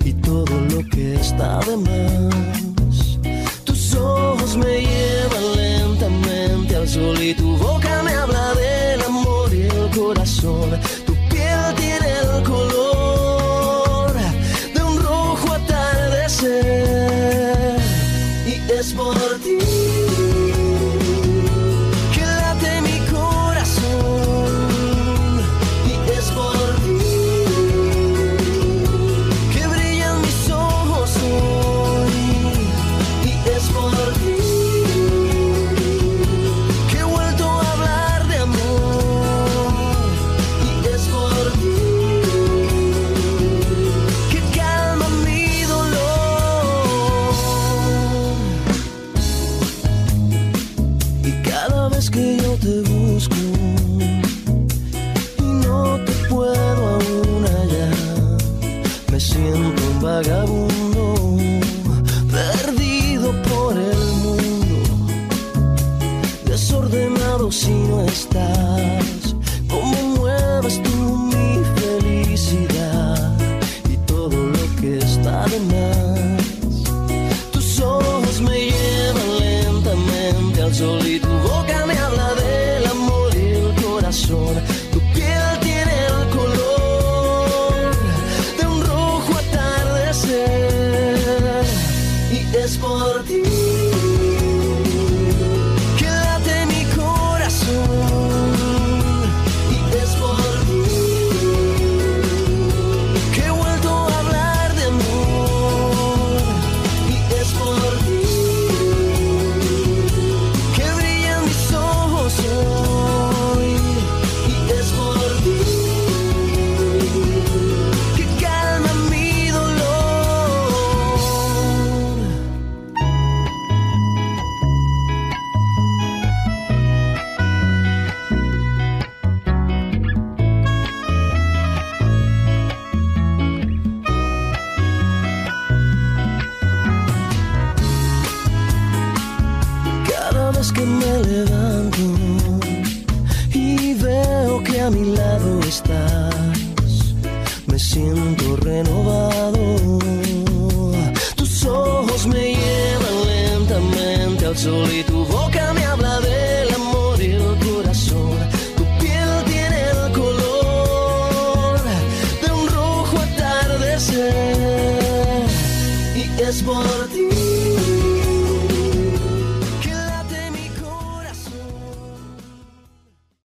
y 0.05 0.13
todo 0.15 0.55
lo 0.73 0.81
que 0.91 1.15
está 1.15 1.61
de 1.61 1.77
más. 1.77 3.19
Tus 3.65 3.95
ojos 3.95 4.57
me 4.57 4.81
llevan 4.81 5.57
lentamente 5.57 6.77
al 6.77 6.89
sol 6.89 7.21
y 7.21 7.35
tu 7.35 7.57
boca 7.57 8.03
me 8.03 8.13
habla 8.13 8.55
del 8.55 9.03
amor 9.03 9.55
y 9.55 9.63
el 9.63 9.91
corazón 9.97 10.71
desordenado 66.53 67.51
si 67.51 67.71
no 67.71 68.03
estás. 68.03 69.35
¿Cómo 69.71 69.97
mueves 70.19 70.83
tú 70.83 70.97
mi 71.33 71.65
felicidad 71.81 73.35
y 73.91 73.97
todo 74.07 74.37
lo 74.37 74.77
que 74.79 74.99
está 74.99 75.47
de 75.47 75.61
más? 75.61 75.92